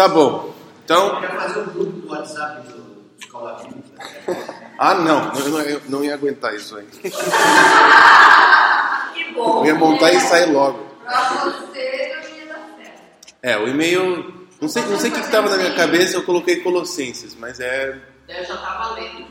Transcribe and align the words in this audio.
Tá 0.00 0.08
bom. 0.08 0.54
Então. 0.82 1.20
Quer 1.20 1.36
fazer 1.36 1.60
um 1.60 1.64
grupo 1.64 1.92
do 1.92 2.08
WhatsApp 2.08 2.66
do 2.68 3.04
Escola 3.18 3.62
Bíblica? 3.62 4.16
Ah, 4.78 4.94
não. 4.94 5.30
Eu 5.34 5.48
não, 5.50 5.60
eu 5.60 5.82
não 5.90 6.02
ia 6.02 6.14
aguentar 6.14 6.54
isso 6.54 6.74
aí. 6.74 6.86
Que 9.12 9.34
bom. 9.34 9.58
Eu 9.58 9.66
ia 9.66 9.74
montar 9.74 10.10
e 10.10 10.20
sair 10.20 10.50
logo. 10.52 10.78
Pra 11.04 11.28
você 11.28 12.16
não 12.16 12.34
ia 12.34 12.46
dar 12.46 12.64
certo. 12.78 13.34
É, 13.42 13.58
o 13.58 13.68
e-mail. 13.68 14.48
Não 14.58 14.70
sei, 14.70 14.82
não 14.86 14.98
sei 14.98 15.10
o 15.10 15.12
que 15.12 15.20
estava 15.20 15.50
na 15.50 15.58
minha 15.58 15.74
cabeça, 15.74 16.16
eu 16.16 16.22
coloquei 16.22 16.60
Colossenses, 16.60 17.34
mas 17.34 17.60
é. 17.60 18.00
Eu 18.26 18.42
já 18.42 18.56
tava 18.56 18.94
lendo. 18.94 19.26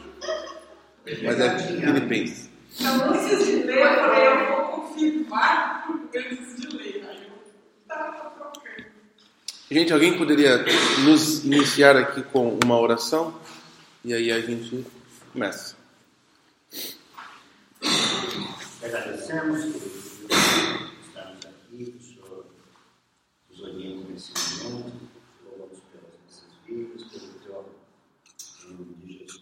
Mas 1.24 1.40
é 1.40 1.58
Filipenses. 1.58 2.48
Então, 2.80 3.10
antes 3.10 3.44
de 3.44 3.64
ler, 3.64 3.82
eu 3.82 4.02
falei, 4.02 4.28
eu 4.28 4.48
vou 4.50 4.82
confirmar 4.82 5.88
antes 6.16 6.56
de 6.58 6.78
ler. 6.78 7.10
Aí 7.10 7.24
eu 7.24 7.32
tava 7.88 8.12
trocando. 8.12 8.60
Gente, 9.72 9.94
alguém 9.94 10.18
poderia 10.18 10.66
nos 11.04 11.46
iniciar 11.46 11.96
aqui 11.96 12.24
com 12.24 12.58
uma 12.64 12.80
oração? 12.80 13.40
E 14.04 14.12
aí 14.16 14.32
a 14.32 14.42
gente 14.42 14.84
começa. 15.32 15.76
Agradecemos 18.84 19.66
por 19.66 19.82
estarmos 21.06 21.46
aqui, 21.46 21.96
o 21.96 22.04
Senhor 22.04 22.46
nos 23.52 23.62
oriente 23.62 24.12
nesse 24.12 24.32
momento, 24.64 24.92
louvamos 25.46 25.78
pelas 25.92 26.16
nossas 26.26 26.44
vidas, 26.66 27.04
pelo 27.04 27.34
teu 27.44 27.60
amor. 27.60 27.76
Em 28.66 28.74
nome 28.74 28.96
de 29.06 29.18
Jesus. 29.20 29.42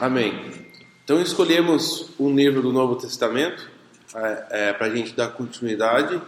Amém. 0.00 0.72
Então 1.04 1.22
escolhemos 1.22 2.10
um 2.18 2.34
livro 2.34 2.62
do 2.62 2.72
Novo 2.72 2.96
Testamento 2.96 3.70
é, 4.50 4.72
para 4.72 4.88
a 4.88 4.90
gente 4.90 5.12
dar 5.14 5.28
continuidade 5.28 6.20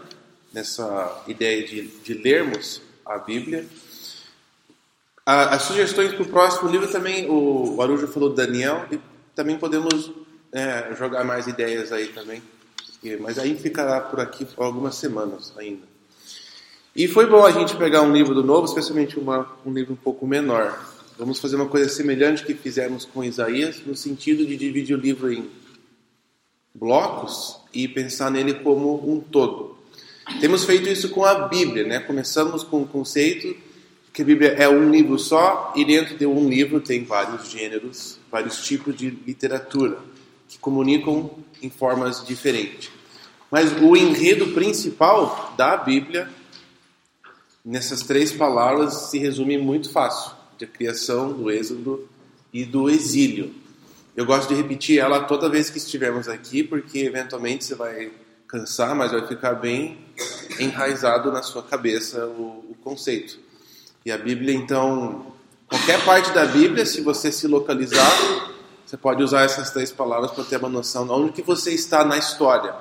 nessa 0.53 1.23
ideia 1.27 1.67
de, 1.67 1.83
de 1.83 2.15
lermos 2.15 2.83
a 3.05 3.19
Bíblia. 3.19 3.67
As 5.25 5.63
sugestões 5.63 6.13
para 6.13 6.23
o 6.23 6.29
próximo 6.29 6.71
livro 6.71 6.89
também, 6.89 7.29
o, 7.29 7.77
o 7.77 7.83
Arujo 7.83 8.09
falou 8.09 8.31
do 8.31 8.35
Daniel, 8.35 8.87
e 8.91 8.99
também 9.35 9.59
podemos 9.59 10.11
é, 10.53 10.95
jogar 10.97 11.25
mais 11.25 11.47
ideias 11.47 11.93
aí 11.93 12.09
também. 12.09 12.43
Mas 13.21 13.39
aí 13.39 13.57
ficará 13.57 14.01
por 14.01 14.21
aqui 14.21 14.45
por 14.45 14.65
algumas 14.65 14.97
semanas 14.97 15.53
ainda. 15.57 15.89
E 16.95 17.07
foi 17.07 17.27
bom 17.27 17.45
a 17.45 17.53
gente 17.53 17.77
pegar 17.77 18.03
um 18.03 18.13
livro 18.13 18.35
do 18.35 18.43
Novo, 18.43 18.67
especialmente 18.67 19.19
uma, 19.19 19.49
um 19.65 19.73
livro 19.73 19.93
um 19.93 19.97
pouco 19.97 20.27
menor. 20.27 20.85
Vamos 21.17 21.39
fazer 21.39 21.57
uma 21.57 21.69
coisa 21.69 21.89
semelhante 21.89 22.45
que 22.45 22.55
fizemos 22.55 23.05
com 23.05 23.23
Isaías, 23.23 23.81
no 23.87 23.95
sentido 23.95 24.45
de 24.45 24.57
dividir 24.57 24.97
o 24.97 25.01
livro 25.01 25.33
em 25.33 25.49
blocos 26.75 27.61
e 27.73 27.87
pensar 27.87 28.31
nele 28.31 28.55
como 28.55 29.09
um 29.09 29.21
todo. 29.21 29.79
Temos 30.39 30.65
feito 30.65 30.89
isso 30.89 31.09
com 31.11 31.25
a 31.25 31.49
Bíblia, 31.49 31.85
né? 31.85 31.99
Começamos 32.01 32.63
com 32.63 32.83
o 32.83 32.87
conceito 32.87 33.57
que 34.13 34.23
a 34.23 34.25
Bíblia 34.25 34.51
é 34.51 34.69
um 34.69 34.91
livro 34.91 35.19
só 35.19 35.73
e 35.77 35.85
dentro 35.85 36.17
de 36.17 36.27
um 36.27 36.49
livro 36.49 36.81
tem 36.81 37.05
vários 37.05 37.51
gêneros, 37.51 38.19
vários 38.31 38.65
tipos 38.65 38.97
de 38.97 39.11
literatura 39.11 39.99
que 40.49 40.59
comunicam 40.59 41.31
em 41.63 41.71
formas 41.71 42.25
diferentes. 42.25 42.91
Mas 43.51 43.73
o 43.81 43.97
enredo 43.97 44.49
principal 44.49 45.55
da 45.57 45.77
Bíblia 45.77 46.29
nessas 47.65 48.03
três 48.03 48.33
palavras 48.33 49.11
se 49.11 49.19
resume 49.19 49.59
muito 49.59 49.91
fácil: 49.91 50.33
da 50.59 50.67
criação, 50.67 51.33
do 51.33 51.51
êxodo 51.51 52.09
e 52.53 52.65
do 52.65 52.89
exílio. 52.89 53.55
Eu 54.17 54.27
gosto 54.27 54.49
de 54.49 54.55
repetir 54.55 54.99
ela 54.99 55.21
toda 55.25 55.49
vez 55.49 55.71
que 55.71 55.79
estivermos 55.79 56.29
aqui, 56.29 56.63
porque 56.63 57.01
eventualmente 57.01 57.65
você 57.65 57.75
vai 57.75 58.11
cansar, 58.51 58.97
mas 58.97 59.13
vai 59.13 59.25
ficar 59.27 59.55
bem 59.55 59.99
enraizado 60.59 61.31
na 61.31 61.43
sua 61.43 61.63
cabeça 61.63 62.27
o, 62.27 62.65
o 62.71 62.77
conceito. 62.83 63.39
E 64.05 64.11
a 64.11 64.19
Bíblia, 64.19 64.53
então, 64.53 65.33
qualquer 65.69 66.05
parte 66.05 66.33
da 66.33 66.45
Bíblia, 66.45 66.85
se 66.85 67.01
você 67.01 67.31
se 67.31 67.47
localizar, 67.47 68.11
você 68.85 68.97
pode 68.97 69.23
usar 69.23 69.43
essas 69.43 69.71
três 69.71 69.93
palavras 69.93 70.33
para 70.33 70.43
ter 70.43 70.57
uma 70.57 70.69
noção 70.69 71.07
de 71.07 71.13
onde 71.13 71.33
que 71.33 71.43
você 71.43 71.73
está 71.73 72.05
na 72.05 72.19
história. 72.19 72.75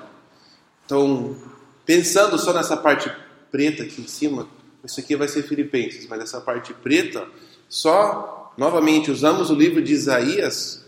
Então, 0.85 1.37
pensando 1.85 2.39
só 2.39 2.51
nessa 2.51 2.75
parte 2.75 3.11
preta 3.51 3.83
aqui 3.83 4.01
em 4.01 4.07
cima, 4.07 4.47
isso 4.83 4.99
aqui 4.99 5.15
vai 5.15 5.27
ser 5.27 5.43
Filipenses, 5.43 6.07
mas 6.07 6.21
essa 6.21 6.41
parte 6.41 6.73
preta, 6.73 7.27
só, 7.67 8.53
novamente, 8.57 9.11
usamos 9.11 9.51
o 9.51 9.53
livro 9.53 9.83
de 9.83 9.93
Isaías 9.93 10.83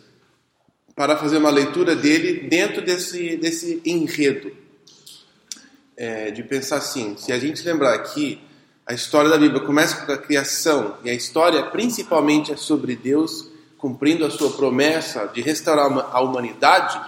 para 0.96 1.16
fazer 1.18 1.38
uma 1.38 1.52
leitura 1.52 1.96
dele 1.96 2.47
dentro 2.47 2.81
desse, 2.81 3.38
desse 3.38 3.80
enredo. 3.86 4.61
É, 6.04 6.32
de 6.32 6.42
pensar 6.42 6.78
assim, 6.78 7.16
se 7.16 7.32
a 7.32 7.38
gente 7.38 7.64
lembrar 7.64 7.96
que 8.00 8.42
a 8.88 8.92
história 8.92 9.30
da 9.30 9.38
Bíblia 9.38 9.62
começa 9.62 10.04
com 10.04 10.12
a 10.12 10.18
criação, 10.18 10.96
e 11.04 11.12
a 11.12 11.14
história 11.14 11.62
principalmente 11.62 12.52
é 12.52 12.58
sobre 12.58 12.96
Deus 12.96 13.48
cumprindo 13.78 14.26
a 14.26 14.32
sua 14.32 14.50
promessa 14.50 15.28
de 15.28 15.42
restaurar 15.42 15.92
a 16.12 16.20
humanidade, 16.20 17.00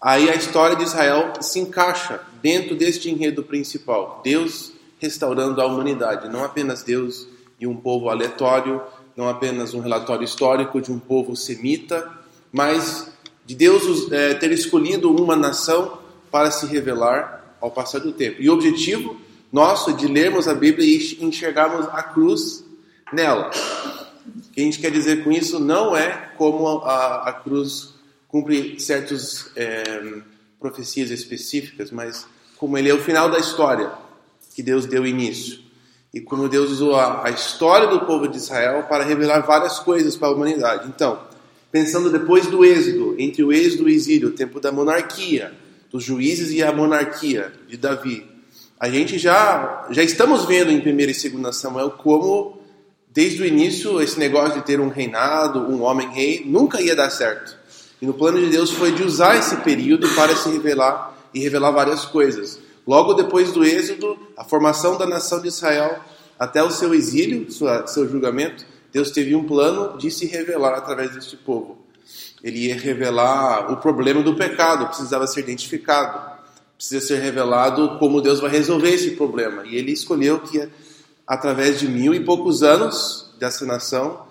aí 0.00 0.28
a 0.28 0.34
história 0.34 0.74
de 0.74 0.82
Israel 0.82 1.34
se 1.40 1.60
encaixa 1.60 2.20
dentro 2.42 2.74
deste 2.74 3.08
enredo 3.08 3.44
principal. 3.44 4.20
Deus 4.24 4.72
restaurando 4.98 5.62
a 5.62 5.66
humanidade, 5.66 6.28
não 6.28 6.42
apenas 6.42 6.82
Deus 6.82 7.28
e 7.60 7.66
um 7.68 7.76
povo 7.76 8.10
aleatório, 8.10 8.82
não 9.16 9.28
apenas 9.28 9.72
um 9.72 9.78
relatório 9.78 10.24
histórico 10.24 10.80
de 10.80 10.90
um 10.90 10.98
povo 10.98 11.36
semita, 11.36 12.10
mas 12.50 13.08
de 13.46 13.54
Deus 13.54 14.10
é, 14.10 14.34
ter 14.34 14.50
escolhido 14.50 15.14
uma 15.14 15.36
nação 15.36 16.00
para 16.28 16.50
se 16.50 16.66
revelar 16.66 17.39
ao 17.60 17.70
passar 17.70 18.00
do 18.00 18.12
tempo. 18.12 18.40
E 18.40 18.48
o 18.48 18.54
objetivo 18.54 19.20
nosso 19.52 19.92
de 19.92 20.06
lermos 20.06 20.46
a 20.46 20.54
Bíblia 20.54 20.86
e 20.86 21.24
enxergarmos 21.24 21.86
a 21.88 22.02
cruz 22.02 22.64
nela. 23.12 23.50
O 24.26 24.52
que 24.52 24.60
a 24.60 24.64
gente 24.64 24.78
quer 24.78 24.90
dizer 24.90 25.24
com 25.24 25.32
isso 25.32 25.58
não 25.58 25.96
é 25.96 26.32
como 26.36 26.66
a, 26.78 27.28
a 27.28 27.32
cruz 27.32 27.94
cumpre 28.28 28.78
certas 28.78 29.50
é, 29.56 30.22
profecias 30.60 31.10
específicas, 31.10 31.90
mas 31.90 32.26
como 32.56 32.78
ele 32.78 32.88
é 32.88 32.94
o 32.94 33.00
final 33.00 33.30
da 33.30 33.38
história 33.38 33.90
que 34.54 34.62
Deus 34.62 34.86
deu 34.86 35.06
início. 35.06 35.58
E 36.12 36.20
como 36.20 36.48
Deus 36.48 36.70
usou 36.70 36.96
a, 36.96 37.26
a 37.26 37.30
história 37.30 37.86
do 37.88 38.00
povo 38.00 38.28
de 38.28 38.36
Israel 38.36 38.84
para 38.88 39.04
revelar 39.04 39.40
várias 39.40 39.78
coisas 39.78 40.16
para 40.16 40.28
a 40.28 40.32
humanidade. 40.32 40.88
Então, 40.88 41.20
pensando 41.70 42.10
depois 42.10 42.46
do 42.46 42.64
êxodo, 42.64 43.14
entre 43.18 43.42
o 43.42 43.52
êxodo 43.52 43.88
e 43.88 43.92
o 43.92 43.94
exílio, 43.94 44.28
o 44.28 44.32
tempo 44.32 44.60
da 44.60 44.72
monarquia, 44.72 45.52
dos 45.90 46.04
juízes 46.04 46.50
e 46.52 46.62
a 46.62 46.72
monarquia 46.72 47.52
de 47.68 47.76
Davi, 47.76 48.30
a 48.78 48.88
gente 48.88 49.18
já, 49.18 49.86
já 49.90 50.02
estamos 50.02 50.46
vendo 50.46 50.70
em 50.70 50.78
1 50.78 51.00
e 51.00 51.30
2 51.30 51.54
Samuel 51.54 51.90
como, 51.90 52.58
desde 53.12 53.42
o 53.42 53.46
início, 53.46 54.00
esse 54.00 54.18
negócio 54.18 54.54
de 54.54 54.64
ter 54.64 54.80
um 54.80 54.88
reinado, 54.88 55.60
um 55.60 55.82
homem-rei, 55.82 56.44
nunca 56.46 56.80
ia 56.80 56.96
dar 56.96 57.10
certo. 57.10 57.58
E 58.00 58.06
no 58.06 58.14
plano 58.14 58.40
de 58.40 58.46
Deus 58.46 58.70
foi 58.70 58.92
de 58.92 59.02
usar 59.02 59.36
esse 59.36 59.56
período 59.56 60.08
para 60.14 60.34
se 60.34 60.48
revelar 60.48 61.14
e 61.34 61.40
revelar 61.40 61.72
várias 61.72 62.06
coisas. 62.06 62.58
Logo 62.86 63.12
depois 63.12 63.52
do 63.52 63.64
êxodo, 63.64 64.18
a 64.34 64.44
formação 64.44 64.96
da 64.96 65.06
nação 65.06 65.42
de 65.42 65.48
Israel, 65.48 66.00
até 66.38 66.62
o 66.62 66.70
seu 66.70 66.94
exílio, 66.94 67.52
sua, 67.52 67.86
seu 67.86 68.08
julgamento, 68.08 68.64
Deus 68.90 69.10
teve 69.10 69.34
um 69.36 69.46
plano 69.46 69.98
de 69.98 70.10
se 70.10 70.24
revelar 70.24 70.72
através 70.72 71.14
deste 71.14 71.36
povo. 71.36 71.79
Ele 72.42 72.68
ia 72.68 72.74
revelar 72.74 73.70
o 73.72 73.76
problema 73.76 74.22
do 74.22 74.34
pecado, 74.34 74.86
precisava 74.86 75.26
ser 75.26 75.40
identificado. 75.40 76.40
Precisa 76.76 77.06
ser 77.06 77.18
revelado 77.18 77.98
como 77.98 78.22
Deus 78.22 78.40
vai 78.40 78.50
resolver 78.50 78.90
esse 78.90 79.10
problema. 79.10 79.66
E 79.66 79.76
ele 79.76 79.92
escolheu 79.92 80.40
que, 80.40 80.66
através 81.26 81.78
de 81.78 81.86
mil 81.86 82.14
e 82.14 82.20
poucos 82.20 82.62
anos 82.62 83.30
dessa 83.38 83.66
nação, 83.66 84.26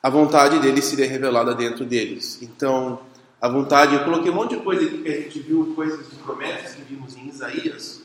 a 0.00 0.08
vontade 0.08 0.60
dele 0.60 0.80
seria 0.80 1.08
revelada 1.08 1.52
dentro 1.52 1.84
deles. 1.84 2.38
Então, 2.40 3.00
a 3.40 3.48
vontade, 3.48 3.94
eu 3.94 4.04
coloquei 4.04 4.30
um 4.30 4.34
monte 4.34 4.56
de 4.56 4.62
coisa 4.62 4.84
aqui 4.84 4.98
que 4.98 5.08
a 5.08 5.20
gente 5.20 5.40
viu, 5.40 5.72
coisas 5.74 6.08
de 6.08 6.16
promessas 6.16 6.74
que 6.76 6.82
vimos 6.82 7.16
em 7.16 7.28
Isaías, 7.28 8.00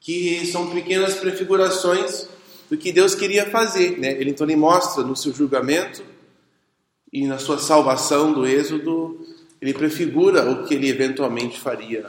que 0.00 0.44
são 0.46 0.70
pequenas 0.70 1.14
prefigurações 1.14 2.26
do 2.68 2.76
que 2.76 2.90
Deus 2.90 3.14
queria 3.14 3.48
fazer. 3.48 3.98
Né? 3.98 4.12
Ele, 4.20 4.30
então, 4.30 4.44
ele 4.44 4.56
mostra 4.56 5.04
no 5.04 5.14
seu 5.14 5.32
julgamento 5.32 6.02
e 7.12 7.26
na 7.26 7.38
sua 7.38 7.58
salvação 7.58 8.32
do 8.32 8.46
Êxodo, 8.46 9.26
ele 9.60 9.74
prefigura 9.74 10.50
o 10.50 10.64
que 10.64 10.74
ele 10.74 10.88
eventualmente 10.88 11.60
faria. 11.60 12.06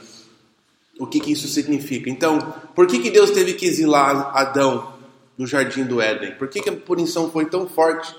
O 0.98 1.06
que, 1.06 1.20
que 1.20 1.32
isso 1.32 1.48
significa? 1.48 2.08
Então, 2.08 2.38
por 2.74 2.86
que, 2.86 2.98
que 2.98 3.10
Deus 3.10 3.30
teve 3.30 3.54
que 3.54 3.66
exilar 3.66 4.36
Adão 4.36 4.92
no 5.36 5.46
jardim 5.46 5.84
do 5.84 6.00
Éden? 6.00 6.34
Por 6.36 6.48
que, 6.48 6.60
que 6.60 6.68
a 6.68 6.76
punição 6.76 7.30
foi 7.30 7.46
tão 7.46 7.66
forte? 7.66 8.14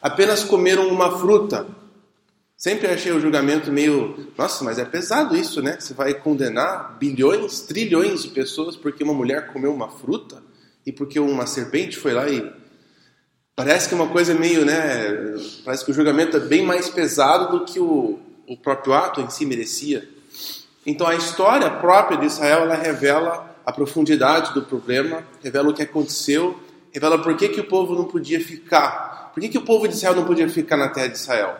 Apenas 0.00 0.42
comeram 0.42 0.88
uma 0.88 1.18
fruta. 1.18 1.66
Sempre 2.56 2.86
achei 2.86 3.12
o 3.12 3.20
julgamento 3.20 3.72
meio. 3.72 4.28
Nossa, 4.38 4.64
mas 4.64 4.78
é 4.78 4.84
pesado 4.84 5.36
isso, 5.36 5.60
né? 5.60 5.76
Você 5.78 5.94
vai 5.94 6.14
condenar 6.14 6.96
bilhões, 6.98 7.60
trilhões 7.62 8.22
de 8.22 8.28
pessoas 8.28 8.76
porque 8.76 9.02
uma 9.02 9.12
mulher 9.12 9.48
comeu 9.52 9.72
uma 9.74 9.88
fruta 9.88 10.42
e 10.86 10.92
porque 10.92 11.18
uma 11.18 11.46
serpente 11.46 11.96
foi 11.96 12.12
lá 12.12 12.28
e. 12.28 12.61
Parece 13.54 13.88
que 13.88 13.94
é 13.94 13.96
uma 13.96 14.08
coisa 14.08 14.34
meio, 14.34 14.64
né? 14.64 14.74
Parece 15.64 15.84
que 15.84 15.90
o 15.90 15.94
julgamento 15.94 16.36
é 16.36 16.40
bem 16.40 16.64
mais 16.64 16.88
pesado 16.88 17.58
do 17.58 17.64
que 17.64 17.78
o, 17.78 18.18
o 18.46 18.56
próprio 18.56 18.94
ato 18.94 19.20
em 19.20 19.28
si 19.30 19.44
merecia. 19.44 20.08
Então 20.86 21.06
a 21.06 21.14
história 21.14 21.70
própria 21.70 22.18
de 22.18 22.26
Israel 22.26 22.62
ela 22.62 22.74
revela 22.74 23.56
a 23.64 23.72
profundidade 23.72 24.52
do 24.54 24.62
problema, 24.62 25.22
revela 25.42 25.70
o 25.70 25.74
que 25.74 25.82
aconteceu 25.82 26.58
revela 26.92 27.20
por 27.20 27.36
que, 27.36 27.48
que 27.48 27.60
o 27.60 27.66
povo 27.66 27.94
não 27.94 28.04
podia 28.04 28.38
ficar. 28.38 29.32
Por 29.32 29.40
que, 29.40 29.48
que 29.48 29.58
o 29.58 29.64
povo 29.64 29.88
de 29.88 29.94
Israel 29.94 30.14
não 30.14 30.26
podia 30.26 30.48
ficar 30.48 30.76
na 30.76 30.90
terra 30.90 31.08
de 31.08 31.16
Israel? 31.16 31.58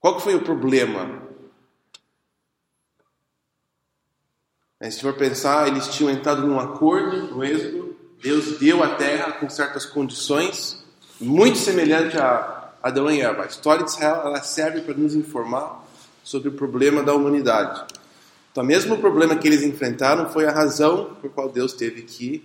Qual 0.00 0.16
que 0.16 0.22
foi 0.22 0.34
o 0.34 0.42
problema? 0.42 1.22
Se 4.90 5.00
for 5.00 5.14
pensar, 5.14 5.68
eles 5.68 5.88
tinham 5.88 6.10
entrado 6.10 6.46
num 6.46 6.60
acordo 6.60 7.34
no 7.34 7.44
Êxodo, 7.44 7.95
Deus 8.26 8.58
deu 8.58 8.82
a 8.82 8.96
terra 8.96 9.34
com 9.34 9.48
certas 9.48 9.86
condições, 9.86 10.84
muito 11.20 11.58
semelhante 11.58 12.18
a 12.18 12.72
Adão 12.82 13.08
e 13.08 13.20
Eva. 13.20 13.44
A 13.44 13.46
história 13.46 13.84
de 13.84 13.90
Israel 13.92 14.22
ela 14.24 14.42
serve 14.42 14.80
para 14.80 14.94
nos 14.94 15.14
informar 15.14 15.86
sobre 16.24 16.48
o 16.48 16.52
problema 16.52 17.04
da 17.04 17.14
humanidade. 17.14 17.84
Então, 18.50 18.64
mesmo 18.64 18.96
o 18.96 18.98
problema 18.98 19.36
que 19.36 19.46
eles 19.46 19.62
enfrentaram 19.62 20.28
foi 20.28 20.44
a 20.44 20.50
razão 20.50 21.14
por 21.20 21.30
qual 21.30 21.48
Deus 21.48 21.72
teve 21.72 22.02
que 22.02 22.44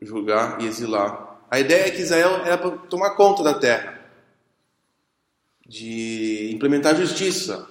julgar 0.00 0.62
e 0.62 0.66
exilar. 0.68 1.40
A 1.50 1.58
ideia 1.58 1.88
é 1.88 1.90
que 1.90 2.02
Israel 2.02 2.42
era 2.44 2.56
para 2.56 2.70
tomar 2.70 3.16
conta 3.16 3.42
da 3.42 3.54
terra, 3.54 4.00
de 5.66 6.52
implementar 6.54 6.94
justiça, 6.94 7.66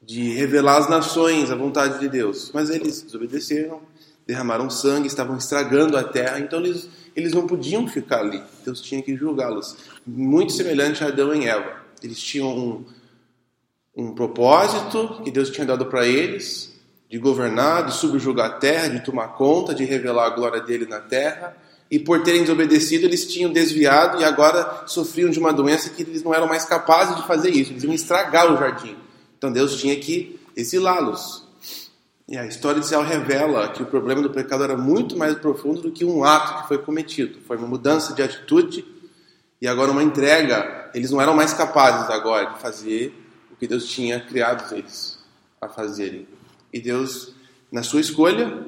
de 0.00 0.30
revelar 0.30 0.78
às 0.78 0.88
nações 0.88 1.50
a 1.50 1.54
vontade 1.54 1.98
de 1.98 2.08
Deus. 2.08 2.50
Mas 2.54 2.70
eles 2.70 3.02
desobedeceram, 3.02 3.82
derramaram 4.26 4.68
sangue, 4.68 5.06
estavam 5.06 5.36
estragando 5.36 5.96
a 5.96 6.02
terra, 6.02 6.40
então 6.40 6.58
eles, 6.58 6.88
eles 7.14 7.32
não 7.32 7.46
podiam 7.46 7.86
ficar 7.86 8.20
ali. 8.20 8.42
Deus 8.64 8.80
tinha 8.80 9.00
que 9.00 9.16
julgá-los. 9.16 9.76
Muito 10.04 10.52
semelhante 10.52 11.04
a 11.04 11.06
Adão 11.06 11.32
e 11.34 11.46
Eva. 11.46 11.76
Eles 12.02 12.20
tinham 12.20 12.48
um, 12.48 12.84
um 13.96 14.14
propósito 14.14 15.22
que 15.22 15.30
Deus 15.30 15.48
tinha 15.50 15.64
dado 15.64 15.86
para 15.86 16.06
eles, 16.06 16.74
de 17.08 17.18
governar, 17.18 17.86
de 17.86 17.94
subjugar 17.94 18.46
a 18.46 18.54
terra, 18.54 18.88
de 18.88 19.00
tomar 19.00 19.28
conta, 19.28 19.72
de 19.72 19.84
revelar 19.84 20.26
a 20.26 20.30
glória 20.30 20.60
dele 20.60 20.86
na 20.86 20.98
terra. 20.98 21.56
E 21.88 22.00
por 22.00 22.24
terem 22.24 22.40
desobedecido, 22.40 23.06
eles 23.06 23.32
tinham 23.32 23.52
desviado 23.52 24.20
e 24.20 24.24
agora 24.24 24.82
sofriam 24.88 25.30
de 25.30 25.38
uma 25.38 25.52
doença 25.52 25.88
que 25.90 26.02
eles 26.02 26.24
não 26.24 26.34
eram 26.34 26.48
mais 26.48 26.64
capazes 26.64 27.14
de 27.14 27.24
fazer 27.28 27.50
isso. 27.50 27.70
Eles 27.70 27.84
iam 27.84 27.92
estragar 27.92 28.52
o 28.52 28.58
jardim. 28.58 28.96
Então 29.38 29.52
Deus 29.52 29.80
tinha 29.80 29.94
que 29.94 30.40
exilá-los. 30.56 31.45
E 32.28 32.36
a 32.36 32.44
história 32.44 32.80
Israel 32.80 33.04
revela 33.04 33.68
que 33.68 33.82
o 33.82 33.86
problema 33.86 34.20
do 34.20 34.30
pecado 34.30 34.64
era 34.64 34.76
muito 34.76 35.16
mais 35.16 35.36
profundo 35.36 35.82
do 35.82 35.92
que 35.92 36.04
um 36.04 36.24
ato 36.24 36.62
que 36.62 36.68
foi 36.68 36.78
cometido. 36.78 37.38
Foi 37.46 37.56
uma 37.56 37.68
mudança 37.68 38.14
de 38.14 38.22
atitude 38.22 38.84
e 39.60 39.68
agora 39.68 39.92
uma 39.92 40.02
entrega. 40.02 40.90
Eles 40.92 41.12
não 41.12 41.20
eram 41.20 41.36
mais 41.36 41.52
capazes 41.52 42.10
agora 42.10 42.54
de 42.54 42.58
fazer 42.60 43.14
o 43.52 43.54
que 43.54 43.68
Deus 43.68 43.86
tinha 43.86 44.18
criado 44.18 44.74
eles 44.74 45.20
a 45.60 45.68
fazerem. 45.68 46.26
E 46.72 46.80
Deus, 46.80 47.32
na 47.70 47.84
sua 47.84 48.00
escolha, 48.00 48.66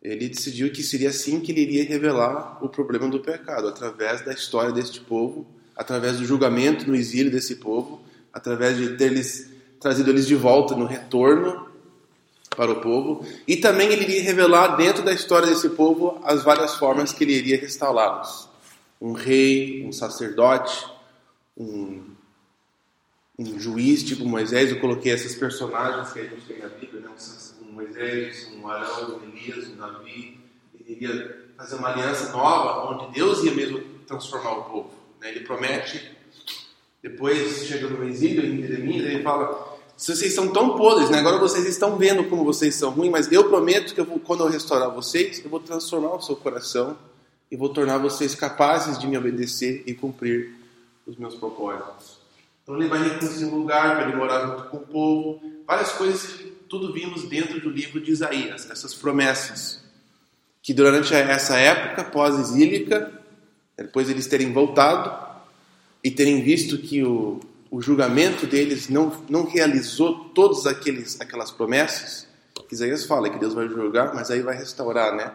ele 0.00 0.30
decidiu 0.30 0.72
que 0.72 0.82
seria 0.82 1.10
assim 1.10 1.38
que 1.38 1.52
ele 1.52 1.60
iria 1.60 1.84
revelar 1.84 2.64
o 2.64 2.68
problema 2.70 3.08
do 3.08 3.20
pecado, 3.20 3.68
através 3.68 4.24
da 4.24 4.32
história 4.32 4.72
deste 4.72 5.00
povo, 5.00 5.46
através 5.76 6.16
do 6.16 6.24
julgamento 6.24 6.88
no 6.88 6.96
exílio 6.96 7.30
desse 7.30 7.56
povo, 7.56 8.00
através 8.32 8.78
de 8.78 8.96
ter 8.96 9.10
lhes 9.10 9.50
trazido 9.78 10.10
eles 10.10 10.26
de 10.26 10.34
volta 10.34 10.74
no 10.74 10.86
retorno 10.86 11.65
para 12.56 12.72
o 12.72 12.80
povo, 12.80 13.24
e 13.46 13.56
também 13.56 13.92
ele 13.92 14.04
iria 14.04 14.22
revelar 14.22 14.76
dentro 14.76 15.04
da 15.04 15.12
história 15.12 15.46
desse 15.46 15.68
povo 15.70 16.20
as 16.24 16.42
várias 16.42 16.74
formas 16.74 17.12
que 17.12 17.22
ele 17.22 17.34
iria 17.34 17.60
restaurá-los. 17.60 18.48
Um 19.00 19.12
rei, 19.12 19.84
um 19.86 19.92
sacerdote, 19.92 20.86
um 21.56 22.16
um 23.38 23.58
juiz 23.58 24.02
tipo 24.02 24.24
Moisés, 24.24 24.70
eu 24.70 24.80
coloquei 24.80 25.12
essas 25.12 25.34
personagens 25.34 26.12
que 26.12 26.20
a 26.20 26.24
gente 26.24 26.46
tem 26.46 26.58
na 26.58 26.68
Bíblia, 26.68 27.02
né? 27.02 27.10
um 27.60 27.72
Moisés, 27.72 28.50
um 28.56 28.66
Arão, 28.66 29.18
um 29.18 29.24
Elias, 29.24 29.68
um 29.68 29.76
Davi, 29.76 30.40
ele 30.74 30.92
iria 30.92 31.46
fazer 31.56 31.76
uma 31.76 31.88
aliança 31.88 32.32
nova, 32.32 32.94
onde 32.94 33.14
Deus 33.14 33.44
ia 33.44 33.52
mesmo 33.52 33.80
transformar 34.06 34.52
o 34.52 34.64
povo. 34.64 34.90
Né? 35.20 35.30
Ele 35.30 35.40
promete, 35.40 36.10
depois 37.02 37.66
chega 37.66 37.88
no 37.88 38.08
exílio, 38.08 38.44
em 38.44 38.66
Jeremias, 38.66 39.06
ele 39.06 39.22
fala, 39.22 39.75
vocês 39.96 40.34
são 40.34 40.52
tão 40.52 40.76
podres, 40.76 41.08
né? 41.08 41.18
agora 41.18 41.38
vocês 41.38 41.64
estão 41.66 41.96
vendo 41.96 42.24
como 42.24 42.44
vocês 42.44 42.74
são 42.74 42.90
ruins, 42.90 43.10
mas 43.10 43.32
eu 43.32 43.48
prometo 43.48 43.94
que 43.94 44.00
eu 44.00 44.04
vou, 44.04 44.20
quando 44.20 44.44
eu 44.44 44.48
restaurar 44.48 44.90
vocês, 44.90 45.42
eu 45.42 45.48
vou 45.48 45.58
transformar 45.58 46.14
o 46.14 46.20
seu 46.20 46.36
coração 46.36 46.98
e 47.50 47.56
vou 47.56 47.70
tornar 47.70 47.96
vocês 47.98 48.34
capazes 48.34 48.98
de 48.98 49.06
me 49.06 49.16
obedecer 49.16 49.82
e 49.86 49.94
cumprir 49.94 50.52
os 51.06 51.16
meus 51.16 51.34
propósitos. 51.34 52.18
Então 52.62 52.76
ele 52.76 52.88
vai 52.88 53.02
reconhecer 53.02 53.44
um 53.46 53.56
lugar 53.56 53.96
para 53.96 54.08
ele 54.08 54.16
morar 54.16 54.46
junto 54.46 54.64
com 54.64 54.76
o 54.76 54.80
povo. 54.80 55.40
Várias 55.66 55.92
coisas 55.92 56.32
que 56.32 56.44
tudo 56.68 56.92
vimos 56.92 57.22
dentro 57.24 57.60
do 57.60 57.70
livro 57.70 58.00
de 58.00 58.10
Isaías, 58.10 58.68
essas 58.68 58.92
promessas. 58.92 59.80
Que 60.60 60.74
durante 60.74 61.14
essa 61.14 61.56
época 61.56 62.04
pós-exílica, 62.04 63.12
depois 63.76 64.10
eles 64.10 64.26
terem 64.26 64.52
voltado 64.52 65.26
e 66.02 66.10
terem 66.10 66.42
visto 66.42 66.76
que 66.76 67.04
o, 67.04 67.40
o 67.70 67.80
julgamento 67.80 68.46
deles 68.46 68.88
não, 68.88 69.12
não 69.28 69.44
realizou 69.44 70.30
todas 70.30 70.66
aqueles, 70.66 71.20
aquelas 71.20 71.50
promessas, 71.50 72.26
Isaías 72.70 73.04
fala 73.04 73.30
que 73.30 73.38
Deus 73.38 73.54
vai 73.54 73.68
julgar, 73.68 74.14
mas 74.14 74.30
aí 74.30 74.42
vai 74.42 74.56
restaurar, 74.56 75.14
né? 75.14 75.32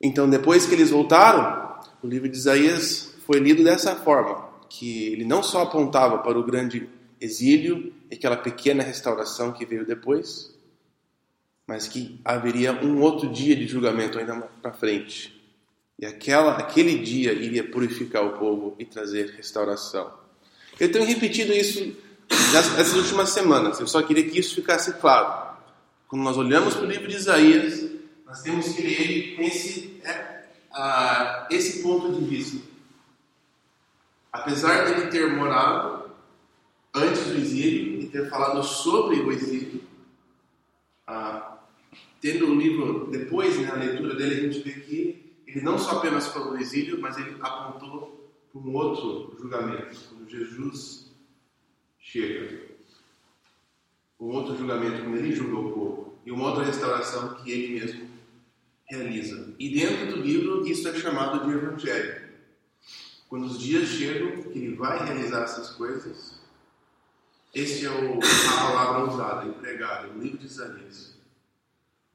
Então, 0.00 0.28
depois 0.28 0.66
que 0.66 0.74
eles 0.74 0.90
voltaram, 0.90 1.80
o 2.02 2.06
livro 2.06 2.28
de 2.28 2.36
Isaías 2.36 3.14
foi 3.26 3.38
lido 3.38 3.62
dessa 3.62 3.94
forma 3.96 4.50
que 4.68 5.08
ele 5.08 5.24
não 5.24 5.42
só 5.42 5.62
apontava 5.62 6.18
para 6.18 6.38
o 6.38 6.44
grande 6.44 6.88
exílio 7.20 7.92
e 8.10 8.14
aquela 8.14 8.36
pequena 8.36 8.82
restauração 8.82 9.52
que 9.52 9.66
veio 9.66 9.86
depois, 9.86 10.52
mas 11.66 11.86
que 11.86 12.20
haveria 12.24 12.72
um 12.72 13.00
outro 13.00 13.28
dia 13.28 13.54
de 13.54 13.66
julgamento 13.66 14.18
ainda 14.18 14.34
para 14.60 14.72
frente. 14.72 15.40
E 15.98 16.06
aquela, 16.06 16.56
aquele 16.56 16.98
dia 16.98 17.32
iria 17.32 17.62
purificar 17.62 18.24
o 18.24 18.38
povo 18.38 18.74
e 18.78 18.84
trazer 18.84 19.34
restauração. 19.36 20.21
Eu 20.78 20.90
tenho 20.90 21.04
repetido 21.04 21.52
isso 21.52 21.96
essas 22.30 22.94
últimas 22.94 23.30
semanas, 23.30 23.78
eu 23.80 23.86
só 23.86 24.02
queria 24.02 24.28
que 24.28 24.38
isso 24.38 24.54
ficasse 24.54 24.92
claro. 24.94 25.56
Quando 26.08 26.22
nós 26.22 26.36
olhamos 26.36 26.74
para 26.74 26.84
o 26.84 26.90
livro 26.90 27.08
de 27.08 27.16
Isaías, 27.16 27.90
nós 28.26 28.42
temos 28.42 28.68
que 28.68 28.82
ler 28.82 29.00
ele 29.00 29.36
com 29.36 29.42
esse, 29.42 30.00
é, 30.04 31.46
esse 31.50 31.82
ponto 31.82 32.12
de 32.12 32.24
vista 32.24 32.72
apesar 34.32 34.86
de 34.86 34.92
ele 34.92 35.10
ter 35.10 35.30
morado 35.30 36.10
antes 36.94 37.26
do 37.26 37.34
exílio 37.34 38.00
e 38.00 38.08
ter 38.08 38.28
falado 38.30 38.62
sobre 38.62 39.20
o 39.20 39.30
exílio, 39.30 39.82
tendo 42.20 42.46
o 42.46 42.54
livro 42.54 43.08
depois, 43.10 43.60
na 43.60 43.76
né, 43.76 43.86
leitura 43.86 44.14
dele, 44.14 44.34
a 44.34 44.40
gente 44.40 44.60
vê 44.60 44.80
que 44.80 45.32
ele 45.46 45.60
não 45.60 45.78
só 45.78 45.98
apenas 45.98 46.28
falou 46.28 46.52
do 46.52 46.58
exílio, 46.58 47.00
mas 47.00 47.18
ele 47.18 47.36
apontou 47.40 48.11
para 48.52 48.60
um 48.60 48.74
outro 48.74 49.34
julgamento, 49.40 49.98
quando 50.10 50.28
Jesus 50.28 51.10
chega. 51.98 52.70
Um 54.20 54.26
outro 54.26 54.56
julgamento 54.56 55.02
quando 55.02 55.16
ele 55.16 55.34
julga 55.34 55.56
o 55.56 55.72
povo. 55.72 56.18
E 56.24 56.30
uma 56.30 56.50
outra 56.50 56.64
restauração 56.64 57.34
que 57.36 57.50
ele 57.50 57.80
mesmo 57.80 58.08
realiza. 58.84 59.54
E 59.58 59.70
dentro 59.70 60.06
do 60.12 60.22
livro, 60.22 60.66
isso 60.66 60.86
é 60.86 60.94
chamado 60.94 61.44
de 61.44 61.52
Evangelho. 61.52 62.30
Quando 63.28 63.46
os 63.46 63.58
dias 63.58 63.88
chegam 63.88 64.42
que 64.42 64.58
ele 64.58 64.76
vai 64.76 65.02
realizar 65.04 65.44
essas 65.44 65.70
coisas, 65.70 66.38
esse 67.54 67.86
é 67.86 67.90
o, 67.90 68.18
a 68.18 68.62
palavra 68.62 69.12
usada, 69.12 69.48
empregada 69.48 70.08
no 70.08 70.22
livro 70.22 70.38
de 70.38 70.46
Isaías. 70.46 71.16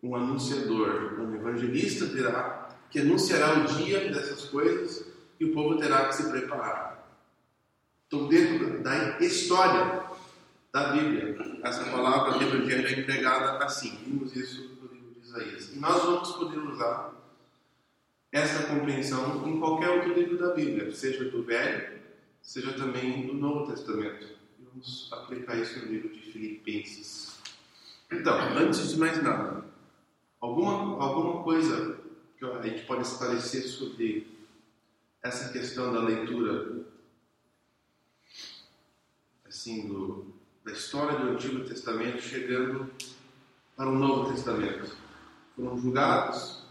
Um 0.01 0.15
anunciador, 0.15 1.19
um 1.19 1.35
evangelista 1.35 2.05
virá 2.05 2.69
que 2.91 2.99
anunciará 2.99 3.59
o 3.59 3.65
dia 3.65 4.11
dessas 4.11 4.45
coisas 4.45 5.06
e 5.39 5.45
o 5.45 5.53
povo 5.53 5.77
terá 5.77 6.07
que 6.07 6.15
se 6.15 6.29
preparar. 6.29 6.97
Então, 8.07 8.27
dentro 8.27 8.81
da 8.81 9.19
história 9.19 10.03
da 10.71 10.91
Bíblia, 10.91 11.59
essa 11.63 11.83
palavra 11.85 12.41
evangelho 12.41 12.87
é 12.87 12.99
empregada 12.99 13.63
assim. 13.63 13.97
Vimos 14.05 14.35
isso 14.35 14.77
no 14.81 14.93
livro 14.93 15.13
de 15.13 15.27
Isaías. 15.27 15.73
E 15.73 15.79
nós 15.79 16.03
vamos 16.03 16.31
poder 16.33 16.59
usar 16.59 17.13
essa 18.31 18.67
compreensão 18.67 19.47
em 19.47 19.59
qualquer 19.59 19.89
outro 19.89 20.13
livro 20.13 20.37
da 20.37 20.53
Bíblia, 20.53 20.93
seja 20.93 21.25
do 21.25 21.43
Velho, 21.43 21.99
seja 22.41 22.73
também 22.73 23.27
do 23.27 23.33
Novo 23.33 23.71
Testamento. 23.71 24.27
Vamos 24.59 25.09
aplicar 25.11 25.57
isso 25.57 25.79
no 25.79 25.91
livro 25.91 26.09
de 26.09 26.21
Filipenses. 26.31 27.39
Então, 28.11 28.39
antes 28.57 28.89
de 28.89 28.97
mais 28.97 29.21
nada, 29.21 29.65
alguma, 30.39 31.03
alguma 31.03 31.43
coisa 31.43 31.97
que 32.37 32.45
a 32.45 32.61
gente 32.61 32.85
pode 32.85 33.01
esclarecer 33.01 33.67
sobre 33.67 34.36
essa 35.27 35.49
questão 35.49 35.91
da 35.93 35.99
leitura 35.99 36.85
assim 39.47 39.87
do, 39.87 40.33
da 40.63 40.71
história 40.71 41.19
do 41.19 41.31
Antigo 41.31 41.65
Testamento 41.65 42.21
chegando 42.21 42.89
para 43.75 43.89
o 43.89 43.95
Novo 43.95 44.33
Testamento. 44.33 44.95
Foram 45.55 45.77
julgados 45.77 46.65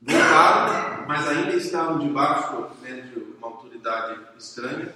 voltaram, 0.00 1.06
mas 1.06 1.28
ainda 1.28 1.54
estavam 1.54 1.98
debaixo 1.98 2.70
né, 2.80 3.02
de 3.02 3.20
uma 3.20 3.48
autoridade 3.48 4.20
estranha 4.36 4.92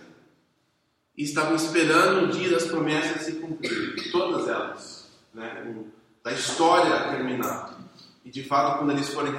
e 1.16 1.22
estavam 1.22 1.54
esperando 1.54 2.24
o 2.24 2.28
dia 2.28 2.50
das 2.50 2.64
promessas 2.64 3.22
se 3.22 3.32
cumprir, 3.34 4.10
todas 4.10 4.48
elas, 4.48 5.10
né, 5.32 5.84
da 6.24 6.32
história 6.32 7.10
terminar. 7.10 7.78
E 8.24 8.30
de 8.30 8.42
fato, 8.42 8.78
quando 8.78 8.90
eles 8.90 9.08
forem 9.08 9.32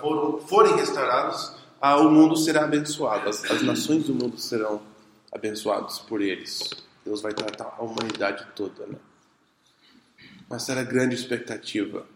foram, 0.00 0.38
forem 0.38 0.76
restaurados, 0.76 1.57
ah, 1.80 1.96
o 1.98 2.10
mundo 2.10 2.36
será 2.36 2.64
abençoado, 2.64 3.28
as, 3.28 3.44
as 3.44 3.62
nações 3.62 4.04
do 4.04 4.14
mundo 4.14 4.38
serão 4.38 4.82
abençoadas 5.32 5.98
por 6.00 6.20
eles. 6.20 6.60
Deus 7.04 7.20
vai 7.22 7.32
tratar 7.32 7.76
a 7.78 7.82
humanidade 7.82 8.46
toda, 8.54 8.86
né? 8.86 8.98
Mas 10.48 10.68
era 10.68 10.82
grande 10.82 11.14
expectativa. 11.14 12.06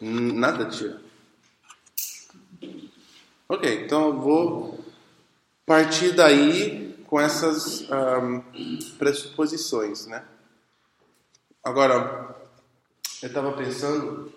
Nada, 0.00 0.66
tia. 0.66 1.00
Ok, 3.48 3.84
então 3.84 4.08
eu 4.08 4.20
vou 4.20 4.84
partir 5.64 6.12
daí 6.12 6.94
com 7.06 7.20
essas 7.20 7.88
um, 7.90 8.40
pressuposições, 8.98 10.06
né? 10.06 10.24
Agora, 11.64 12.36
eu 13.22 13.26
estava 13.26 13.50
pensando 13.52 14.30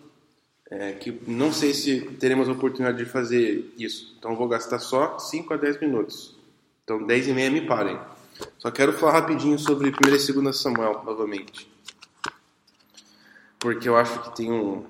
é, 0.71 0.93
que 0.93 1.21
não 1.27 1.51
sei 1.51 1.73
se 1.73 1.99
teremos 2.11 2.47
a 2.47 2.53
oportunidade 2.53 2.97
de 2.97 3.05
fazer 3.05 3.73
isso, 3.77 4.15
então 4.17 4.33
vou 4.33 4.47
gastar 4.47 4.79
só 4.79 5.19
5 5.19 5.53
a 5.53 5.57
10 5.57 5.81
minutos. 5.81 6.37
Então, 6.85 7.05
10 7.05 7.27
e 7.27 7.33
meia 7.33 7.51
me 7.51 7.67
parem. 7.67 7.99
Só 8.57 8.71
quero 8.71 8.93
falar 8.93 9.19
rapidinho 9.19 9.59
sobre 9.59 9.89
1 9.89 9.91
e 9.91 10.33
2 10.33 10.57
Samuel, 10.57 11.03
novamente. 11.03 11.69
Porque 13.59 13.89
eu 13.89 13.97
acho 13.97 14.23
que 14.23 14.37
tem 14.37 14.49
um, 14.49 14.85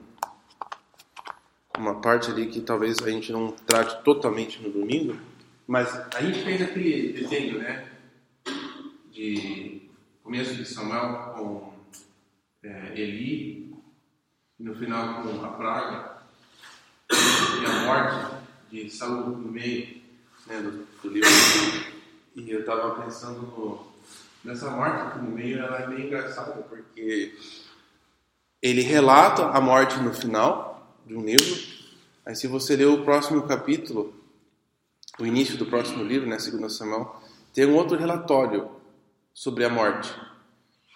uma 1.76 1.96
parte 1.96 2.30
ali 2.30 2.46
que 2.46 2.62
talvez 2.62 3.00
a 3.02 3.10
gente 3.10 3.32
não 3.32 3.52
trate 3.52 4.04
totalmente 4.04 4.62
no 4.62 4.70
domingo, 4.70 5.18
mas 5.66 5.92
a 6.14 6.22
gente 6.22 6.44
fez 6.44 6.62
aquele 6.62 7.14
desenho, 7.14 7.58
né, 7.58 7.88
de 9.12 9.90
começo 10.24 10.54
de 10.54 10.66
Samuel 10.66 11.34
com 11.36 11.77
é, 12.68 13.00
Eli, 13.00 13.74
no 14.60 14.76
final 14.76 15.24
com 15.24 15.46
a 15.46 15.50
praga 15.50 16.18
e 17.10 17.66
a 17.66 17.86
morte 17.86 18.36
de 18.70 18.90
Saul 18.90 19.30
no 19.30 19.52
meio 19.52 20.02
né, 20.46 20.60
do, 20.62 20.86
do 21.02 21.10
livro. 21.10 21.30
E 22.36 22.52
eu 22.52 22.60
estava 22.60 23.02
pensando 23.02 23.42
no, 23.42 23.88
nessa 24.44 24.70
morte 24.70 25.02
aqui 25.02 25.20
no 25.20 25.32
meio, 25.32 25.60
ela 25.60 25.80
é 25.80 25.88
meio 25.88 26.08
engraçada, 26.08 26.62
porque 26.64 27.38
ele 28.62 28.82
relata 28.82 29.48
a 29.48 29.62
morte 29.62 29.98
no 30.00 30.14
final 30.14 31.02
de 31.06 31.16
um 31.16 31.24
livro. 31.24 31.78
Aí 32.26 32.36
se 32.36 32.48
você 32.48 32.76
ler 32.76 32.88
o 32.88 33.06
próximo 33.06 33.48
capítulo, 33.48 34.14
o 35.18 35.26
início 35.26 35.58
do 35.58 35.66
próximo 35.66 36.04
livro, 36.04 36.28
né, 36.28 36.38
2 36.38 36.76
Samuel, 36.76 37.22
tem 37.54 37.66
um 37.66 37.76
outro 37.76 37.98
relatório 37.98 38.70
sobre 39.34 39.64
a 39.64 39.70
morte 39.70 40.14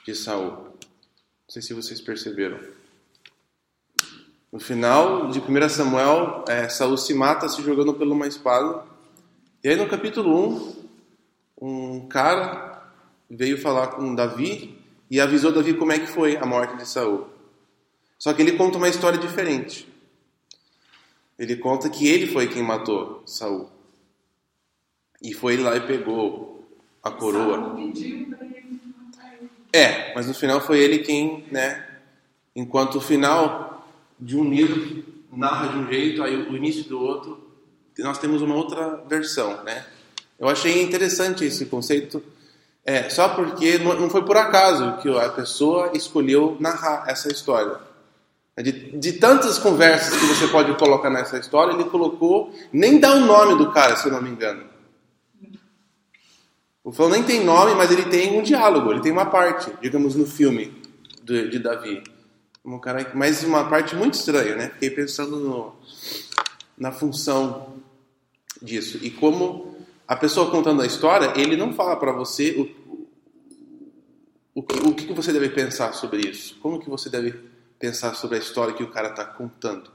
de 0.06 0.14
Saul. 0.14 0.71
Não 1.52 1.56
sei 1.56 1.64
se 1.64 1.74
vocês 1.74 2.00
perceberam. 2.00 2.58
No 4.50 4.58
final 4.58 5.30
de 5.30 5.38
1 5.42 5.68
Samuel, 5.68 6.46
é, 6.48 6.70
Saul 6.70 6.96
se 6.96 7.14
mata 7.14 7.50
se 7.50 7.62
jogando 7.62 7.94
pela 7.94 8.14
uma 8.14 8.26
espada. 8.26 8.86
E 9.62 9.68
aí 9.68 9.76
no 9.76 9.90
capítulo 9.90 10.34
1, 11.60 11.68
um 11.68 12.08
cara 12.08 12.90
veio 13.30 13.58
falar 13.58 13.88
com 13.88 14.16
Davi 14.16 14.80
e 15.10 15.20
avisou 15.20 15.52
Davi 15.52 15.74
como 15.74 15.92
é 15.92 16.00
que 16.00 16.08
foi 16.08 16.38
a 16.38 16.46
morte 16.46 16.78
de 16.78 16.88
Saul. 16.88 17.28
Só 18.18 18.32
que 18.32 18.42
ele 18.42 18.54
conta 18.54 18.78
uma 18.78 18.88
história 18.88 19.20
diferente. 19.20 19.86
Ele 21.38 21.58
conta 21.58 21.90
que 21.90 22.08
ele 22.08 22.28
foi 22.28 22.48
quem 22.48 22.64
matou 22.64 23.24
Saul. 23.26 23.70
E 25.22 25.34
foi 25.34 25.58
lá 25.58 25.76
e 25.76 25.82
pegou 25.86 26.66
a 27.04 27.12
coroa. 27.12 27.76
É, 29.74 30.14
mas 30.14 30.28
no 30.28 30.34
final 30.34 30.60
foi 30.60 30.80
ele 30.80 31.00
quem, 31.00 31.46
né? 31.52 31.86
Enquanto 32.56 32.96
o 32.96 33.02
final 33.02 33.88
de 34.20 34.38
um 34.38 34.50
livro 34.50 35.04
narra 35.32 35.70
de 35.70 35.78
um 35.78 35.88
jeito, 35.88 36.22
aí 36.22 36.36
o 36.36 36.56
início 36.56 36.84
do 36.84 37.00
outro, 37.00 37.52
nós 38.00 38.18
temos 38.18 38.42
uma 38.42 38.56
outra 38.56 39.02
versão, 39.08 39.64
né? 39.64 39.86
Eu 40.38 40.50
achei 40.50 40.82
interessante 40.82 41.46
esse 41.46 41.66
conceito, 41.68 42.22
é, 42.84 43.10
só 43.10 43.30
porque 43.30 43.78
não 43.78 44.10
foi 44.10 44.24
por 44.24 44.36
acaso 44.36 44.98
que 44.98 45.10
a 45.18 45.30
pessoa 45.30 45.92
escolheu 45.94 46.58
narrar 46.60 47.06
essa 47.08 47.32
história. 47.32 47.78
De, 48.58 48.72
de, 48.72 49.14
tantas 49.14 49.58
conversas 49.58 50.20
que 50.20 50.26
você 50.26 50.48
pode 50.48 50.74
colocar 50.76 51.10
nessa 51.10 51.38
história, 51.38 51.74
ele 51.74 51.86
colocou, 51.86 52.54
nem 52.72 53.00
dá 53.00 53.14
o 53.14 53.22
nome 53.22 53.58
do 53.58 53.72
cara, 53.72 53.96
se 53.96 54.08
eu 54.08 54.12
não 54.12 54.22
me 54.22 54.30
engano. 54.30 54.66
O 56.84 56.92
Flão 56.92 57.10
nem 57.10 57.24
tem 57.24 57.44
nome, 57.44 57.76
mas 57.76 57.92
ele 57.92 58.06
tem 58.06 58.38
um 58.38 58.42
diálogo, 58.42 58.92
ele 58.92 59.02
tem 59.02 59.12
uma 59.12 59.26
parte, 59.26 59.72
digamos, 59.82 60.16
no 60.16 60.26
filme 60.26 60.74
de, 61.24 61.50
de 61.50 61.60
Davi. 61.60 62.04
Um 62.66 62.80
cara, 62.80 63.12
mas 63.14 63.44
uma 63.44 63.70
parte 63.70 63.96
muito 63.96 64.16
estranha, 64.16 64.56
né? 64.56 64.70
Fiquei 64.70 64.90
pensando 64.90 65.38
no, 65.38 65.76
na 66.78 66.92
função 66.92 67.76
disso. 68.62 69.00
E 69.02 69.10
como 69.10 69.76
a 70.08 70.16
pessoa 70.16 70.52
contando 70.52 70.82
a 70.82 70.86
história, 70.86 71.34
ele 71.36 71.56
não 71.56 71.74
fala 71.74 71.96
para 71.96 72.12
você 72.12 72.52
o, 72.52 74.60
o, 74.60 74.62
o 74.62 74.96
que 74.96 75.14
você 75.14 75.32
deve 75.32 75.50
pensar 75.50 75.94
sobre 75.94 76.28
isso. 76.28 76.58
Como 76.62 76.80
que 76.80 76.90
você 76.90 77.10
deve 77.10 77.52
pensar 77.82 78.14
sobre 78.14 78.38
a 78.38 78.40
história 78.40 78.76
que 78.76 78.84
o 78.84 78.92
cara 78.92 79.10
está 79.10 79.26
contando. 79.26 79.90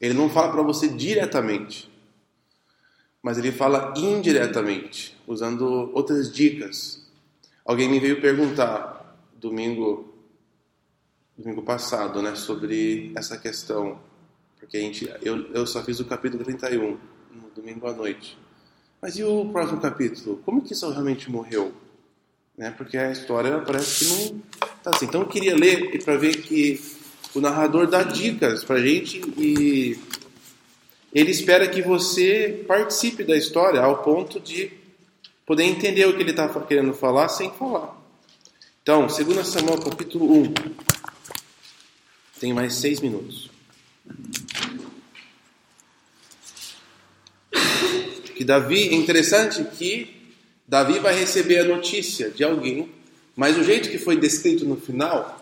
Ele 0.00 0.14
não 0.14 0.30
fala 0.30 0.52
para 0.52 0.62
você 0.62 0.88
diretamente, 0.88 1.90
mas 3.24 3.38
ele 3.38 3.50
fala 3.50 3.94
indiretamente, 3.96 5.16
usando 5.26 5.90
outras 5.94 6.30
dicas. 6.30 7.02
Alguém 7.64 7.88
me 7.88 7.98
veio 7.98 8.20
perguntar 8.20 9.18
domingo 9.40 10.12
domingo 11.34 11.62
passado, 11.62 12.20
né, 12.20 12.36
sobre 12.36 13.10
essa 13.16 13.38
questão, 13.38 13.98
porque 14.60 14.76
a 14.76 14.80
gente 14.80 15.10
eu, 15.22 15.50
eu 15.54 15.66
só 15.66 15.82
fiz 15.82 15.98
o 16.00 16.04
capítulo 16.04 16.44
31 16.44 16.98
no 17.32 17.48
domingo 17.56 17.88
à 17.88 17.94
noite. 17.94 18.36
Mas 19.00 19.16
e 19.16 19.24
o 19.24 19.46
próximo 19.46 19.80
capítulo? 19.80 20.42
Como 20.44 20.60
que 20.60 20.74
isso 20.74 20.88
realmente 20.90 21.30
morreu? 21.30 21.72
Né? 22.56 22.70
Porque 22.72 22.98
a 22.98 23.10
história 23.10 23.58
parece 23.60 24.04
que 24.04 24.12
não 24.12 24.42
tá 24.82 24.90
assim. 24.90 25.06
Então 25.06 25.22
eu 25.22 25.26
queria 25.26 25.56
ler 25.56 26.04
para 26.04 26.18
ver 26.18 26.42
que 26.42 26.78
o 27.34 27.40
narrador 27.40 27.86
dá 27.86 28.02
dicas 28.02 28.62
para 28.62 28.76
a 28.76 28.82
gente 28.86 29.18
e 29.38 29.98
ele 31.14 31.30
espera 31.30 31.68
que 31.68 31.80
você 31.80 32.64
participe 32.66 33.22
da 33.22 33.36
história 33.36 33.80
ao 33.80 34.02
ponto 34.02 34.40
de 34.40 34.72
poder 35.46 35.62
entender 35.62 36.06
o 36.06 36.16
que 36.16 36.22
ele 36.22 36.32
está 36.32 36.48
querendo 36.48 36.92
falar 36.92 37.28
sem 37.28 37.52
falar. 37.52 37.96
Então, 38.82 39.06
2 39.06 39.46
Samuel 39.46 39.80
capítulo 39.80 40.42
1. 40.42 40.54
Tem 42.40 42.52
mais 42.52 42.74
seis 42.74 43.00
minutos. 43.00 43.48
Que 48.34 48.44
Davi, 48.44 48.88
é 48.88 48.94
interessante 48.94 49.62
que 49.62 50.34
Davi 50.66 50.98
vai 50.98 51.14
receber 51.14 51.60
a 51.60 51.64
notícia 51.64 52.28
de 52.30 52.42
alguém, 52.42 52.90
mas 53.36 53.56
o 53.56 53.62
jeito 53.62 53.88
que 53.88 53.98
foi 53.98 54.16
descrito 54.16 54.64
no 54.64 54.76
final 54.76 55.40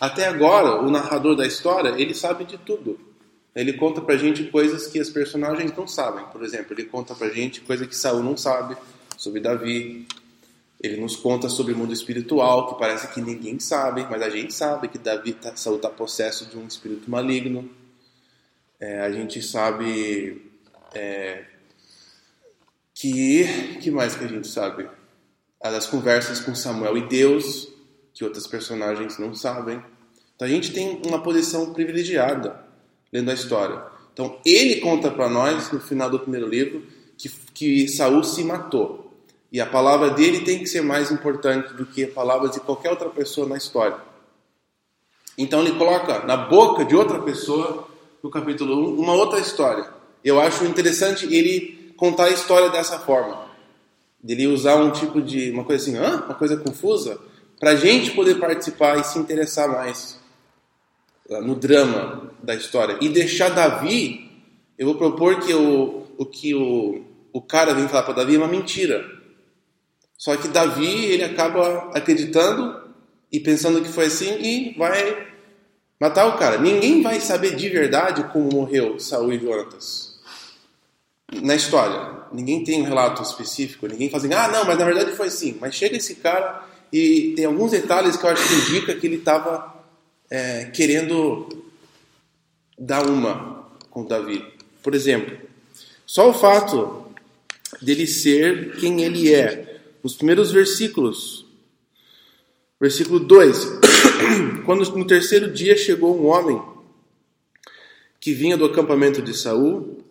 até 0.00 0.26
agora, 0.26 0.80
o 0.80 0.90
narrador 0.90 1.36
da 1.36 1.46
história, 1.46 1.94
ele 2.00 2.14
sabe 2.14 2.46
de 2.46 2.56
tudo. 2.56 3.09
Ele 3.54 3.72
conta 3.72 4.00
pra 4.00 4.16
gente 4.16 4.44
coisas 4.44 4.86
que 4.86 5.00
as 5.00 5.10
personagens 5.10 5.74
não 5.76 5.86
sabem. 5.86 6.24
Por 6.26 6.42
exemplo, 6.42 6.72
ele 6.72 6.84
conta 6.84 7.14
pra 7.14 7.28
gente 7.28 7.60
coisa 7.60 7.86
que 7.86 7.96
Saul 7.96 8.22
não 8.22 8.36
sabe 8.36 8.76
sobre 9.16 9.40
Davi. 9.40 10.06
Ele 10.80 10.98
nos 10.98 11.16
conta 11.16 11.48
sobre 11.48 11.74
o 11.74 11.76
mundo 11.76 11.92
espiritual, 11.92 12.68
que 12.68 12.78
parece 12.78 13.12
que 13.12 13.20
ninguém 13.20 13.58
sabe, 13.58 14.06
mas 14.08 14.22
a 14.22 14.30
gente 14.30 14.54
sabe 14.54 14.88
que 14.88 14.96
Davi 14.96 15.32
tá, 15.32 15.54
Saul 15.54 15.76
está 15.76 15.90
possesso 15.90 16.46
de 16.46 16.56
um 16.56 16.66
espírito 16.66 17.10
maligno. 17.10 17.68
É, 18.78 19.00
a 19.00 19.10
gente 19.10 19.42
sabe 19.42 20.50
é, 20.94 21.44
que 22.94 23.78
que 23.82 23.90
mais 23.90 24.14
que 24.14 24.24
a 24.24 24.28
gente 24.28 24.48
sabe? 24.48 24.88
As 25.60 25.86
conversas 25.86 26.40
com 26.40 26.54
Samuel 26.54 26.96
e 26.96 27.06
Deus, 27.08 27.68
que 28.14 28.24
outras 28.24 28.46
personagens 28.46 29.18
não 29.18 29.34
sabem. 29.34 29.82
Então 30.34 30.48
a 30.48 30.50
gente 30.50 30.72
tem 30.72 31.02
uma 31.04 31.22
posição 31.22 31.74
privilegiada 31.74 32.69
lendo 33.12 33.30
a 33.30 33.34
história. 33.34 33.82
Então 34.12 34.38
ele 34.44 34.80
conta 34.80 35.10
para 35.10 35.28
nós 35.28 35.70
no 35.72 35.80
final 35.80 36.10
do 36.10 36.18
primeiro 36.18 36.48
livro 36.48 36.82
que, 37.16 37.28
que 37.54 37.88
Saul 37.88 38.22
se 38.24 38.42
matou. 38.44 39.12
E 39.52 39.60
a 39.60 39.66
palavra 39.66 40.10
dele 40.10 40.40
tem 40.40 40.58
que 40.58 40.66
ser 40.66 40.80
mais 40.80 41.10
importante 41.10 41.74
do 41.74 41.84
que 41.84 42.04
a 42.04 42.08
palavra 42.08 42.48
de 42.48 42.60
qualquer 42.60 42.90
outra 42.90 43.08
pessoa 43.08 43.48
na 43.48 43.56
história. 43.56 43.96
Então 45.36 45.60
ele 45.60 45.76
coloca 45.76 46.20
na 46.24 46.36
boca 46.36 46.84
de 46.84 46.94
outra 46.94 47.20
pessoa, 47.20 47.88
no 48.22 48.30
capítulo 48.30 48.90
1, 48.92 49.00
uma 49.00 49.14
outra 49.14 49.40
história. 49.40 49.88
Eu 50.24 50.38
acho 50.38 50.64
interessante 50.64 51.26
ele 51.34 51.92
contar 51.96 52.26
a 52.26 52.30
história 52.30 52.68
dessa 52.68 52.98
forma. 52.98 53.48
Ele 54.26 54.46
usar 54.46 54.76
um 54.76 54.90
tipo 54.90 55.20
de. 55.20 55.50
uma 55.50 55.64
coisa 55.64 55.82
assim, 55.82 55.96
Hã? 55.98 56.24
uma 56.26 56.34
coisa 56.34 56.56
confusa 56.56 57.18
para 57.58 57.70
a 57.70 57.76
gente 57.76 58.12
poder 58.12 58.36
participar 58.38 58.98
e 58.98 59.04
se 59.04 59.18
interessar 59.18 59.68
mais 59.68 60.20
no 61.38 61.54
drama 61.54 62.32
da 62.42 62.54
história 62.54 62.98
e 63.00 63.08
deixar 63.08 63.50
Davi, 63.50 64.28
eu 64.76 64.86
vou 64.86 64.96
propor 64.96 65.38
que 65.40 65.54
o, 65.54 66.06
o 66.18 66.26
que 66.26 66.54
o, 66.54 67.04
o 67.32 67.40
cara 67.40 67.72
vem 67.74 67.86
falar 67.86 68.02
para 68.02 68.14
Davi 68.14 68.34
é 68.34 68.38
uma 68.38 68.48
mentira. 68.48 69.04
Só 70.18 70.36
que 70.36 70.48
Davi 70.48 71.04
ele 71.04 71.22
acaba 71.22 71.90
acreditando 71.94 72.80
e 73.30 73.38
pensando 73.38 73.80
que 73.80 73.88
foi 73.88 74.06
assim 74.06 74.38
e 74.40 74.74
vai 74.76 75.28
matar 76.00 76.26
o 76.26 76.38
cara. 76.38 76.58
Ninguém 76.58 77.02
vai 77.02 77.20
saber 77.20 77.54
de 77.54 77.68
verdade 77.68 78.24
como 78.32 78.50
morreu 78.50 78.98
Saul 78.98 79.32
e 79.32 79.38
Jonatas. 79.38 80.18
Na 81.42 81.54
história, 81.54 82.24
ninguém 82.32 82.64
tem 82.64 82.82
um 82.82 82.84
relato 82.84 83.22
específico, 83.22 83.86
ninguém 83.86 84.10
fala 84.10 84.24
assim, 84.24 84.34
ah, 84.34 84.48
não, 84.48 84.64
mas 84.64 84.76
na 84.76 84.84
verdade 84.84 85.12
foi 85.12 85.28
assim. 85.28 85.56
Mas 85.60 85.76
chega 85.76 85.96
esse 85.96 86.16
cara 86.16 86.64
e 86.92 87.34
tem 87.36 87.44
alguns 87.44 87.70
detalhes 87.70 88.16
que 88.16 88.24
eu 88.24 88.30
acho 88.30 88.48
que 88.48 88.54
indica 88.54 88.94
que 88.94 89.06
ele 89.06 89.16
estava 89.16 89.79
é, 90.30 90.66
querendo 90.66 91.48
dar 92.78 93.06
uma 93.06 93.68
com 93.90 94.04
Davi. 94.04 94.46
Por 94.82 94.94
exemplo, 94.94 95.36
só 96.06 96.30
o 96.30 96.34
fato 96.34 97.04
dele 97.82 98.06
ser 98.06 98.76
quem 98.76 99.02
ele 99.02 99.34
é. 99.34 99.80
Nos 100.02 100.14
primeiros 100.14 100.50
versículos, 100.50 101.44
versículo 102.80 103.20
2: 103.20 103.80
Quando 104.64 104.88
no 104.96 105.06
terceiro 105.06 105.52
dia 105.52 105.76
chegou 105.76 106.16
um 106.16 106.26
homem 106.26 106.62
que 108.18 108.32
vinha 108.32 108.56
do 108.56 108.64
acampamento 108.64 109.20
de 109.20 109.34
Saul, 109.34 110.04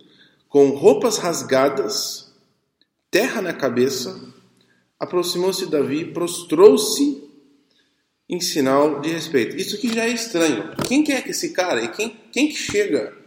com 0.47 0.69
roupas 0.69 1.17
rasgadas, 1.17 2.31
terra 3.09 3.41
na 3.41 3.53
cabeça, 3.53 4.19
aproximou-se 4.99 5.65
de 5.65 5.71
Davi, 5.71 6.05
prostrou-se 6.05 7.28
em 8.29 8.39
sinal 8.39 8.99
de 8.99 9.09
respeito. 9.09 9.57
Isso 9.57 9.75
aqui 9.75 9.91
já 9.91 10.05
é 10.05 10.09
estranho. 10.09 10.71
Quem 10.87 11.03
que 11.03 11.11
é 11.11 11.21
que 11.21 11.31
esse 11.31 11.49
cara? 11.49 11.81
E 11.81 11.87
quem, 11.87 12.15
quem 12.31 12.47
que 12.47 12.55
chega 12.55 13.17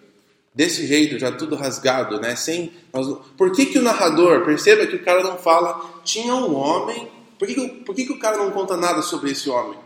desse 0.55 0.87
jeito, 0.87 1.19
já 1.19 1.33
tudo 1.33 1.57
rasgado, 1.57 2.21
né? 2.21 2.37
Sem, 2.37 2.73
nós, 2.93 3.07
por 3.37 3.53
que, 3.53 3.67
que 3.67 3.79
o 3.79 3.83
narrador, 3.83 4.45
perceba 4.45 4.87
que 4.87 4.97
o 4.97 5.05
cara 5.05 5.23
não 5.23 5.37
fala, 5.39 6.01
tinha 6.05 6.35
um 6.35 6.55
homem, 6.55 7.09
por 7.39 7.49
que, 7.49 7.55
que, 7.55 7.69
por 7.69 7.95
que, 7.95 8.05
que 8.05 8.13
o 8.13 8.19
cara 8.19 8.37
não 8.37 8.51
conta 8.53 8.77
nada 8.77 9.03
sobre 9.03 9.33
esse 9.33 9.51
homem? 9.51 9.79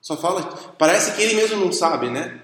Só 0.00 0.16
fala, 0.16 0.42
parece 0.78 1.14
que 1.16 1.22
ele 1.22 1.34
mesmo 1.34 1.56
não 1.56 1.72
sabe, 1.72 2.10
né? 2.10 2.40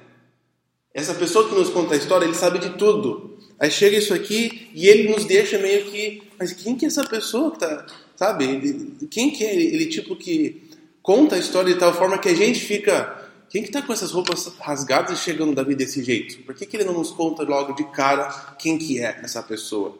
Essa 0.92 1.14
pessoa 1.14 1.48
que 1.48 1.54
nos 1.54 1.70
conta 1.70 1.94
a 1.94 1.96
história, 1.96 2.24
ele 2.24 2.34
sabe 2.34 2.58
de 2.58 2.70
tudo. 2.70 3.36
Aí 3.58 3.70
chega 3.70 3.96
isso 3.96 4.14
aqui 4.14 4.70
e 4.72 4.88
ele 4.88 5.12
nos 5.12 5.24
deixa 5.24 5.58
meio 5.58 5.84
que, 5.86 6.22
mas 6.38 6.52
quem 6.52 6.76
que 6.76 6.84
é 6.84 6.88
essa 6.88 7.04
pessoa 7.04 7.50
que 7.52 7.58
tá, 7.58 7.86
sabe? 8.16 9.08
Quem 9.10 9.30
que 9.30 9.44
é 9.44 9.54
ele, 9.54 9.74
ele 9.74 9.86
tipo 9.86 10.16
que 10.16 10.63
conta 11.04 11.36
a 11.36 11.38
história 11.38 11.74
de 11.74 11.78
tal 11.78 11.92
forma 11.92 12.16
que 12.16 12.30
a 12.30 12.34
gente 12.34 12.58
fica 12.58 13.22
quem 13.50 13.62
que 13.62 13.68
está 13.68 13.82
com 13.82 13.92
essas 13.92 14.10
roupas 14.10 14.50
rasgadas 14.58 15.16
e 15.16 15.22
chegando 15.22 15.54
Davi 15.54 15.76
desse 15.76 16.02
jeito? 16.02 16.42
Por 16.44 16.54
que, 16.56 16.66
que 16.66 16.76
ele 16.76 16.84
não 16.84 16.94
nos 16.94 17.12
conta 17.12 17.44
logo 17.44 17.74
de 17.74 17.84
cara 17.84 18.28
quem 18.58 18.76
que 18.76 18.98
é 18.98 19.20
essa 19.22 19.40
pessoa? 19.42 19.96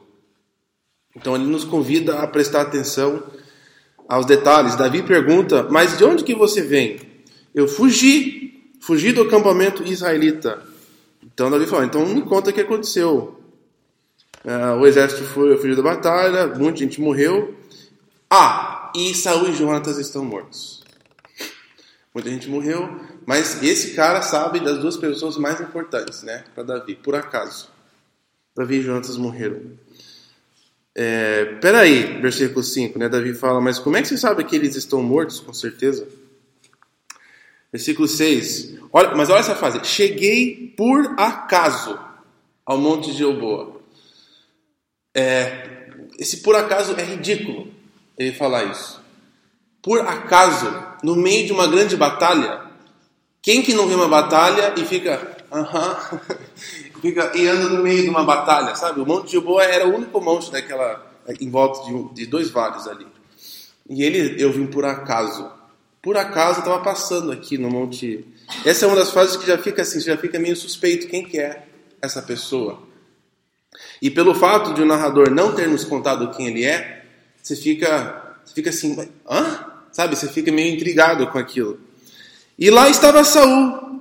Então 1.14 1.36
ele 1.36 1.44
nos 1.44 1.64
convida 1.64 2.18
a 2.18 2.26
prestar 2.26 2.62
atenção 2.62 3.22
aos 4.08 4.26
detalhes. 4.26 4.74
Davi 4.74 5.02
pergunta: 5.02 5.62
Mas 5.70 5.96
de 5.96 6.04
onde 6.04 6.24
que 6.24 6.34
você 6.34 6.62
vem? 6.62 6.98
Eu 7.54 7.68
fugi, 7.68 8.72
fugi 8.80 9.12
do 9.12 9.22
acampamento 9.22 9.84
israelita. 9.84 10.60
Então 11.22 11.50
Davi 11.50 11.66
fala: 11.66 11.84
Então 11.84 12.04
me 12.06 12.22
conta 12.22 12.50
o 12.50 12.52
que 12.52 12.62
aconteceu. 12.62 13.38
Uh, 14.44 14.80
o 14.80 14.86
exército 14.86 15.22
foi, 15.24 15.56
fugiu 15.56 15.76
da 15.76 15.82
batalha, 15.82 16.48
muita 16.48 16.78
gente 16.78 17.00
morreu. 17.00 17.54
Ah, 18.28 18.92
e 18.96 19.14
Saul 19.14 19.48
e 19.48 19.54
Jonatas 19.54 19.96
estão 19.96 20.24
mortos. 20.24 20.83
Muita 22.14 22.30
gente 22.30 22.48
morreu, 22.48 23.00
mas 23.26 23.60
esse 23.60 23.94
cara 23.94 24.22
sabe 24.22 24.60
das 24.60 24.78
duas 24.78 24.96
pessoas 24.96 25.36
mais 25.36 25.60
importantes, 25.60 26.22
né, 26.22 26.44
para 26.54 26.62
Davi, 26.62 26.94
por 26.94 27.16
acaso. 27.16 27.68
Davi 28.56 28.76
e 28.76 28.82
Jonatas 28.82 29.16
morreram. 29.16 29.72
É, 30.94 31.56
peraí, 31.60 32.20
versículo 32.20 32.62
5, 32.62 32.96
né? 33.00 33.08
Davi 33.08 33.34
fala, 33.34 33.60
mas 33.60 33.80
como 33.80 33.96
é 33.96 34.02
que 34.02 34.06
você 34.06 34.16
sabe 34.16 34.44
que 34.44 34.54
eles 34.54 34.76
estão 34.76 35.02
mortos, 35.02 35.40
com 35.40 35.52
certeza? 35.52 36.06
Versículo 37.72 38.06
6, 38.06 38.74
olha, 38.92 39.16
mas 39.16 39.28
olha 39.28 39.40
essa 39.40 39.56
frase: 39.56 39.84
Cheguei 39.84 40.72
por 40.76 41.18
acaso 41.18 41.98
ao 42.64 42.78
monte 42.78 43.12
de. 43.12 43.24
É, 45.12 45.88
esse 46.16 46.42
por 46.42 46.54
acaso 46.54 46.94
é 46.96 47.02
ridículo 47.02 47.74
ele 48.16 48.32
falar 48.32 48.62
isso 48.70 49.02
por 49.84 50.00
acaso, 50.00 50.66
no 51.04 51.14
meio 51.14 51.46
de 51.46 51.52
uma 51.52 51.66
grande 51.66 51.98
batalha, 51.98 52.62
quem 53.42 53.60
que 53.60 53.74
não 53.74 53.86
vê 53.86 53.94
uma 53.94 54.08
batalha 54.08 54.72
e 54.74 54.86
fica, 54.86 55.36
aham, 55.52 55.98
fica 57.02 57.30
e 57.34 57.46
anda 57.46 57.68
no 57.68 57.82
meio 57.82 58.02
de 58.04 58.08
uma 58.08 58.24
batalha, 58.24 58.74
sabe? 58.74 59.02
O 59.02 59.06
Monte 59.06 59.32
Gilboa 59.32 59.62
era 59.64 59.86
o 59.86 59.94
único 59.94 60.18
monte 60.18 60.50
daquela, 60.50 61.04
em 61.38 61.50
volta 61.50 61.84
de, 61.84 62.14
de 62.14 62.26
dois 62.26 62.48
vales 62.48 62.86
ali. 62.86 63.06
E 63.86 64.02
ele, 64.02 64.42
eu 64.42 64.50
vim 64.50 64.66
por 64.66 64.86
acaso. 64.86 65.52
Por 66.00 66.16
acaso 66.16 66.60
estava 66.60 66.82
passando 66.82 67.30
aqui 67.30 67.58
no 67.58 67.68
Monte. 67.68 68.26
Essa 68.64 68.86
é 68.86 68.88
uma 68.88 68.96
das 68.96 69.10
frases 69.10 69.36
que 69.36 69.46
já 69.46 69.58
fica 69.58 69.82
assim, 69.82 70.00
já 70.00 70.16
fica 70.16 70.38
meio 70.38 70.56
suspeito 70.56 71.06
quem 71.06 71.22
que 71.22 71.38
é 71.38 71.66
essa 72.00 72.22
pessoa. 72.22 72.82
E 74.00 74.10
pelo 74.10 74.34
fato 74.34 74.72
de 74.72 74.80
o 74.80 74.86
narrador 74.86 75.30
não 75.30 75.54
ter 75.54 75.68
nos 75.68 75.84
contado 75.84 76.30
quem 76.30 76.46
ele 76.46 76.64
é, 76.64 77.04
você 77.42 77.54
fica, 77.54 78.38
você 78.42 78.54
fica 78.54 78.70
assim, 78.70 78.96
hã? 79.28 79.63
Sabe, 79.94 80.16
você 80.16 80.26
fica 80.26 80.50
meio 80.50 80.74
intrigado 80.74 81.24
com 81.28 81.38
aquilo. 81.38 81.78
E 82.58 82.68
lá 82.68 82.90
estava 82.90 83.22
Saul, 83.22 84.00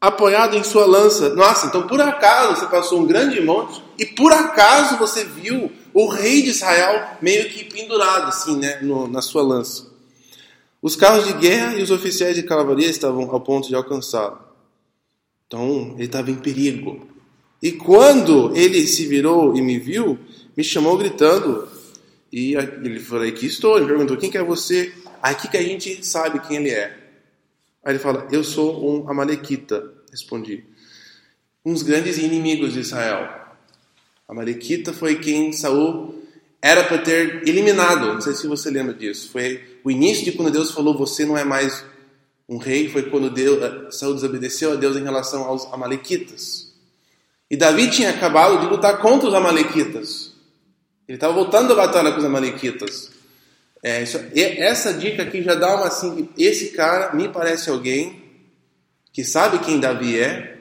apoiado 0.00 0.56
em 0.56 0.62
sua 0.62 0.86
lança. 0.86 1.34
Nossa, 1.34 1.66
então 1.66 1.84
por 1.84 2.00
acaso 2.00 2.60
você 2.60 2.66
passou 2.66 3.00
um 3.00 3.06
grande 3.06 3.40
monte 3.40 3.82
e 3.98 4.06
por 4.06 4.32
acaso 4.32 4.96
você 4.98 5.24
viu 5.24 5.70
o 5.92 6.06
rei 6.06 6.42
de 6.42 6.50
Israel 6.50 7.18
meio 7.20 7.50
que 7.50 7.64
pendurado 7.64 8.28
assim, 8.28 8.56
né, 8.56 8.78
no, 8.82 9.08
na 9.08 9.20
sua 9.20 9.42
lança. 9.42 9.90
Os 10.80 10.94
carros 10.94 11.26
de 11.26 11.32
guerra 11.32 11.74
e 11.74 11.82
os 11.82 11.90
oficiais 11.90 12.36
de 12.36 12.44
cavalaria 12.44 12.88
estavam 12.88 13.28
ao 13.28 13.40
ponto 13.40 13.66
de 13.66 13.74
alcançá-lo. 13.74 14.38
Então 15.48 15.94
ele 15.96 16.04
estava 16.04 16.30
em 16.30 16.36
perigo. 16.36 17.04
E 17.60 17.72
quando 17.72 18.56
ele 18.56 18.86
se 18.86 19.06
virou 19.06 19.56
e 19.56 19.60
me 19.60 19.76
viu, 19.76 20.16
me 20.56 20.62
chamou 20.62 20.96
gritando. 20.96 21.66
E 22.32 22.54
ele 22.54 22.98
falou: 22.98 23.26
Aqui 23.26 23.46
estou. 23.46 23.76
Ele 23.76 23.86
perguntou: 23.86 24.16
Quem 24.16 24.30
que 24.30 24.38
é 24.38 24.42
você? 24.42 24.92
Aqui 25.22 25.46
que 25.46 25.56
a 25.56 25.62
gente 25.62 26.04
sabe 26.04 26.40
quem 26.40 26.56
ele 26.56 26.70
é. 26.70 26.98
Aí 27.84 27.92
ele 27.92 28.00
fala: 28.00 28.26
Eu 28.32 28.42
sou 28.42 28.84
um 28.84 29.08
Amalequita. 29.08 29.94
Respondi. 30.10 30.64
Uns 31.64 31.84
grandes 31.84 32.18
inimigos 32.18 32.72
de 32.72 32.80
Israel. 32.80 33.40
Amalequita 34.28 34.92
foi 34.92 35.20
quem 35.20 35.52
Saul 35.52 36.20
era 36.60 36.82
para 36.82 36.98
ter 36.98 37.46
eliminado. 37.48 38.14
Não 38.14 38.20
sei 38.20 38.34
se 38.34 38.48
você 38.48 38.68
lembra 38.68 38.94
disso. 38.94 39.30
Foi 39.30 39.78
o 39.84 39.90
início 39.92 40.24
de 40.24 40.32
quando 40.32 40.50
Deus 40.50 40.72
falou: 40.72 40.98
Você 40.98 41.24
não 41.24 41.38
é 41.38 41.44
mais 41.44 41.84
um 42.48 42.56
rei. 42.56 42.88
Foi 42.88 43.04
quando 43.04 43.30
Deus, 43.30 43.62
eh, 43.62 43.90
Saul 43.92 44.14
desobedeceu 44.14 44.72
a 44.72 44.74
Deus 44.74 44.96
em 44.96 45.04
relação 45.04 45.44
aos 45.44 45.72
Amalequitas. 45.72 46.74
E 47.48 47.56
Davi 47.56 47.88
tinha 47.88 48.10
acabado 48.10 48.58
de 48.58 48.66
lutar 48.66 48.98
contra 48.98 49.28
os 49.28 49.34
Amalequitas. 49.34 50.32
Ele 51.06 51.16
estava 51.16 51.32
voltando 51.32 51.72
a 51.74 51.76
batalha 51.76 52.10
com 52.10 52.18
os 52.18 52.24
Amalequitas. 52.24 53.11
É, 53.82 54.00
isso, 54.00 54.16
essa 54.34 54.94
dica 54.94 55.24
aqui 55.24 55.42
já 55.42 55.54
dá 55.54 55.74
uma 55.74 55.86
assim: 55.86 56.28
esse 56.38 56.68
cara 56.68 57.12
me 57.14 57.28
parece 57.28 57.68
alguém 57.68 58.22
que 59.12 59.24
sabe 59.24 59.58
quem 59.58 59.80
Davi 59.80 60.20
é, 60.20 60.58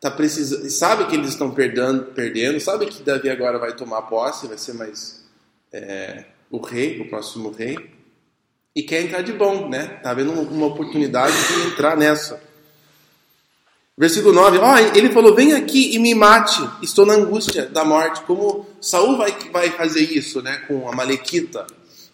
tá 0.00 0.10
precisando, 0.10 0.68
sabe 0.68 1.06
que 1.06 1.14
eles 1.14 1.30
estão 1.30 1.52
perdendo, 1.52 2.06
perdendo, 2.06 2.58
sabe 2.60 2.86
que 2.86 3.02
Davi 3.04 3.30
agora 3.30 3.58
vai 3.58 3.74
tomar 3.74 4.02
posse, 4.02 4.48
vai 4.48 4.58
ser 4.58 4.74
mais 4.74 5.24
é, 5.72 6.24
o 6.50 6.58
rei, 6.58 7.00
o 7.00 7.08
próximo 7.08 7.50
rei, 7.50 7.78
e 8.74 8.82
quer 8.82 9.02
entrar 9.02 9.22
de 9.22 9.32
bom, 9.32 9.68
né? 9.68 10.00
Tá 10.02 10.12
vendo 10.12 10.32
uma 10.32 10.66
oportunidade 10.66 11.32
de 11.32 11.68
entrar 11.68 11.96
nessa. 11.96 12.42
Versículo 13.96 14.34
9, 14.34 14.58
ó, 14.58 14.76
ele 14.76 15.10
falou: 15.10 15.36
Vem 15.36 15.52
aqui 15.52 15.94
e 15.94 16.00
me 16.00 16.16
mate, 16.16 16.60
estou 16.82 17.06
na 17.06 17.14
angústia 17.14 17.66
da 17.66 17.84
morte. 17.84 18.22
Como 18.22 18.66
Saul 18.80 19.16
vai, 19.16 19.30
vai 19.52 19.70
fazer 19.70 20.00
isso 20.00 20.42
né, 20.42 20.64
com 20.66 20.88
a 20.88 20.92
Malequita? 20.92 21.64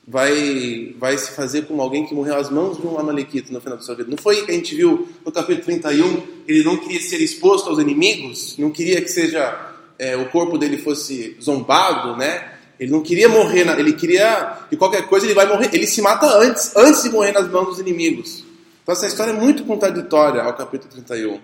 Vai, 0.07 0.95
vai 0.99 1.17
se 1.17 1.33
fazer 1.33 1.63
como 1.63 1.81
alguém 1.81 2.07
que 2.07 2.15
morreu 2.15 2.37
às 2.37 2.51
mãos 2.51 2.79
de 2.79 2.87
um 2.87 2.99
amalequita 2.99 3.53
no 3.53 3.61
final 3.61 3.79
da 3.79 3.85
sua 3.85 3.95
vida. 3.95 4.11
Não 4.11 4.19
foi 4.19 4.45
que 4.45 4.51
a 4.51 4.55
gente 4.55 4.75
viu 4.75 5.09
no 5.25 5.31
capítulo 5.31 5.65
31, 5.65 6.23
ele 6.47 6.65
não 6.65 6.77
queria 6.77 7.01
ser 7.01 7.21
exposto 7.21 7.69
aos 7.69 7.79
inimigos, 7.79 8.57
não 8.59 8.71
queria 8.71 9.01
que 9.01 9.09
seja 9.09 9.75
é, 9.99 10.17
o 10.17 10.29
corpo 10.31 10.59
dele 10.59 10.79
fosse 10.79 11.37
zombado, 11.41 12.17
né? 12.17 12.55
Ele 12.79 12.91
não 12.91 13.03
queria 13.03 13.29
morrer, 13.29 13.69
ele 13.79 13.93
queria 13.93 14.59
de 14.71 14.77
qualquer 14.77 15.07
coisa 15.07 15.27
ele 15.27 15.35
vai 15.35 15.47
morrer, 15.47 15.69
ele 15.73 15.87
se 15.87 16.01
mata 16.01 16.27
antes, 16.39 16.75
antes 16.75 17.03
de 17.03 17.11
morrer 17.11 17.33
nas 17.33 17.49
mãos 17.49 17.67
dos 17.67 17.79
inimigos. 17.79 18.43
Então 18.83 18.95
essa 18.95 19.07
história 19.07 19.33
é 19.33 19.35
muito 19.35 19.65
contraditória 19.65 20.43
ao 20.43 20.55
capítulo 20.55 20.91
31. 20.91 21.41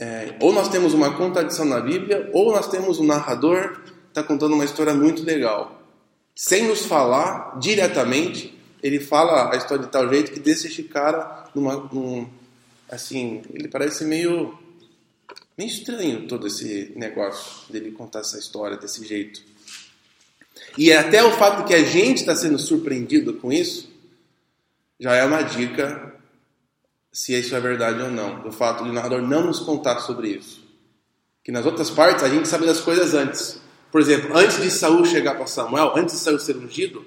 É, 0.00 0.34
ou 0.40 0.52
nós 0.52 0.68
temos 0.68 0.92
uma 0.92 1.12
contradição 1.12 1.64
na 1.64 1.80
Bíblia, 1.80 2.30
ou 2.32 2.52
nós 2.52 2.68
temos 2.68 2.98
um 2.98 3.04
narrador 3.04 3.80
que 3.84 3.92
está 4.08 4.22
contando 4.22 4.54
uma 4.54 4.64
história 4.64 4.92
muito 4.92 5.22
legal 5.24 5.77
sem 6.40 6.68
nos 6.68 6.86
falar 6.86 7.58
diretamente, 7.58 8.56
ele 8.80 9.00
fala 9.00 9.52
a 9.52 9.56
história 9.56 9.84
de 9.84 9.90
tal 9.90 10.08
jeito 10.08 10.30
que 10.30 10.38
deixa 10.38 10.68
este 10.68 10.84
cara 10.84 11.50
numa, 11.52 11.74
num, 11.92 12.30
assim, 12.88 13.42
ele 13.52 13.66
parece 13.66 14.04
meio, 14.04 14.56
meio 15.56 15.68
estranho 15.68 16.28
todo 16.28 16.46
esse 16.46 16.92
negócio 16.94 17.72
dele 17.72 17.90
contar 17.90 18.20
essa 18.20 18.38
história 18.38 18.76
desse 18.76 19.04
jeito. 19.04 19.42
E 20.76 20.92
é 20.92 20.98
até 20.98 21.24
o 21.24 21.32
fato 21.32 21.66
que 21.66 21.74
a 21.74 21.82
gente 21.82 22.18
está 22.18 22.36
sendo 22.36 22.56
surpreendido 22.56 23.34
com 23.34 23.52
isso 23.52 23.90
já 25.00 25.16
é 25.16 25.24
uma 25.24 25.42
dica 25.42 26.14
se 27.12 27.36
isso 27.36 27.56
é 27.56 27.58
verdade 27.58 28.00
ou 28.00 28.12
não, 28.12 28.42
do 28.42 28.52
fato 28.52 28.84
de 28.84 28.90
o 28.90 28.92
narrador 28.92 29.22
não 29.22 29.44
nos 29.44 29.58
contar 29.58 29.98
sobre 30.02 30.28
isso. 30.28 30.64
Que 31.42 31.50
nas 31.50 31.66
outras 31.66 31.90
partes 31.90 32.22
a 32.22 32.28
gente 32.28 32.46
sabe 32.46 32.64
das 32.64 32.80
coisas 32.80 33.12
antes. 33.12 33.60
Por 33.90 34.00
exemplo, 34.00 34.36
antes 34.36 34.60
de 34.60 34.70
Saul 34.70 35.04
chegar 35.04 35.34
para 35.34 35.46
Samuel, 35.46 35.92
antes 35.96 36.14
de 36.14 36.20
Saul 36.20 36.38
ser 36.38 36.56
ungido, 36.56 37.04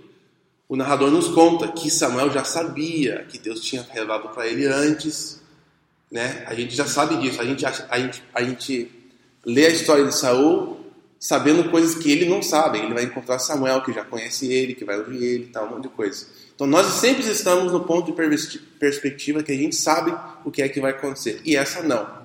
o 0.67 0.75
narrador 0.75 1.11
nos 1.11 1.27
conta 1.27 1.67
que 1.67 1.91
Samuel 1.91 2.31
já 2.31 2.43
sabia 2.43 3.25
que 3.29 3.37
Deus 3.37 3.59
tinha 3.61 3.83
revelado 3.83 4.29
para 4.29 4.47
ele 4.47 4.65
antes, 4.65 5.41
né? 6.09 6.43
A 6.47 6.53
gente 6.53 6.75
já 6.75 6.85
sabe 6.85 7.17
disso. 7.17 7.41
A 7.41 7.45
gente, 7.45 7.65
a, 7.65 7.99
gente, 7.99 8.23
a 8.33 8.43
gente 8.43 8.91
lê 9.45 9.65
a 9.65 9.69
história 9.69 10.05
de 10.05 10.15
Saul 10.15 10.79
sabendo 11.19 11.69
coisas 11.69 11.95
que 11.95 12.11
ele 12.11 12.27
não 12.27 12.41
sabe. 12.41 12.79
Ele 12.79 12.93
vai 12.93 13.03
encontrar 13.03 13.37
Samuel, 13.37 13.83
que 13.83 13.93
já 13.93 14.03
conhece 14.03 14.51
ele, 14.51 14.73
que 14.73 14.83
vai 14.83 14.97
ouvir 14.97 15.23
ele, 15.23 15.45
tal, 15.47 15.67
um 15.67 15.71
monte 15.71 15.83
de 15.83 15.89
coisa. 15.89 16.25
Então 16.55 16.65
nós 16.65 16.87
sempre 16.87 17.29
estamos 17.29 17.71
no 17.71 17.81
ponto 17.81 18.11
de 18.11 18.57
perspectiva 18.79 19.43
que 19.43 19.51
a 19.51 19.57
gente 19.57 19.75
sabe 19.75 20.13
o 20.43 20.51
que 20.51 20.61
é 20.61 20.69
que 20.69 20.81
vai 20.81 20.91
acontecer. 20.91 21.41
E 21.45 21.55
essa 21.55 21.83
não. 21.83 22.21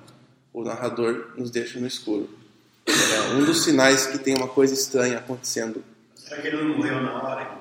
O 0.53 0.63
narrador 0.63 1.31
nos 1.37 1.51
deixa 1.51 1.79
no 1.79 1.87
escuro. 1.87 2.29
É 2.87 3.33
um 3.35 3.43
dos 3.43 3.63
sinais 3.63 4.07
que 4.07 4.17
tem 4.17 4.35
uma 4.35 4.47
coisa 4.47 4.73
estranha 4.73 5.17
acontecendo. 5.17 5.83
Será 6.15 6.41
que 6.41 6.47
ele 6.47 6.63
não 6.63 6.77
morreu 6.77 7.01
na 7.01 7.21
hora? 7.21 7.57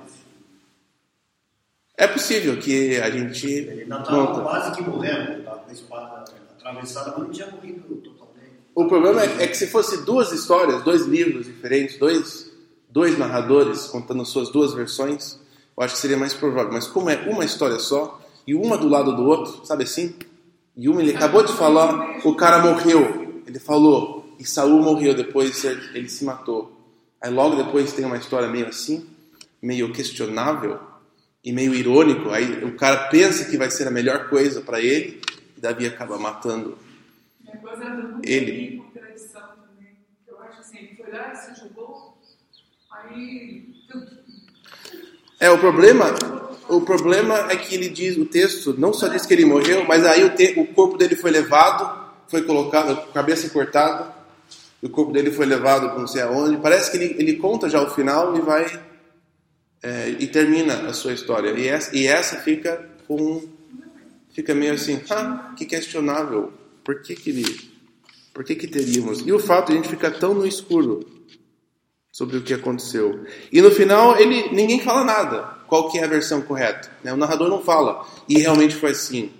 É 1.97 2.07
possível 2.07 2.57
que 2.59 3.01
a 3.01 3.11
gente. 3.11 3.47
Ele 3.47 3.83
ainda 3.83 3.99
estava 3.99 4.43
quase 4.43 4.77
que 4.77 4.83
morrendo, 4.83 5.39
estava 5.39 5.59
com 5.59 5.71
a 5.71 5.73
espada 5.73 6.25
atravessada, 6.59 7.11
mas 7.11 7.19
não 7.19 7.31
tinha 7.31 7.47
morrido 7.51 7.97
totalmente. 7.97 8.53
O 8.75 8.87
problema 8.87 9.23
é, 9.23 9.45
é, 9.45 9.47
que 9.49 9.57
se 9.57 9.67
fosse 9.67 10.05
duas 10.05 10.31
histórias, 10.31 10.83
dois 10.83 11.07
livros 11.07 11.47
diferentes, 11.47 11.99
dois, 11.99 12.53
dois 12.91 13.19
narradores 13.19 13.87
contando 13.87 14.25
suas 14.27 14.51
duas 14.51 14.75
versões, 14.75 15.41
eu 15.77 15.83
acho 15.83 15.95
que 15.95 16.01
seria 16.01 16.19
mais 16.19 16.35
provável. 16.35 16.73
Mas 16.73 16.87
como 16.87 17.09
é 17.09 17.17
uma 17.29 17.45
história 17.45 17.79
só, 17.79 18.21
e 18.47 18.55
uma 18.55 18.77
do 18.77 18.89
lado 18.89 19.17
do 19.17 19.25
outro, 19.25 19.65
sabe 19.65 19.85
assim? 19.85 20.15
E 20.77 20.89
uma, 20.89 21.01
ele 21.01 21.17
acabou 21.17 21.43
de 21.43 21.53
falar, 21.55 22.21
o 22.25 22.35
cara 22.35 22.59
morreu. 22.59 23.43
Ele 23.47 23.59
falou, 23.59 24.16
e 24.39 24.45
Saul 24.45 24.83
morreu, 24.83 25.15
depois 25.15 25.65
ele 25.65 26.09
se 26.09 26.25
matou. 26.25 26.73
Aí 27.21 27.31
logo 27.31 27.57
depois 27.57 27.93
tem 27.93 28.05
uma 28.05 28.17
história 28.17 28.49
meio 28.49 28.67
assim, 28.69 29.07
meio 29.61 29.93
questionável 29.93 30.79
e 31.45 31.53
meio 31.53 31.75
irônico. 31.75 32.31
Aí 32.31 32.65
o 32.65 32.77
cara 32.77 33.09
pensa 33.09 33.45
que 33.47 33.57
vai 33.57 33.71
ser 33.71 33.89
a 33.89 33.91
melhor 33.91 34.29
coisa 34.29 34.61
para 34.61 34.81
ele 34.81 35.21
e 35.57 35.61
Davi 35.61 35.87
acaba 35.87 36.19
matando 36.19 36.79
ele. 38.23 38.83
Assim, 40.59 40.79
ele 40.79 40.97
aí 42.91 43.67
é, 45.39 45.51
o 45.51 45.59
problema, 45.59 46.15
o 46.69 46.81
problema 46.81 47.53
é 47.53 47.57
que 47.57 47.75
ele 47.75 47.91
diz, 47.91 48.17
o 48.17 48.25
texto 48.25 48.75
não 48.79 48.93
só 48.93 49.07
diz 49.07 49.27
que 49.27 49.35
ele 49.35 49.45
morreu, 49.45 49.85
mas 49.87 50.05
aí 50.05 50.25
o, 50.25 50.35
te, 50.35 50.59
o 50.59 50.67
corpo 50.69 50.97
dele 50.97 51.15
foi 51.15 51.31
levado, 51.31 52.07
foi 52.27 52.43
colocado, 52.43 52.93
a 52.93 53.13
cabeça 53.13 53.49
cortada, 53.51 54.16
o 54.83 54.89
corpo 54.89 55.13
dele 55.13 55.31
foi 55.31 55.47
levado 55.47 55.89
para 55.89 55.99
não 55.99 56.07
sei 56.07 56.23
aonde. 56.23 56.59
Parece 56.59 56.91
que 56.91 56.97
ele, 56.97 57.17
ele 57.19 57.37
conta 57.37 57.69
já 57.69 57.83
o 57.83 57.91
final 57.91 58.37
e 58.37 58.41
vai 58.41 58.85
é, 59.83 60.09
e 60.19 60.27
termina 60.27 60.89
a 60.89 60.93
sua 60.93 61.13
história. 61.13 61.51
E 61.51 61.67
essa, 61.67 61.97
e 61.97 62.07
essa 62.07 62.37
fica 62.37 62.89
com 63.07 63.43
fica 64.35 64.55
meio 64.55 64.75
assim, 64.75 65.01
ah, 65.11 65.55
que 65.57 65.65
questionável. 65.65 66.53
Por 66.85 67.03
que 67.03 67.15
que 67.15 67.77
por 68.35 68.45
que 68.45 68.55
que 68.55 68.67
teríamos? 68.67 69.27
E 69.27 69.33
o 69.33 69.39
fato 69.39 69.69
de 69.69 69.73
a 69.73 69.77
gente 69.77 69.89
ficar 69.89 70.11
tão 70.11 70.35
no 70.35 70.47
escuro 70.47 71.01
sobre 72.13 72.37
o 72.37 72.43
que 72.43 72.53
aconteceu. 72.53 73.25
E 73.51 73.63
no 73.63 73.71
final 73.71 74.19
ele 74.19 74.51
ninguém 74.51 74.81
fala 74.81 75.05
nada. 75.05 75.57
Qual 75.67 75.91
que 75.91 75.99
é 75.99 76.05
a 76.05 76.07
versão 76.07 76.43
correta? 76.43 76.91
Né? 77.03 77.13
O 77.13 77.17
narrador 77.17 77.49
não 77.49 77.63
fala. 77.63 78.07
E 78.29 78.39
realmente 78.39 78.77
foi 78.77 78.91
assim. 78.91 79.33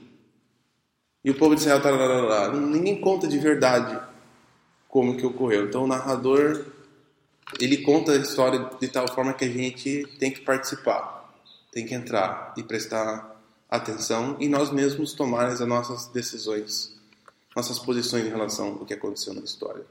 E 1.25 1.31
o 1.31 1.35
povo 1.35 1.55
de 1.55 1.61
Israel, 1.61 1.83
tararara, 1.83 2.53
ninguém 2.53 3.01
conta 3.01 3.27
de 3.27 3.39
verdade 3.39 3.99
como 4.97 5.15
que 5.15 5.27
ocorreu. 5.27 5.67
Então 5.67 5.85
o 5.85 5.87
narrador 5.87 6.65
ele 7.61 7.77
conta 7.83 8.13
a 8.13 8.17
história 8.17 8.71
de 8.81 8.89
tal 8.89 9.07
forma 9.07 9.35
que 9.35 9.45
a 9.45 9.49
gente 9.49 10.09
tem 10.19 10.31
que 10.31 10.41
participar, 10.41 11.37
tem 11.71 11.85
que 11.85 11.95
entrar 11.95 12.55
e 12.57 12.63
prestar 12.63 13.39
atenção 13.69 14.39
e 14.41 14.49
nós 14.49 14.71
mesmos 14.71 15.13
tomar 15.13 15.49
as 15.49 15.61
nossas 15.61 16.07
decisões, 16.07 16.97
nossas 17.55 17.79
posições 17.79 18.25
em 18.25 18.31
relação 18.31 18.69
ao 18.69 18.87
que 18.87 18.95
aconteceu 18.95 19.35
na 19.35 19.43
história. 19.43 19.85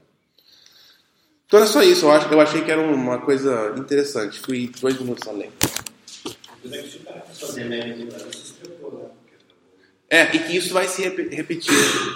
Então 1.46 1.60
é 1.60 1.66
só 1.66 1.84
isso, 1.84 2.06
eu, 2.06 2.10
acho, 2.10 2.26
eu 2.26 2.40
achei 2.40 2.64
que 2.64 2.70
era 2.72 2.82
uma 2.82 3.18
coisa 3.18 3.74
interessante. 3.78 4.40
Fui 4.40 4.72
dois 4.80 4.98
minutos 4.98 5.28
além. 5.28 5.52
É, 10.10 10.34
e 10.34 10.38
que 10.40 10.56
isso 10.56 10.74
vai 10.74 10.88
se 10.88 11.02
repetir. 11.02 11.72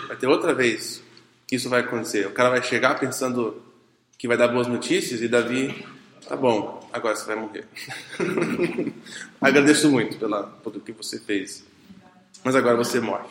Vai 0.08 0.16
ter 0.16 0.26
outra 0.26 0.52
vez 0.52 1.08
que 1.50 1.56
isso 1.56 1.68
vai 1.68 1.80
acontecer. 1.80 2.28
O 2.28 2.30
cara 2.30 2.48
vai 2.48 2.62
chegar 2.62 3.00
pensando 3.00 3.60
que 4.16 4.28
vai 4.28 4.36
dar 4.36 4.46
boas 4.46 4.68
notícias 4.68 5.20
e 5.20 5.26
Davi, 5.26 5.84
tá 6.28 6.36
bom, 6.36 6.88
agora 6.92 7.16
você 7.16 7.26
vai 7.26 7.34
morrer. 7.34 7.66
Agradeço 9.40 9.90
muito 9.90 10.16
pela, 10.16 10.44
tudo 10.62 10.78
que 10.78 10.92
você 10.92 11.18
fez. 11.18 11.66
Mas 12.44 12.54
agora 12.54 12.76
você 12.76 13.00
morre. 13.00 13.26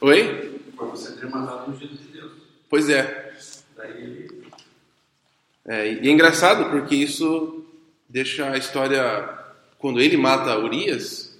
Oi? 0.00 0.60
Por 0.76 0.88
você 0.88 1.12
ter 1.12 1.30
matado 1.30 1.70
o 1.70 1.76
de 1.76 1.86
Deus. 2.08 2.32
Pois 2.68 2.88
é. 2.88 3.32
é. 5.64 5.92
E 5.92 6.08
é 6.08 6.10
engraçado 6.10 6.70
porque 6.70 6.96
isso 6.96 7.64
deixa 8.08 8.50
a 8.50 8.58
história. 8.58 9.38
Quando 9.80 9.98
ele 9.98 10.18
mata 10.18 10.58
Urias, 10.58 11.34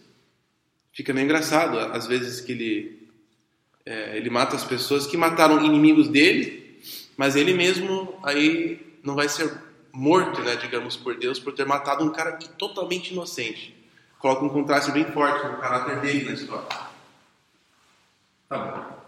fica 0.94 1.12
meio 1.12 1.26
engraçado. 1.26 1.78
Às 1.78 2.06
vezes 2.06 2.40
que 2.40 2.52
ele, 2.52 3.08
é, 3.84 4.16
ele 4.16 4.30
mata 4.30 4.56
as 4.56 4.64
pessoas 4.64 5.06
que 5.06 5.14
mataram 5.14 5.62
inimigos 5.62 6.08
dele, 6.08 6.80
mas 7.18 7.36
ele 7.36 7.52
mesmo 7.52 8.18
aí 8.22 8.98
não 9.04 9.14
vai 9.14 9.28
ser 9.28 9.52
morto, 9.92 10.40
né, 10.40 10.56
digamos, 10.56 10.96
por 10.96 11.18
Deus, 11.18 11.38
por 11.38 11.52
ter 11.52 11.66
matado 11.66 12.02
um 12.02 12.10
cara 12.10 12.32
totalmente 12.56 13.12
inocente. 13.12 13.76
Coloca 14.18 14.42
um 14.42 14.48
contraste 14.48 14.90
bem 14.90 15.04
forte 15.04 15.46
no 15.46 15.58
caráter 15.58 16.00
dele 16.00 16.24
na 16.24 16.32
história. 16.32 16.66
Tá 18.48 18.58
bom. 18.58 19.00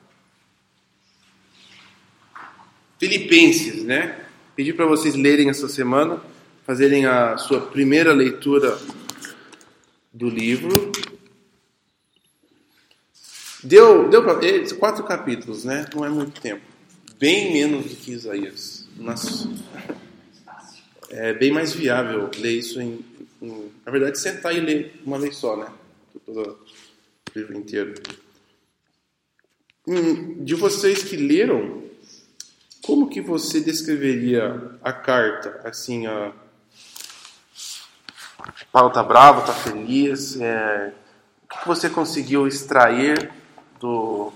Filipenses, 2.99 3.83
né? 3.83 4.27
Pedi 4.55 4.75
para 4.75 4.85
vocês 4.85 5.15
lerem 5.15 5.49
essa 5.49 5.69
semana, 5.71 6.21
fazerem 6.67 7.07
a 7.07 7.39
sua 7.39 7.63
primeira 7.63 8.13
leitura 8.13 8.79
do 10.13 10.29
livro. 10.29 10.93
Deu, 13.65 14.09
deu 14.09 14.23
quatro 14.79 15.05
capítulos, 15.05 15.65
né? 15.65 15.87
Não 15.95 16.05
é 16.05 16.09
muito 16.09 16.41
tempo. 16.41 16.63
Bem 17.19 17.53
menos 17.53 17.87
do 17.87 17.97
que 17.97 18.13
Isaías. 18.13 18.89
Mas 18.97 19.47
é 21.09 21.33
bem 21.33 21.53
mais 21.53 21.73
viável 21.73 22.31
ler 22.37 22.59
isso 22.59 22.81
em, 22.81 23.05
em, 23.41 23.71
na 23.85 23.93
verdade, 23.93 24.19
sentar 24.19 24.55
e 24.57 24.61
ler 24.61 25.01
uma 25.05 25.19
vez 25.19 25.37
só, 25.37 25.57
né? 25.57 25.69
Todo 26.27 26.59
o 27.35 27.39
livro 27.39 27.57
inteiro. 27.57 27.95
Hum, 29.87 30.45
de 30.45 30.55
vocês 30.55 31.03
que 31.03 31.17
leram, 31.17 31.83
como 32.83 33.09
que 33.09 33.21
você 33.21 33.61
descreveria 33.61 34.77
a 34.83 34.93
carta? 34.93 35.61
Assim, 35.65 36.07
a 36.07 36.33
Paulo 38.71 38.91
tá 38.91 39.03
bravo, 39.03 39.47
tá 39.47 39.53
feliz. 39.53 40.41
É... 40.41 40.93
O 41.45 41.49
que 41.49 41.67
você 41.67 41.89
conseguiu 41.91 42.47
extrair 42.47 43.31
do, 43.79 44.33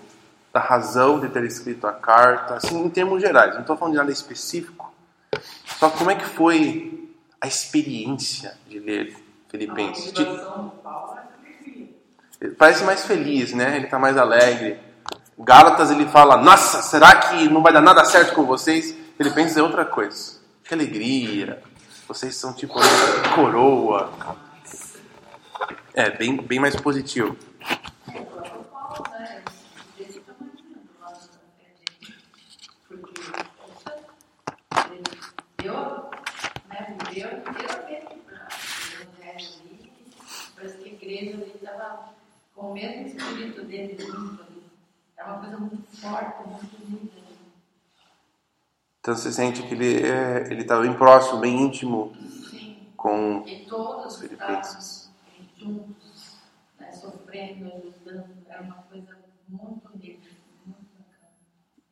da 0.53 0.61
razão 0.61 1.19
de 1.19 1.29
ter 1.29 1.45
escrito 1.45 1.87
a 1.87 1.93
carta? 1.93 2.55
Assim, 2.55 2.85
em 2.85 2.91
termos 2.91 3.23
gerais, 3.23 3.55
não 3.55 3.63
estou 3.63 3.77
falando 3.77 3.93
de 3.93 3.99
nada 3.99 4.13
específico. 4.13 4.93
Só 5.65 5.91
como 5.91 6.11
é 6.11 6.15
que 6.15 6.25
foi 6.25 7.11
a 7.41 7.47
experiência 7.47 8.57
de 8.69 8.79
ler 8.79 9.17
Filipenses? 9.49 10.13
É 12.41 12.49
parece 12.59 12.85
mais 12.85 13.05
feliz, 13.07 13.53
né? 13.53 13.77
Ele 13.77 13.87
está 13.87 13.99
mais 13.99 14.17
alegre. 14.17 14.79
Gálatas 15.39 15.91
ele 15.91 16.07
fala: 16.07 16.37
Nossa, 16.37 16.83
será 16.83 17.17
que 17.17 17.49
não 17.49 17.63
vai 17.63 17.73
dar 17.73 17.81
nada 17.81 18.05
certo 18.05 18.35
com 18.35 18.45
vocês? 18.45 18.97
Filipenses 19.17 19.57
é 19.57 19.63
outra 19.63 19.85
coisa. 19.85 20.37
Que 20.65 20.75
alegria. 20.75 21.63
Vocês 22.07 22.37
são 22.37 22.53
tipo 22.53 22.75
coroa. 23.35 24.13
É, 25.95 26.11
bem, 26.11 26.37
bem 26.37 26.61
mais 26.61 26.77
positivo. 26.77 27.37
Com 42.55 42.71
o 42.71 42.75
mesmo 42.75 43.07
espírito 43.07 43.65
dele 43.65 43.97
é 45.17 45.25
uma 45.25 45.39
coisa 45.39 45.59
muito 45.59 45.97
forte, 46.01 46.49
muito 46.49 46.77
linda. 46.89 47.26
Então 49.07 49.15
você 49.17 49.31
sente 49.31 49.63
que 49.63 49.73
ele 49.73 50.05
é, 50.05 50.49
ele 50.51 50.63
está 50.63 50.81
bem 50.81 50.93
próximo, 50.93 51.39
bem 51.39 51.63
íntimo 51.63 52.13
Sim. 52.51 52.89
com 52.97 53.45
E 53.47 53.65
todos 53.69 54.15
os 54.15 54.21
filipenses. 54.21 55.09
juntos, 55.57 56.39
né, 56.81 56.91
sofrendo, 56.93 57.67
ajudando. 57.67 58.27
Era 58.51 58.63
uma 58.63 58.75
coisa 58.91 59.17
muito 59.49 59.81
bacana. 59.85 60.27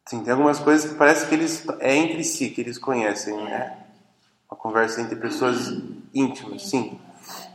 Sim, 0.08 0.24
tem 0.24 0.32
algumas 0.32 0.58
coisas 0.58 0.90
que 0.90 0.98
parece 0.98 1.28
que 1.28 1.34
eles 1.36 1.64
é 1.78 1.94
entre 1.94 2.24
si 2.24 2.50
que 2.50 2.60
eles 2.60 2.78
conhecem, 2.78 3.36
né? 3.44 3.86
Uma 4.50 4.58
conversa 4.58 5.00
entre 5.00 5.14
pessoas 5.14 5.72
íntimas, 6.12 6.62
sim. 6.62 6.98
É. 7.40 7.48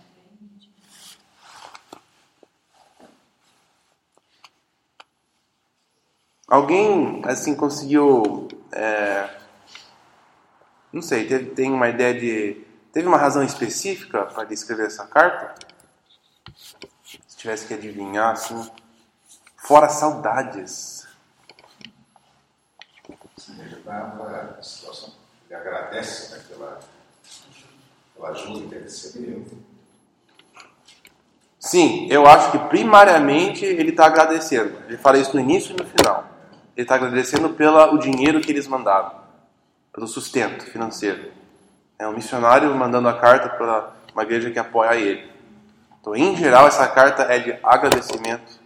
Alguém 6.48 7.22
assim 7.26 7.56
conseguiu, 7.56 8.48
é, 8.72 9.38
não 10.91 11.02
sei, 11.02 11.28
teve, 11.28 11.52
tem 11.52 11.71
uma 11.71 11.88
ideia 11.89 12.13
de, 12.13 12.65
teve 12.91 13.08
uma 13.08 13.17
razão 13.17 13.43
específica 13.43 14.25
para 14.25 14.43
ele 14.43 14.54
escrever 14.54 14.88
essa 14.88 15.06
carta? 15.06 15.54
Se 16.56 17.38
tivesse 17.38 17.67
que 17.67 17.73
adivinhar, 17.73 18.32
assim, 18.32 18.69
fora 19.56 19.88
saudades. 19.89 21.08
Ele 23.47 23.75
estava 23.75 24.30
na 24.30 24.62
situação. 24.62 25.13
Ele 25.47 25.56
agradece 25.56 26.36
né, 26.36 26.43
pela, 26.47 26.80
pela 28.15 28.30
ajuda 28.30 28.67
que 28.67 28.75
ele 28.75 28.84
recebeu. 28.84 29.45
Sim, 31.60 32.08
eu 32.10 32.25
acho 32.25 32.52
que 32.52 32.60
primariamente 32.69 33.65
ele 33.65 33.89
está 33.89 34.06
agradecendo. 34.06 34.82
Ele 34.88 34.97
fala 34.97 35.17
isso 35.17 35.34
no 35.36 35.41
início 35.41 35.75
e 35.75 35.82
no 35.82 35.88
final. 35.88 36.25
Ele 36.75 36.86
está 36.86 36.95
agradecendo 36.95 37.49
pelo 37.49 37.93
o 37.93 37.97
dinheiro 37.97 38.39
que 38.39 38.52
eles 38.52 38.65
mandaram, 38.65 39.12
pelo 39.99 40.07
sustento 40.07 40.63
financeiro. 40.63 41.29
É 41.99 42.07
um 42.07 42.13
missionário 42.13 42.73
mandando 42.73 43.09
a 43.09 43.19
carta 43.19 43.49
para 43.49 43.91
uma 44.13 44.23
igreja 44.23 44.49
que 44.49 44.57
apoia 44.57 44.95
ele. 44.95 45.29
Então, 45.99 46.15
em 46.15 46.38
geral, 46.38 46.67
essa 46.67 46.88
carta 46.88 47.23
é 47.23 47.38
de 47.38 47.59
agradecimento 47.62 48.62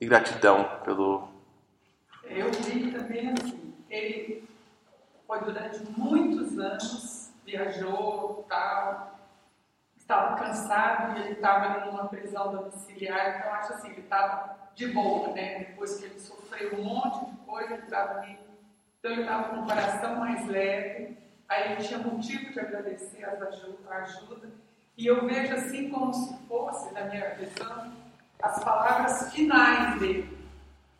e 0.00 0.06
gratidão 0.06 0.70
pelo. 0.84 1.28
Eu 2.22 2.48
vi 2.52 2.92
também 2.92 3.32
assim, 3.32 3.74
ele 3.90 4.48
foi 5.26 5.40
durante 5.40 5.80
muitos 5.96 6.56
anos, 6.60 7.32
viajou, 7.44 8.46
tal, 8.48 9.18
estava 9.98 10.36
cansado 10.36 11.18
e 11.18 11.22
ele 11.22 11.32
estava 11.32 11.86
numa 11.86 12.06
prisão 12.06 12.52
domiciliar, 12.52 13.40
então 13.40 13.52
acho 13.54 13.72
assim, 13.72 13.90
ele 13.90 14.02
estava 14.02 14.56
de 14.76 14.86
boa, 14.92 15.32
né? 15.32 15.58
Depois 15.58 15.96
que 15.96 16.04
ele 16.04 16.20
sofreu 16.20 16.78
um 16.78 16.84
monte 16.84 17.32
de 17.32 17.36
coisa, 17.38 17.74
ele 17.74 17.82
estava 17.82 18.20
ali, 18.20 18.38
então 19.00 19.12
ele 19.12 19.22
estava 19.22 19.48
com 19.48 19.62
o 19.62 19.66
coração 19.66 20.16
mais 20.16 20.46
leve, 20.46 21.16
aí 21.48 21.72
ele 21.72 21.82
tinha 21.82 21.98
motivo 21.98 22.52
de 22.52 22.60
agradecer 22.60 23.24
as 23.24 23.40
ajuda, 23.40 23.78
a 23.90 23.96
ajuda, 24.02 24.50
e 24.96 25.06
eu 25.06 25.26
vejo 25.26 25.54
assim 25.54 25.88
como 25.88 26.12
se 26.12 26.36
fosse, 26.46 26.92
na 26.92 27.04
minha 27.04 27.34
visão, 27.34 27.92
as 28.42 28.62
palavras 28.62 29.32
finais 29.32 29.98
dele, 29.98 30.38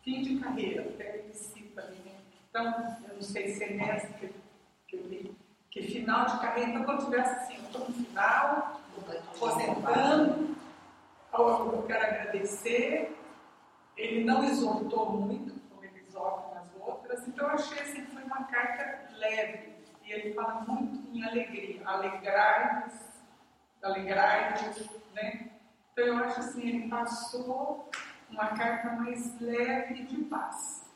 fim 0.01 0.23
de 0.23 0.39
carreira, 0.39 0.81
até 0.81 1.19
ele 1.19 1.33
cita 1.33 1.81
ali, 1.81 1.97
né? 2.03 2.15
Então, 2.49 2.97
eu 3.07 3.15
não 3.15 3.21
sei 3.21 3.53
se 3.53 3.63
é 3.63 3.73
nessa 3.73 4.07
que, 4.13 4.33
que 4.87 4.95
eu 4.95 5.03
li, 5.07 5.37
que 5.69 5.83
final 5.83 6.25
de 6.25 6.39
carreira, 6.39 6.71
então 6.71 6.83
quando 6.83 7.05
tivesse 7.05 7.35
assim, 7.35 7.63
estou 7.63 7.87
no 7.87 7.93
final, 7.93 8.81
aposentando, 9.35 10.55
eu 11.33 11.83
quero 11.87 12.03
agradecer, 12.03 13.15
ele 13.95 14.23
não 14.23 14.43
exortou 14.43 15.11
muito, 15.11 15.50
outras, 17.21 17.27
então 17.27 17.47
eu 17.47 17.53
achei 17.53 17.79
assim, 17.79 18.05
que 18.05 18.11
foi 18.11 18.23
uma 18.23 18.43
carta 18.45 19.09
leve, 19.17 19.75
e 20.03 20.11
ele 20.11 20.33
fala 20.33 20.61
muito 20.61 21.15
em 21.15 21.23
alegria, 21.23 21.87
alegrai-vos, 21.87 22.93
alegrai-vos, 23.81 24.89
né? 25.13 25.51
Então 25.91 26.05
eu 26.05 26.17
acho 26.17 26.39
assim, 26.39 26.67
ele 26.67 26.89
passou 26.89 27.89
uma 28.29 28.47
carta 28.47 28.91
mais 28.91 29.39
leve 29.39 30.01
e 30.01 30.05
de 30.05 30.23
paz. 30.23 30.89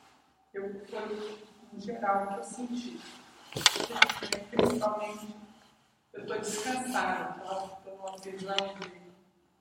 Eu, 0.54 0.86
foi, 0.86 1.40
em 1.74 1.80
geral, 1.80 2.24
o 2.24 2.28
que 2.28 2.40
eu 2.40 2.44
senti. 2.44 3.02
Principalmente, 4.52 5.36
eu 6.14 6.22
estou 6.22 6.40
descansada, 6.40 7.42
estou 7.42 7.98
numa 7.98 8.18
visão 8.18 8.56
de 8.80 9.06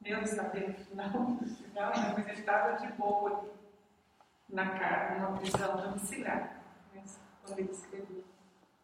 mesmo 0.01 0.27
sabendo 0.27 0.71
o 0.71 0.85
final 0.85 1.09
do 1.09 1.47
final, 1.47 1.91
né? 1.97 2.15
mas 2.15 2.29
ele 2.29 2.41
estava 2.41 2.77
de 2.77 2.93
boa 2.93 3.39
ali, 3.39 3.51
na 4.51 4.67
cara, 4.71 5.19
numa 5.19 5.39
prisão 5.39 5.77
domiciliar, 5.77 6.61
né? 6.95 7.03
quando 7.45 7.59
ele 7.59 7.71
escreveu. 7.73 8.25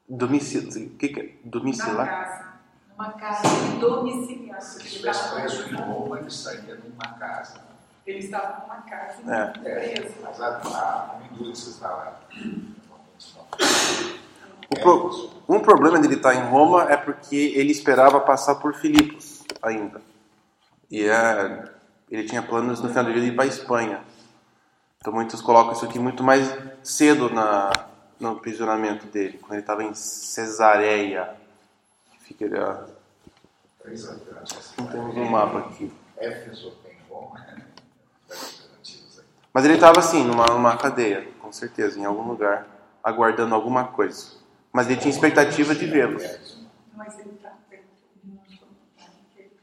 Domicil... 0.09 0.69
O 0.69 0.97
que, 0.97 1.09
que 1.09 1.21
é? 1.21 1.25
Na 1.25 1.31
Domicilar? 1.45 2.09
casa, 2.09 2.45
Uma 2.95 3.13
casa 3.13 3.43
domiciliar. 3.79 4.61
Se 4.61 4.79
ele 4.81 4.89
estivesse 4.89 5.21
estava 5.21 5.41
preso 5.41 5.69
em. 5.69 5.75
Roma, 5.77 6.19
ele 6.19 6.29
estaria 6.29 6.75
numa 6.75 7.19
casa. 7.19 7.61
Ele 8.07 8.19
estava 8.19 8.63
numa 8.63 8.83
casa 8.83 9.23
É. 9.33 9.69
É, 9.69 10.01
preso. 10.01 10.15
mas 10.23 10.41
a, 10.41 10.47
a, 10.49 11.17
a 11.17 11.21
indústria 11.33 11.71
está 11.71 11.89
lá. 11.89 12.21
O 14.69 14.81
pro- 14.81 15.31
Um 15.49 15.61
problema 15.61 15.99
dele 15.99 16.15
estar 16.15 16.35
em 16.35 16.49
Roma 16.49 16.91
é 16.91 16.97
porque 16.97 17.37
ele 17.57 17.71
esperava 17.71 18.21
passar 18.21 18.57
por 18.57 18.75
Filipos 18.75 19.45
ainda. 19.63 20.01
E 20.91 21.05
é, 21.05 21.69
ele 22.11 22.25
tinha 22.25 22.43
planos 22.43 22.81
no 22.81 22.89
final 22.89 23.05
da 23.05 23.11
vida 23.11 23.21
de 23.27 23.29
ir 23.33 23.35
para 23.37 23.45
a 23.45 23.49
Espanha. 23.49 24.01
Então 25.03 25.15
muitos 25.15 25.41
colocam 25.41 25.73
isso 25.73 25.87
aqui 25.87 25.99
muito 25.99 26.23
mais 26.23 26.55
cedo 26.83 27.31
na, 27.31 27.71
no 28.21 28.33
aprisionamento 28.33 29.07
dele, 29.07 29.39
quando 29.39 29.53
ele 29.53 29.63
estava 29.63 29.83
em 29.83 29.95
Cesareia. 29.95 31.35
Fica, 32.19 32.47
não 34.77 34.87
temos 34.89 35.17
um 35.17 35.25
mapa 35.25 35.61
aqui. 35.61 35.91
Mas 39.55 39.65
ele 39.65 39.75
estava 39.75 40.01
assim, 40.01 40.23
numa, 40.23 40.45
numa 40.45 40.77
cadeia, 40.77 41.27
com 41.41 41.51
certeza, 41.51 41.99
em 41.99 42.05
algum 42.05 42.29
lugar, 42.29 42.67
aguardando 43.03 43.55
alguma 43.55 43.85
coisa. 43.85 44.33
Mas 44.71 44.87
ele 44.87 45.01
tinha 45.01 45.15
expectativa 45.15 45.75
de 45.75 45.87
vê-los. 45.87 46.23
Mas 46.95 47.19
ele 47.19 47.31
está 47.31 47.55
perto 47.71 47.87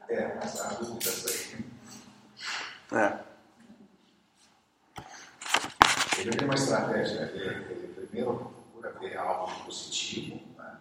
É, 0.09 0.35
mas 0.35 0.61
há 0.61 0.73
dúvidas 0.73 1.25
aí. 1.27 2.99
É. 2.99 3.26
Ele 6.17 6.31
tem 6.31 6.45
uma 6.45 6.55
estratégia, 6.55 7.21
né? 7.21 7.31
ele, 7.35 8.07
primeiro 8.07 8.51
procura 8.73 8.99
ver 8.99 9.17
algo 9.17 9.51
positivo, 9.65 10.39
né? 10.57 10.77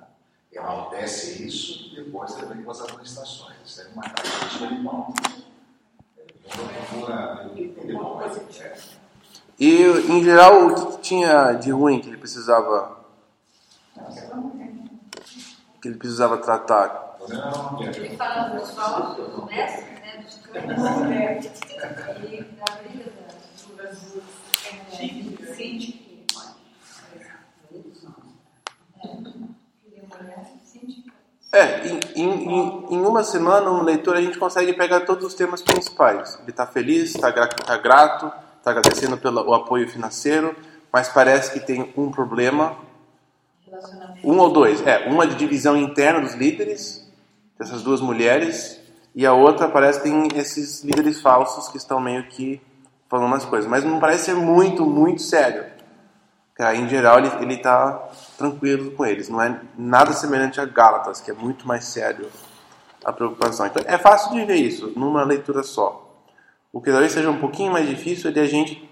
enaltece 0.50 1.46
isso, 1.46 1.92
e 1.92 2.04
depois 2.04 2.36
ele 2.36 2.46
vem 2.46 2.62
com 2.62 2.70
as 2.70 2.80
administrações. 2.82 3.56
Isso 3.64 3.82
é 3.82 3.88
uma 3.92 4.02
característica 4.02 4.66
de 4.68 4.82
Paulo. 4.82 5.14
E, 9.58 9.82
em 9.82 10.22
geral, 10.22 10.66
o 10.66 10.74
que, 10.74 11.02
tinha 11.02 11.52
de 11.52 11.70
ruim 11.70 12.00
que 12.00 12.08
ele 12.08 12.16
precisava 12.16 12.96
que 15.80 15.88
ele 15.88 15.96
precisava 15.96 16.38
tratar? 16.38 17.16
Ele 17.94 18.16
fala 18.16 18.48
do 18.48 18.60
pessoal 18.60 19.14
do 19.14 19.46
mestre, 19.46 19.90
né, 19.90 20.22
dos 20.22 20.36
cães, 20.46 21.46
e 21.46 21.80
da 21.80 22.74
briga 22.82 23.12
das 23.76 24.00
duas 24.00 24.45
é. 31.52 31.58
É, 31.58 31.86
em, 31.86 32.00
em, 32.14 32.94
em- 32.94 33.06
uma 33.06 33.22
semana, 33.24 33.70
um 33.70 33.82
leitor, 33.82 34.16
a 34.16 34.20
gente 34.20 34.38
consegue 34.38 34.72
pegar 34.74 35.00
todos 35.00 35.24
os 35.24 35.34
temas 35.34 35.62
principais. 35.62 36.38
Ele 36.42 36.50
está 36.50 36.66
feliz, 36.66 37.14
está 37.14 37.32
tá 37.32 37.76
grato, 37.78 38.30
está 38.58 38.72
agradecendo 38.72 39.16
pelo 39.16 39.54
apoio 39.54 39.88
financeiro, 39.88 40.54
mas 40.92 41.08
parece 41.08 41.52
que 41.52 41.60
tem 41.60 41.92
um 41.96 42.10
problema, 42.10 42.76
um 44.22 44.38
ou 44.38 44.50
dois. 44.50 44.84
É, 44.86 45.08
uma 45.08 45.26
de 45.26 45.34
divisão 45.36 45.76
interna 45.76 46.20
dos 46.20 46.34
líderes, 46.34 47.06
dessas 47.58 47.82
duas 47.82 48.00
mulheres, 48.00 48.80
e 49.14 49.24
a 49.24 49.32
outra 49.32 49.68
parece 49.68 50.00
que 50.02 50.10
tem 50.10 50.28
esses 50.38 50.82
líderes 50.84 51.22
falsos 51.22 51.68
que 51.68 51.78
estão 51.78 51.98
meio 52.00 52.28
que 52.28 52.60
falando 53.08 53.26
umas 53.26 53.44
coisas. 53.44 53.70
Mas 53.70 53.84
não 53.84 53.98
parece 53.98 54.26
ser 54.26 54.34
muito, 54.34 54.84
muito 54.84 55.22
sério. 55.22 55.64
Em 56.74 56.88
geral, 56.88 57.18
ele, 57.18 57.30
ele 57.40 57.56
tá 57.58 58.08
tranquilo 58.38 58.90
com 58.92 59.04
eles. 59.04 59.28
Não 59.28 59.42
é 59.42 59.60
nada 59.76 60.12
semelhante 60.12 60.60
a 60.60 60.64
Gálatas, 60.64 61.20
que 61.20 61.30
é 61.30 61.34
muito 61.34 61.68
mais 61.68 61.84
sério 61.84 62.30
a 63.04 63.12
preocupação. 63.12 63.66
Então, 63.66 63.82
é 63.86 63.98
fácil 63.98 64.32
de 64.32 64.44
ver 64.44 64.56
isso 64.56 64.92
numa 64.96 65.22
leitura 65.22 65.62
só. 65.62 66.02
O 66.72 66.80
que 66.80 66.90
talvez 66.90 67.12
seja 67.12 67.30
um 67.30 67.38
pouquinho 67.38 67.72
mais 67.72 67.88
difícil 67.88 68.30
é 68.30 68.32
de 68.32 68.40
a 68.40 68.46
gente 68.46 68.90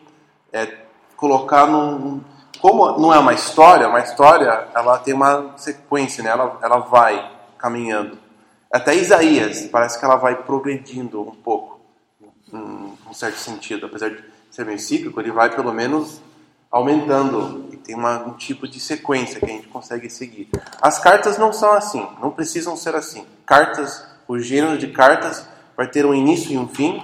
é, 0.53 0.85
colocar 1.16 1.66
num... 1.66 2.22
Como 2.61 2.98
não 2.98 3.12
é 3.12 3.18
uma 3.18 3.35
história, 3.35 3.88
uma 3.88 4.00
história 4.00 4.68
ela 4.74 4.98
tem 4.98 5.12
uma 5.12 5.53
sequência, 5.57 6.22
né? 6.22 6.31
ela, 6.31 6.59
ela 6.62 6.79
vai 6.79 7.31
caminhando. 7.59 8.18
Até 8.72 8.94
Isaías, 8.94 9.66
parece 9.66 9.98
que 9.98 10.05
ela 10.05 10.16
vai 10.16 10.35
progredindo 10.42 11.20
um 11.20 11.35
pouco, 11.35 11.81
em 12.53 12.93
um 13.14 13.16
certo 13.16 13.38
sentido. 13.38 13.87
Apesar 13.87 14.11
de 14.11 14.22
ser 14.50 14.66
meio 14.66 14.79
cíclico, 14.79 15.18
ele 15.20 15.31
vai 15.31 15.55
pelo 15.55 15.72
menos 15.72 16.20
aumentando 16.70 17.68
e 17.72 17.77
tem 17.77 17.94
uma, 17.94 18.27
um 18.27 18.33
tipo 18.33 18.66
de 18.66 18.81
sequência 18.81 19.38
que 19.38 19.46
a 19.46 19.48
gente 19.48 19.68
consegue 19.68 20.11
seguir. 20.11 20.48
As 20.83 20.98
cartas 20.98 21.38
não 21.38 21.53
são 21.53 21.72
assim, 21.72 22.05
não 22.20 22.33
precisam 22.33 22.77
ser 22.77 22.96
assim. 22.96 23.24
cartas, 23.46 24.05
o 24.27 24.38
gênero 24.40 24.77
de 24.77 24.88
cartas 24.88 25.48
vai 25.77 25.87
ter 25.87 26.05
um 26.05 26.12
início 26.12 26.50
e 26.53 26.59
um 26.59 26.66
fim, 26.66 27.00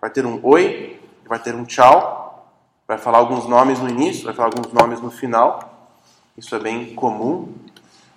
vai 0.00 0.10
ter 0.10 0.26
um 0.26 0.40
oi, 0.42 1.00
vai 1.24 1.38
ter 1.38 1.54
um 1.54 1.64
tchau, 1.64 2.52
vai 2.86 2.98
falar 2.98 3.18
alguns 3.18 3.46
nomes 3.46 3.78
no 3.78 3.88
início, 3.88 4.24
vai 4.24 4.34
falar 4.34 4.48
alguns 4.48 4.72
nomes 4.72 5.00
no 5.00 5.10
final. 5.10 5.92
Isso 6.36 6.54
é 6.54 6.58
bem 6.58 6.94
comum. 6.94 7.54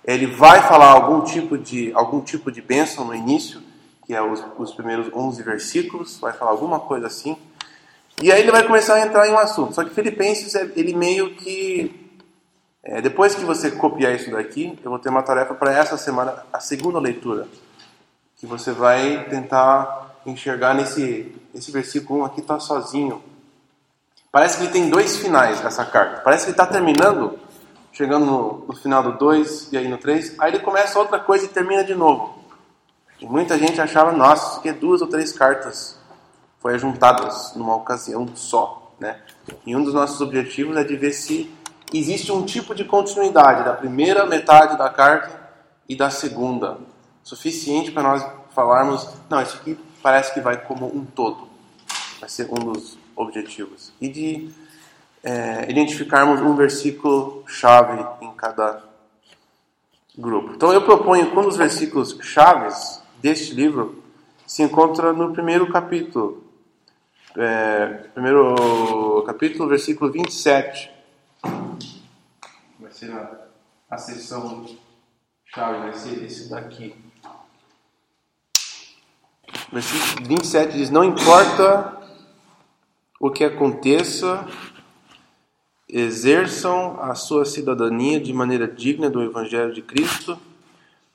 Ele 0.04 0.26
vai 0.26 0.62
falar 0.62 0.90
algum 0.90 1.22
tipo 1.22 1.56
de 1.56 1.92
algum 1.94 2.20
tipo 2.20 2.50
de 2.50 2.60
bênção 2.60 3.04
no 3.04 3.14
início, 3.14 3.62
que 4.10 4.14
é 4.16 4.20
os, 4.20 4.44
os 4.58 4.74
primeiros 4.74 5.06
11 5.14 5.40
versículos, 5.44 6.18
vai 6.18 6.32
falar 6.32 6.50
alguma 6.50 6.80
coisa 6.80 7.06
assim. 7.06 7.36
E 8.20 8.32
aí 8.32 8.40
ele 8.40 8.50
vai 8.50 8.66
começar 8.66 8.94
a 8.94 9.06
entrar 9.06 9.28
em 9.28 9.30
um 9.30 9.38
assunto. 9.38 9.72
Só 9.72 9.84
que 9.84 9.94
Filipenses, 9.94 10.52
é, 10.56 10.68
ele 10.74 10.92
meio 10.92 11.36
que. 11.36 12.10
É, 12.82 13.00
depois 13.00 13.36
que 13.36 13.44
você 13.44 13.70
copiar 13.70 14.12
isso 14.12 14.28
daqui, 14.32 14.76
eu 14.82 14.90
vou 14.90 14.98
ter 14.98 15.10
uma 15.10 15.22
tarefa 15.22 15.54
para 15.54 15.72
essa 15.72 15.96
semana, 15.96 16.44
a 16.52 16.58
segunda 16.58 16.98
leitura. 16.98 17.46
Que 18.36 18.46
você 18.46 18.72
vai 18.72 19.26
tentar 19.30 20.16
enxergar 20.26 20.74
nesse, 20.74 21.32
nesse 21.54 21.70
versículo 21.70 22.22
1 22.22 22.24
aqui, 22.24 22.40
está 22.40 22.58
sozinho. 22.58 23.22
Parece 24.32 24.56
que 24.56 24.64
ele 24.64 24.72
tem 24.72 24.90
dois 24.90 25.18
finais 25.18 25.64
essa 25.64 25.84
carta. 25.84 26.20
Parece 26.22 26.46
que 26.46 26.50
ele 26.50 26.60
está 26.60 26.66
terminando, 26.66 27.38
chegando 27.92 28.26
no, 28.26 28.64
no 28.66 28.74
final 28.74 29.04
do 29.04 29.12
2 29.12 29.72
e 29.72 29.78
aí 29.78 29.86
no 29.86 29.98
3. 29.98 30.34
Aí 30.40 30.50
ele 30.50 30.58
começa 30.58 30.98
outra 30.98 31.20
coisa 31.20 31.44
e 31.44 31.48
termina 31.48 31.84
de 31.84 31.94
novo. 31.94 32.39
E 33.20 33.26
muita 33.26 33.58
gente 33.58 33.80
achava, 33.80 34.12
nossa, 34.12 34.50
isso 34.50 34.58
aqui 34.60 34.68
é 34.70 34.72
duas 34.72 35.02
ou 35.02 35.08
três 35.08 35.32
cartas 35.32 35.98
foi 36.58 36.78
juntadas 36.78 37.54
numa 37.54 37.74
ocasião 37.74 38.28
só, 38.34 38.92
né? 38.98 39.20
E 39.66 39.74
um 39.74 39.82
dos 39.82 39.94
nossos 39.94 40.20
objetivos 40.20 40.76
é 40.76 40.84
de 40.84 40.96
ver 40.96 41.12
se 41.12 41.52
existe 41.92 42.30
um 42.30 42.44
tipo 42.44 42.74
de 42.74 42.84
continuidade 42.84 43.64
da 43.64 43.72
primeira 43.72 44.26
metade 44.26 44.76
da 44.76 44.88
carta 44.88 45.40
e 45.88 45.96
da 45.96 46.10
segunda, 46.10 46.78
suficiente 47.22 47.90
para 47.90 48.02
nós 48.02 48.26
falarmos, 48.54 49.08
não, 49.28 49.40
isso 49.40 49.56
aqui 49.56 49.78
parece 50.02 50.32
que 50.32 50.40
vai 50.40 50.56
como 50.56 50.86
um 50.86 51.04
todo, 51.04 51.48
vai 52.20 52.28
ser 52.28 52.48
um 52.50 52.72
dos 52.72 52.98
objetivos 53.16 53.92
e 54.00 54.08
de 54.08 54.50
é, 55.22 55.70
identificarmos 55.70 56.40
um 56.40 56.54
versículo 56.54 57.44
chave 57.46 58.04
em 58.20 58.32
cada 58.32 58.82
grupo. 60.16 60.52
Então 60.54 60.72
eu 60.72 60.82
proponho 60.82 61.30
quando 61.32 61.48
os 61.48 61.56
versículos 61.56 62.16
chaves 62.22 62.99
deste 63.20 63.54
livro 63.54 64.02
se 64.46 64.62
encontra 64.62 65.12
no 65.12 65.32
primeiro 65.32 65.70
capítulo, 65.70 66.42
é, 67.36 67.86
primeiro 68.12 69.22
capítulo, 69.26 69.68
versículo 69.68 70.10
27. 70.10 70.90
Vai 72.80 72.90
ser 72.90 73.12
a, 73.12 73.46
a 73.88 73.96
sessão 73.96 74.66
chave, 75.46 75.78
vai 75.78 75.94
ser 75.94 76.24
esse 76.24 76.50
daqui. 76.50 76.96
Versículo 79.72 80.26
27 80.26 80.76
diz: 80.76 80.90
Não 80.90 81.04
importa 81.04 81.96
o 83.20 83.30
que 83.30 83.44
aconteça, 83.44 84.48
exerçam 85.88 87.00
a 87.00 87.14
sua 87.14 87.44
cidadania 87.44 88.18
de 88.18 88.32
maneira 88.32 88.66
digna 88.66 89.08
do 89.08 89.22
Evangelho 89.22 89.72
de 89.72 89.82
Cristo, 89.82 90.36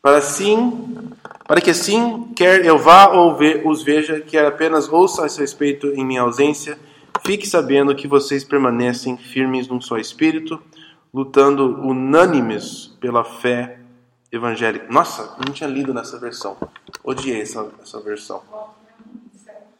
para 0.02 0.18
assim 0.18 1.12
para 1.48 1.62
que 1.62 1.70
assim, 1.70 2.28
quer 2.36 2.66
eu 2.66 2.78
vá 2.78 3.08
ou 3.08 3.38
os 3.66 3.84
veja, 3.84 4.20
quer 4.20 4.46
apenas 4.46 4.90
ouça 4.90 5.24
a 5.24 5.26
esse 5.28 5.40
respeito 5.40 5.88
em 5.88 6.04
minha 6.04 6.22
ausência, 6.22 6.78
fique 7.26 7.48
sabendo 7.48 7.96
que 7.96 8.08
vocês 8.08 8.44
permanecem 8.44 9.16
firmes 9.16 9.68
num 9.68 9.80
só 9.80 9.98
espírito, 9.98 10.62
lutando 11.14 11.80
unânimes 11.82 12.88
pela 13.00 13.24
fé 13.24 13.80
evangélica. 14.32 14.88
Nossa, 14.90 15.36
não 15.46 15.54
tinha 15.54 15.70
lido 15.70 15.94
nessa 15.94 16.20
versão. 16.20 16.58
Odiei 17.04 17.42
essa, 17.42 17.70
essa 17.82 18.02
versão. 18.02 18.42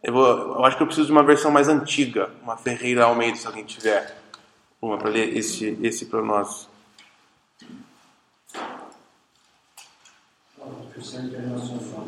Eu, 0.04 0.14
vou, 0.14 0.28
eu 0.28 0.66
acho 0.66 0.78
que 0.78 0.84
eu 0.84 0.88
preciso 0.88 1.08
de 1.08 1.12
uma 1.12 1.24
versão 1.24 1.50
mais 1.50 1.68
antiga, 1.68 2.30
uma 2.44 2.56
Ferreira 2.56 3.06
Almeida, 3.06 3.38
se 3.38 3.48
alguém 3.48 3.66
tiver 3.66 4.16
uma 4.80 5.00
para 5.00 5.10
ler 5.10 5.36
esse, 5.36 5.78
esse 5.82 6.06
para 6.06 6.22
nós. 6.22 6.70
Versão 10.96 11.26
internacional. 11.26 12.08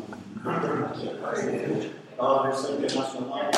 A 2.18 2.42
versão 2.42 2.74
internacional. 2.74 3.50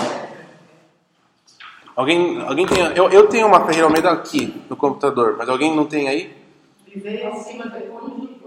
Alguém, 1.95 2.41
alguém 2.43 2.67
tem. 2.67 2.79
Eu, 2.97 3.09
eu 3.11 3.29
tenho 3.29 3.47
uma 3.47 3.65
Ferreira 3.65 3.87
Almeida 3.87 4.11
aqui 4.11 4.63
no 4.69 4.77
computador, 4.77 5.37
mas 5.37 5.49
alguém 5.49 5.75
não 5.75 5.87
tem 5.87 6.09
aí? 6.09 6.37
Viver 6.87 7.27
acima 7.27 7.67
do 7.67 8.41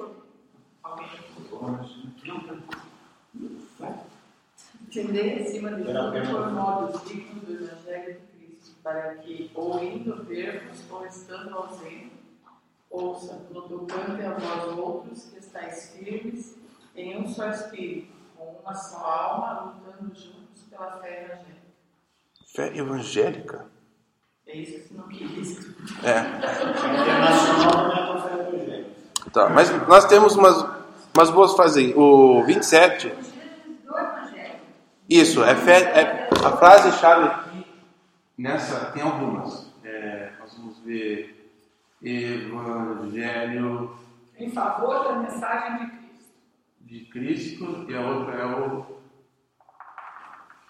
Entender 4.87 5.41
acima 5.41 5.71
de 5.71 5.83
tudo 5.85 6.29
por 6.29 6.51
modos 6.51 7.03
dignos 7.05 7.43
do 7.43 7.53
Evangelho 7.53 8.13
de 8.13 8.45
Cristo, 8.45 8.75
para 8.83 9.15
que, 9.15 9.49
ou 9.55 9.83
indo 9.83 10.23
vermos, 10.23 10.83
ou 10.91 11.05
estando 11.05 11.55
ausente, 11.55 12.11
ouça, 12.91 13.41
no 13.51 13.61
tocante 13.63 14.21
a 14.21 14.33
vós 14.33 14.77
outros, 14.77 15.29
que 15.31 15.39
estáis 15.39 15.95
firmes 15.97 16.62
em 16.95 17.17
um 17.17 17.27
só 17.27 17.49
espírito, 17.49 18.13
com 18.37 18.59
uma 18.61 18.73
só 18.73 18.97
alma, 19.05 19.75
lutando 19.83 20.13
juntos 20.15 20.63
pela 20.69 20.97
fé 20.97 21.25
evangélica. 21.25 21.63
Fé 22.47 22.77
evangélica? 22.77 23.65
É 24.45 24.57
isso 24.57 24.87
que 24.87 24.93
não 24.93 25.07
quis. 25.07 25.59
É. 26.03 26.19
Internacional 27.01 27.87
não 27.87 27.95
é 27.95 28.11
uma 28.11 28.21
fé 28.21 28.33
evangélica. 28.33 28.89
Tá, 29.31 29.49
mas 29.49 29.71
nós 29.87 30.05
temos 30.05 30.35
umas, 30.35 30.65
umas 31.15 31.29
boas 31.31 31.53
frases 31.53 31.95
O 31.95 32.43
27. 32.43 33.13
Isso, 35.09 35.43
é, 35.43 35.55
fé, 35.55 35.81
é 35.99 36.29
a 36.45 36.57
frase-chave 36.57 37.27
aqui, 37.27 37.65
nessa, 38.37 38.91
tem 38.91 39.03
algumas. 39.03 39.71
É, 39.83 40.31
nós 40.39 40.57
vamos 40.57 40.79
ver 40.79 41.43
Evangelho. 42.03 43.95
Em 44.37 44.49
favor 44.51 45.03
da 45.03 45.19
mensagem 45.19 45.77
de 45.77 45.85
Cristo 45.91 46.02
de 46.93 47.05
Cristo 47.05 47.87
e 47.89 47.95
a 47.95 48.01
outra 48.01 48.35
é 48.35 48.45
o 48.45 48.85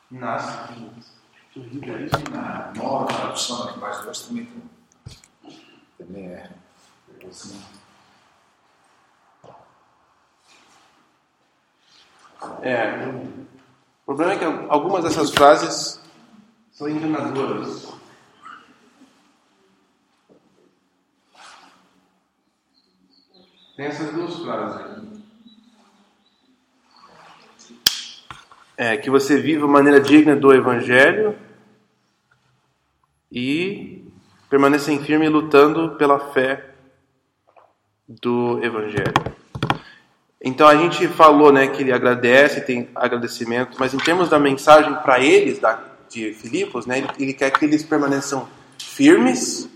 nasce. 0.10 0.74
Na 2.32 2.72
nova 2.74 3.08
tradução 3.08 3.68
aqui 3.68 3.78
embaixo 3.78 4.04
duas 4.04 4.28
também 4.28 4.46
tem. 4.46 4.64
Também 5.98 6.28
é. 6.28 6.50
Assim. 7.30 7.62
É. 12.62 13.06
O 13.06 14.06
problema 14.06 14.32
é 14.32 14.38
que 14.38 14.46
algumas 14.70 15.04
dessas 15.04 15.30
frases 15.30 16.02
são 16.72 16.88
enganadoras. 16.88 17.94
Tem 23.76 23.88
essas 23.88 24.14
duas 24.14 24.36
frases 24.38 24.78
aqui. 24.78 25.13
É, 28.78 28.98
que 28.98 29.10
você 29.10 29.40
viva 29.40 29.66
de 29.66 29.72
maneira 29.72 30.00
digna 30.00 30.36
do 30.36 30.54
Evangelho 30.54 31.36
e 33.32 34.04
permaneça 34.50 34.96
firme 35.00 35.28
lutando 35.28 35.96
pela 35.96 36.20
fé 36.20 36.74
do 38.08 38.64
Evangelho. 38.64 39.14
Então 40.44 40.68
a 40.68 40.76
gente 40.76 41.08
falou 41.08 41.52
né, 41.52 41.68
que 41.68 41.82
ele 41.82 41.94
agradece, 41.94 42.62
tem 42.62 42.90
agradecimento, 42.94 43.78
mas 43.80 43.94
em 43.94 43.98
termos 43.98 44.30
da 44.30 44.38
mensagem 44.38 44.94
para 44.96 45.20
eles, 45.20 45.58
da, 45.58 45.82
de 46.10 46.34
Filipos, 46.34 46.86
né, 46.86 46.98
ele, 46.98 47.08
ele, 47.18 47.34
quer 47.34 47.50
que 47.52 47.64
eles 47.64 47.84
permaneçam 47.84 48.48
firmes, 48.78 49.70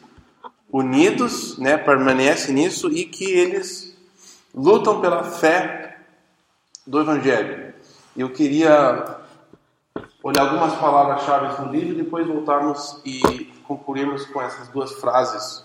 unidos, 0.69 1.57
né, 1.57 1.77
permanecem 1.77 2.53
nisso 2.53 2.91
e 2.91 3.05
que 3.05 3.23
eles 3.23 3.97
lutam 4.53 4.99
pela 4.99 5.23
fé 5.23 5.99
do 6.85 6.99
Evangelho. 6.99 7.66
Eu 8.17 8.31
queria 8.31 9.19
olhar 10.23 10.41
algumas 10.41 10.73
palavras-chave 10.79 11.61
no 11.61 11.71
livro 11.71 11.93
e 11.93 12.03
depois 12.03 12.25
voltarmos 12.25 12.99
e 13.05 13.53
concluirmos 13.67 14.25
com 14.25 14.41
essas 14.41 14.67
duas 14.69 14.93
frases 14.93 15.63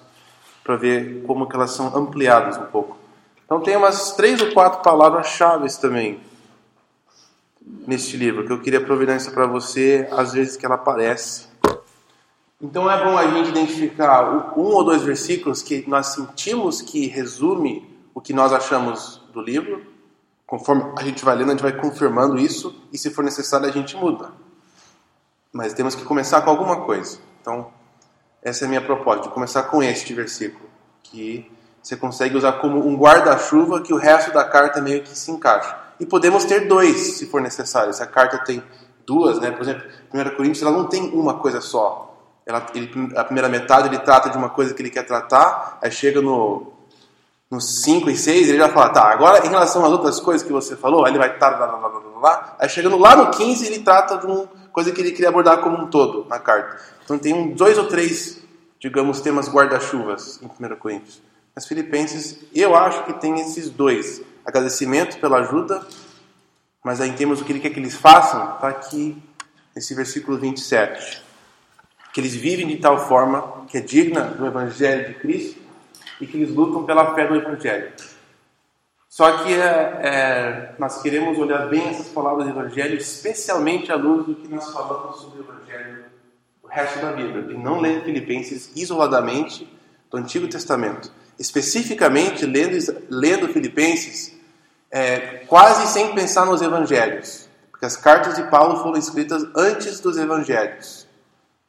para 0.62 0.76
ver 0.76 1.24
como 1.26 1.48
que 1.48 1.56
elas 1.56 1.70
são 1.70 1.96
ampliadas 1.96 2.58
um 2.58 2.66
pouco. 2.66 2.98
Então 3.46 3.58
tem 3.62 3.74
umas 3.74 4.12
três 4.12 4.38
ou 4.42 4.52
quatro 4.52 4.82
palavras-chave 4.82 5.66
também 5.80 6.20
neste 7.86 8.18
livro 8.18 8.44
que 8.44 8.52
eu 8.52 8.60
queria 8.60 8.84
providenciar 8.84 9.32
para 9.32 9.46
você 9.46 10.06
às 10.12 10.34
vezes 10.34 10.54
que 10.54 10.66
ela 10.66 10.74
aparece. 10.74 11.48
Então 12.60 12.90
é 12.90 13.02
bom 13.02 13.16
a 13.16 13.28
gente 13.28 13.48
identificar 13.48 14.54
um 14.58 14.64
ou 14.64 14.84
dois 14.84 15.00
versículos 15.00 15.62
que 15.62 15.88
nós 15.88 16.08
sentimos 16.08 16.82
que 16.82 17.06
resume 17.06 17.90
o 18.14 18.20
que 18.20 18.34
nós 18.34 18.52
achamos 18.52 19.22
do 19.32 19.40
livro 19.40 19.91
Conforme 20.52 20.92
a 20.98 21.02
gente 21.02 21.24
vai 21.24 21.34
lendo, 21.34 21.48
a 21.48 21.52
gente 21.52 21.62
vai 21.62 21.72
confirmando 21.72 22.38
isso 22.38 22.74
e, 22.92 22.98
se 22.98 23.08
for 23.08 23.24
necessário, 23.24 23.66
a 23.66 23.72
gente 23.72 23.96
muda. 23.96 24.32
Mas 25.50 25.72
temos 25.72 25.94
que 25.94 26.04
começar 26.04 26.42
com 26.42 26.50
alguma 26.50 26.82
coisa. 26.82 27.18
Então, 27.40 27.68
essa 28.42 28.62
é 28.62 28.66
a 28.66 28.68
minha 28.68 28.82
proposta, 28.82 29.22
de 29.22 29.28
começar 29.30 29.62
com 29.62 29.82
este 29.82 30.12
versículo, 30.12 30.68
que 31.02 31.50
você 31.82 31.96
consegue 31.96 32.36
usar 32.36 32.52
como 32.60 32.86
um 32.86 32.94
guarda-chuva 32.98 33.80
que 33.80 33.94
o 33.94 33.96
resto 33.96 34.30
da 34.30 34.44
carta 34.44 34.78
meio 34.82 35.02
que 35.02 35.16
se 35.16 35.30
encaixa. 35.30 35.74
e 35.98 36.04
podemos 36.04 36.44
ter 36.44 36.68
dois, 36.68 36.98
se 36.98 37.24
for 37.28 37.40
necessário. 37.40 37.94
Se 37.94 38.02
a 38.02 38.06
carta 38.06 38.36
tem 38.44 38.62
duas, 39.06 39.40
né? 39.40 39.52
Por 39.52 39.62
exemplo, 39.62 39.88
1 40.12 40.36
Coríntios 40.36 40.60
ela 40.60 40.76
não 40.76 40.86
tem 40.86 41.14
uma 41.14 41.38
coisa 41.38 41.62
só. 41.62 42.14
Ela, 42.44 42.66
ele, 42.74 42.90
a 43.16 43.24
primeira 43.24 43.48
metade 43.48 43.88
ele 43.88 44.00
trata 44.00 44.28
de 44.28 44.36
uma 44.36 44.50
coisa 44.50 44.74
que 44.74 44.82
ele 44.82 44.90
quer 44.90 45.06
tratar, 45.06 45.78
aí 45.80 45.90
chega 45.90 46.20
no, 46.20 46.71
no 47.52 47.60
5 47.60 48.08
e 48.08 48.16
6 48.16 48.48
ele 48.48 48.56
já 48.56 48.70
fala, 48.70 48.88
tá, 48.88 49.12
agora 49.12 49.46
em 49.46 49.50
relação 49.50 49.84
às 49.84 49.92
outras 49.92 50.18
coisas 50.18 50.42
que 50.44 50.50
você 50.50 50.74
falou, 50.74 51.04
aí 51.04 51.12
ele 51.12 51.18
vai 51.18 51.36
tá, 51.36 51.50
lá, 51.50 51.66
lá, 51.66 51.76
lá, 51.76 51.88
lá, 51.88 52.18
lá, 52.18 52.56
aí 52.58 52.66
chegando 52.66 52.96
lá 52.96 53.14
no 53.14 53.30
15 53.30 53.66
ele 53.66 53.80
trata 53.80 54.16
de 54.16 54.24
uma 54.24 54.48
coisa 54.72 54.90
que 54.90 54.98
ele 55.02 55.12
queria 55.12 55.28
abordar 55.28 55.60
como 55.60 55.76
um 55.76 55.86
todo 55.86 56.26
na 56.30 56.38
carta. 56.38 56.80
Então 57.04 57.18
tem 57.18 57.34
um, 57.34 57.52
dois 57.52 57.76
ou 57.76 57.84
três, 57.88 58.40
digamos, 58.80 59.20
temas 59.20 59.50
guarda-chuvas 59.50 60.40
em 60.40 60.46
1 60.46 60.76
Coríntios. 60.76 61.20
Mas 61.54 61.66
Filipenses, 61.66 62.38
eu 62.54 62.74
acho 62.74 63.04
que 63.04 63.12
tem 63.12 63.38
esses 63.38 63.68
dois. 63.68 64.22
Agradecimento 64.46 65.20
pela 65.20 65.40
ajuda, 65.40 65.86
mas 66.82 67.02
aí 67.02 67.10
em 67.10 67.12
termos 67.12 67.40
do 67.40 67.44
que 67.44 67.52
ele 67.52 67.60
quer 67.60 67.68
que 67.68 67.78
eles 67.78 67.94
façam, 67.94 68.54
está 68.54 68.68
aqui 68.68 69.22
nesse 69.76 69.94
versículo 69.94 70.38
27 70.38 71.22
que 72.14 72.20
eles 72.20 72.34
vivem 72.34 72.66
de 72.66 72.76
tal 72.76 73.08
forma 73.08 73.64
que 73.68 73.78
é 73.78 73.80
digna 73.80 74.22
do 74.22 74.46
Evangelho 74.46 75.08
de 75.08 75.14
Cristo 75.14 75.61
e 76.22 76.26
que 76.26 76.36
eles 76.36 76.54
lutam 76.54 76.84
pela 76.84 77.14
fé 77.16 77.26
do 77.26 77.34
Evangelho. 77.34 77.92
Só 79.08 79.38
que 79.38 79.52
é, 79.52 80.00
é, 80.02 80.74
nós 80.78 81.02
queremos 81.02 81.36
olhar 81.36 81.68
bem 81.68 81.88
essas 81.88 82.08
palavras 82.08 82.46
do 82.46 82.50
Evangelho, 82.52 82.96
especialmente 82.96 83.90
à 83.90 83.96
luz 83.96 84.24
do 84.24 84.36
que 84.36 84.46
nós 84.46 84.72
falamos 84.72 85.20
sobre 85.20 85.40
o 85.40 85.42
Evangelho, 85.42 86.04
o 86.62 86.68
resto 86.68 87.00
da 87.00 87.12
Bíblia, 87.12 87.52
e 87.52 87.58
não 87.58 87.80
lendo 87.80 88.04
Filipenses 88.04 88.70
isoladamente 88.76 89.68
do 90.10 90.16
Antigo 90.16 90.46
Testamento. 90.46 91.10
Especificamente 91.38 92.46
lendo, 92.46 92.78
lendo 93.10 93.48
Filipenses 93.48 94.38
é, 94.90 95.44
quase 95.48 95.88
sem 95.88 96.14
pensar 96.14 96.46
nos 96.46 96.62
Evangelhos, 96.62 97.48
porque 97.70 97.84
as 97.84 97.96
cartas 97.96 98.36
de 98.36 98.44
Paulo 98.44 98.76
foram 98.76 98.96
escritas 98.96 99.44
antes 99.56 99.98
dos 99.98 100.16
Evangelhos. 100.16 101.04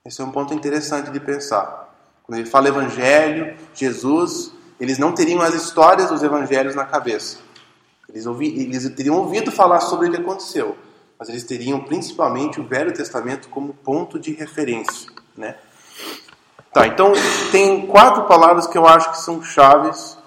Esse 0.06 0.22
é 0.22 0.24
um 0.24 0.32
ponto 0.32 0.54
interessante 0.54 1.10
de 1.10 1.20
pensar. 1.20 1.93
Quando 2.34 2.40
ele 2.40 2.50
fala 2.50 2.68
Evangelho, 2.68 3.56
Jesus, 3.76 4.52
eles 4.80 4.98
não 4.98 5.14
teriam 5.14 5.40
as 5.40 5.54
histórias 5.54 6.10
dos 6.10 6.24
Evangelhos 6.24 6.74
na 6.74 6.84
cabeça. 6.84 7.38
Eles, 8.10 8.26
ouvi, 8.26 8.48
eles 8.60 8.90
teriam 8.96 9.18
ouvido 9.18 9.52
falar 9.52 9.80
sobre 9.82 10.08
o 10.08 10.12
que 10.12 10.18
aconteceu, 10.18 10.76
mas 11.20 11.30
eles 11.30 11.44
teriam 11.44 11.82
principalmente 11.82 12.60
o 12.60 12.64
Velho 12.64 12.92
Testamento 12.92 13.50
como 13.50 13.72
ponto 13.72 14.18
de 14.18 14.34
referência, 14.34 15.12
né? 15.38 15.58
Tá, 16.74 16.88
então 16.88 17.14
tem 17.52 17.86
quatro 17.86 18.24
palavras 18.24 18.66
que 18.66 18.80
eu 18.80 18.88
acho 18.88 19.12
que 19.12 19.20
são 19.20 19.44
chaves 19.44 20.18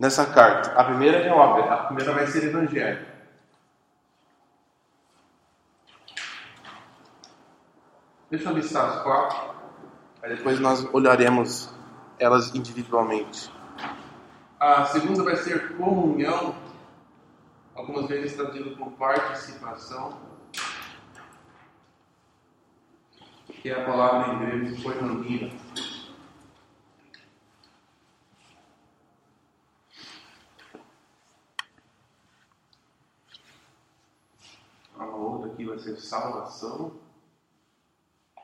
nessa 0.00 0.26
carta. 0.26 0.72
A 0.72 0.82
primeira 0.82 1.18
é 1.18 1.32
óbvia, 1.32 1.72
a 1.72 1.76
primeira 1.84 2.12
vai 2.12 2.26
ser 2.26 2.42
Evangelho. 2.42 3.06
Deixa 8.28 8.48
eu 8.48 8.54
listar 8.54 8.84
as 8.88 9.02
quatro, 9.04 9.59
aí 10.22 10.36
depois 10.36 10.60
nós 10.60 10.84
olharemos 10.92 11.72
elas 12.18 12.54
individualmente. 12.54 13.50
A 14.58 14.84
segunda 14.84 15.22
vai 15.22 15.36
ser 15.36 15.76
comunhão, 15.76 16.54
algumas 17.74 18.06
vezes 18.06 18.36
traduzido 18.36 18.76
por 18.76 18.90
participação, 18.92 20.20
que 23.48 23.70
é 23.70 23.82
a 23.82 23.84
palavra 23.86 24.34
em 24.34 24.38
grego 24.38 24.82
koinonia. 24.82 25.52
A 34.98 35.04
outra 35.06 35.52
aqui 35.52 35.64
vai 35.64 35.78
ser 35.78 35.96
salvação. 35.96 36.92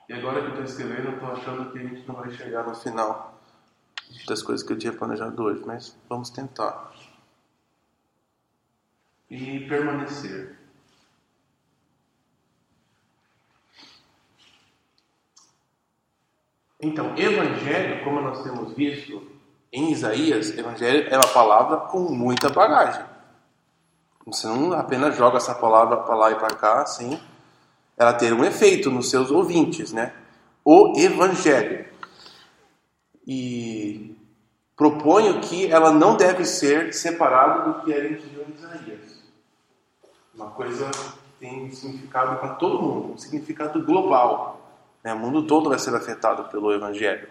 E 0.09 0.13
agora 0.13 0.41
que 0.41 0.47
eu 0.47 0.51
estou 0.51 0.65
escrevendo, 0.65 1.09
eu 1.09 1.15
estou 1.15 1.33
achando 1.33 1.73
que 1.73 1.79
a 1.79 1.83
gente 1.83 2.07
não 2.07 2.15
vai 2.15 2.31
chegar 2.31 2.65
no 2.65 2.75
final 2.75 3.41
das 4.27 4.43
coisas 4.43 4.65
que 4.65 4.73
eu 4.73 4.79
tinha 4.79 4.93
planejado 4.93 5.43
hoje, 5.43 5.63
mas 5.67 5.97
vamos 6.09 6.31
tentar. 6.31 6.93
E 9.29 9.67
permanecer. 9.69 10.57
Então, 16.81 17.17
evangelho, 17.17 18.05
como 18.05 18.21
nós 18.21 18.45
temos 18.45 18.73
visto 18.75 19.29
em 19.73 19.91
Isaías, 19.91 20.57
evangelho 20.57 21.09
é 21.13 21.17
uma 21.17 21.27
palavra 21.27 21.79
com 21.79 21.99
muita 22.13 22.49
bagagem. 22.49 23.05
Você 24.25 24.47
não 24.47 24.73
apenas 24.73 25.17
joga 25.17 25.39
essa 25.39 25.55
palavra 25.55 25.97
para 25.97 26.15
lá 26.15 26.31
e 26.31 26.37
para 26.37 26.55
cá, 26.55 26.83
assim, 26.83 27.21
ela 27.97 28.13
ter 28.13 28.33
um 28.33 28.45
efeito 28.45 28.91
nos 28.91 29.11
seus 29.11 29.31
ouvintes, 29.31 29.93
né? 29.93 30.13
O 30.65 30.93
Evangelho. 30.97 31.87
E 33.27 34.15
proponho 34.77 35.41
que 35.41 35.71
ela 35.71 35.91
não 35.91 36.17
deve 36.17 36.45
ser 36.45 36.93
separada 36.93 37.73
do 37.73 37.85
que 37.85 37.95
a 37.95 38.03
gente 38.03 38.27
viu 38.27 38.43
em 38.43 38.53
Isaías. 38.53 39.23
Uma 40.35 40.51
coisa 40.51 40.91
que 40.91 41.41
tem 41.41 41.71
significado 41.71 42.37
para 42.37 42.55
todo 42.55 42.83
mundo, 42.83 43.15
um 43.15 43.19
significado 43.19 43.83
global. 43.85 44.61
Né? 45.03 45.15
O 45.15 45.19
mundo 45.19 45.47
todo 45.47 45.71
vai 45.71 45.79
ser 45.79 45.95
afetado 45.95 46.45
pelo 46.51 46.73
Evangelho. 46.73 47.27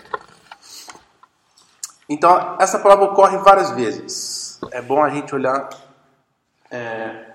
Então, 2.10 2.58
essa 2.60 2.80
palavra 2.80 3.06
ocorre 3.06 3.38
várias 3.38 3.72
vezes. 3.72 4.60
É 4.72 4.82
bom 4.82 5.04
a 5.04 5.10
gente 5.10 5.34
olhar 5.34 5.70
é, 6.72 7.35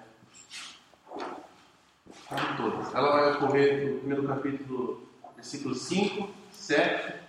todas. 2.57 2.95
Ela 2.95 3.13
vai 3.13 3.33
ocorrer 3.33 3.93
no 3.93 3.99
primeiro 3.99 4.27
capítulo, 4.27 5.09
versículo 5.35 5.75
5, 5.75 6.31
7, 6.53 7.21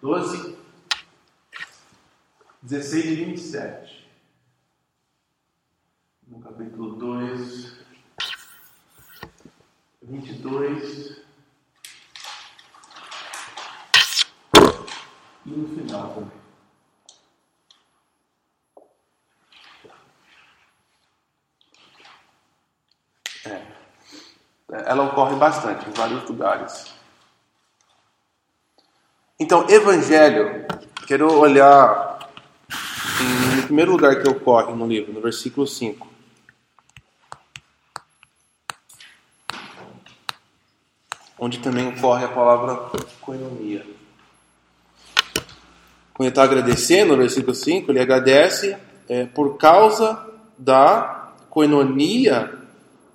12, 0.00 0.58
16 2.62 3.04
e 3.04 3.24
27. 3.24 4.10
No 6.28 6.40
capítulo 6.40 6.94
2, 6.96 7.80
22 10.02 11.22
e 15.46 15.50
no 15.50 15.68
final 15.68 16.14
também. 16.14 16.39
Ela 24.72 25.04
ocorre 25.04 25.34
bastante 25.36 25.88
em 25.88 25.92
vários 25.92 26.28
lugares. 26.28 26.86
Então, 29.38 29.66
evangelho, 29.68 30.66
quero 31.06 31.32
olhar 31.38 32.30
no 33.56 33.62
primeiro 33.64 33.92
lugar 33.92 34.22
que 34.22 34.28
ocorre 34.28 34.72
no 34.74 34.86
livro, 34.86 35.12
no 35.12 35.20
versículo 35.20 35.66
5. 35.66 36.06
Onde 41.38 41.58
também 41.58 41.88
ocorre 41.88 42.24
a 42.26 42.28
palavra 42.28 42.76
coinonia. 43.20 43.86
Quando 46.12 46.26
ele 46.26 46.28
está 46.28 46.42
agradecendo, 46.42 47.16
no 47.16 47.22
versículo 47.22 47.54
5, 47.54 47.90
ele 47.90 48.00
agradece 48.00 48.76
é, 49.08 49.24
por 49.24 49.56
causa 49.56 50.28
da 50.58 51.32
coinonia 51.48 52.58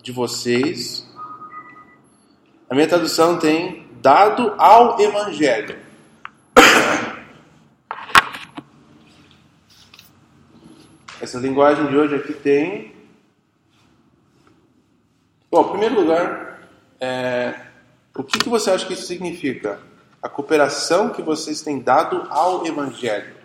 de 0.01 0.11
vocês 0.11 1.04
a 2.69 2.73
minha 2.73 2.87
tradução 2.87 3.37
tem 3.37 3.87
dado 4.01 4.53
ao 4.57 4.99
Evangelho. 4.99 5.77
Essa 11.21 11.39
linguagem 11.39 11.87
de 11.87 11.97
hoje 11.97 12.15
aqui 12.15 12.33
tem. 12.33 12.93
Bom, 15.49 15.67
em 15.67 15.69
primeiro 15.69 15.95
lugar, 15.95 16.67
é... 16.99 17.61
o 18.15 18.23
que, 18.23 18.39
que 18.39 18.49
você 18.49 18.71
acha 18.71 18.85
que 18.85 18.93
isso 18.93 19.07
significa? 19.07 19.79
A 20.21 20.27
cooperação 20.27 21.09
que 21.09 21.21
vocês 21.21 21.61
têm 21.61 21.79
dado 21.79 22.27
ao 22.29 22.65
Evangelho. 22.65 23.35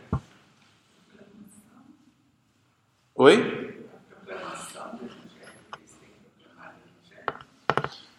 Oi? 3.15 3.60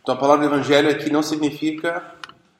Então 0.01 0.15
a 0.15 0.17
palavra 0.17 0.45
evangelho 0.45 0.89
aqui 0.89 1.11
não 1.11 1.21
significa 1.21 2.15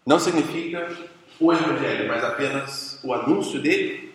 não 0.05 0.19
significa 0.19 0.95
o 1.39 1.53
evangelho, 1.53 2.07
mas 2.07 2.23
apenas 2.23 2.99
o 3.03 3.13
anúncio 3.13 3.61
dele. 3.61 4.13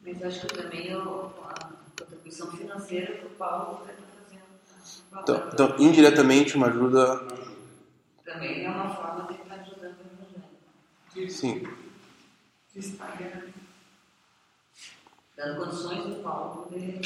Mas 0.00 0.22
acho 0.22 0.46
que 0.46 0.54
também 0.54 0.92
a 0.92 1.00
contribuição 1.00 2.50
financeira 2.52 3.16
que 3.16 3.26
o 3.26 3.30
Paulo 3.30 3.82
está 3.82 3.94
fazendo. 4.24 5.22
Então, 5.22 5.50
então, 5.52 5.76
indiretamente 5.78 6.56
uma 6.56 6.68
ajuda. 6.68 7.26
Também 8.24 8.64
é 8.64 8.70
uma 8.70 8.90
forma 8.94 9.26
de 9.28 9.34
estar 9.34 9.54
ajudando 9.56 9.96
o 9.98 11.14
evangelho. 11.14 11.30
Sim. 11.30 11.68
De 12.72 12.78
Instagram. 12.78 13.42
Dando 15.36 15.64
condições 15.64 16.04
do 16.04 16.22
Paulo 16.22 16.64
poder 16.64 17.00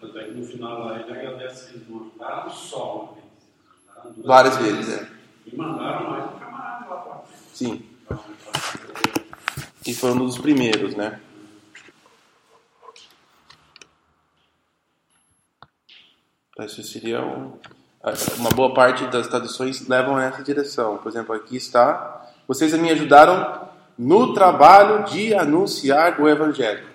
Tanto 0.00 0.18
é 0.18 0.24
que 0.24 0.30
no 0.32 0.46
final 0.46 0.84
lá 0.84 1.00
ele 1.00 1.10
agradece 1.10 1.70
que 1.70 1.76
eles 1.76 1.88
não 1.88 2.00
ajudaram 2.00 2.50
só 2.50 3.02
uma 3.02 3.14
vez. 3.14 4.24
Várias 4.24 4.56
vezes, 4.58 5.00
é. 5.00 5.08
E 5.46 5.56
mandaram 5.56 6.10
mais 6.10 6.24
um 6.34 6.38
camarada 6.38 6.86
lá 6.88 6.96
pra 7.00 7.22
Sim. 7.54 7.84
E 9.86 9.94
foi 9.94 10.10
um 10.12 10.18
dos 10.18 10.38
primeiros, 10.38 10.94
né? 10.94 11.20
Isso 16.60 16.82
seria 16.84 17.20
um- 17.22 17.58
uma 18.38 18.50
boa 18.50 18.72
parte 18.72 19.06
das 19.08 19.26
traduções 19.28 19.86
levam 19.86 20.16
nessa 20.16 20.42
direção. 20.42 20.96
Por 20.98 21.08
exemplo, 21.08 21.34
aqui 21.34 21.56
está: 21.56 22.26
vocês 22.48 22.72
me 22.74 22.90
ajudaram 22.90 23.68
no 23.98 24.32
trabalho 24.32 25.04
de 25.04 25.34
anunciar 25.34 26.20
o 26.20 26.28
evangelho. 26.28 26.86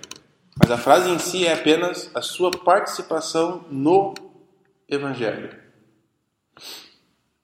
Mas 0.60 0.70
a 0.72 0.78
frase 0.78 1.10
em 1.10 1.20
si 1.20 1.46
é 1.46 1.54
apenas 1.54 2.12
a 2.16 2.22
sua 2.22 2.52
participação 2.52 3.66
no 3.70 4.14
evangelho. 4.88 5.58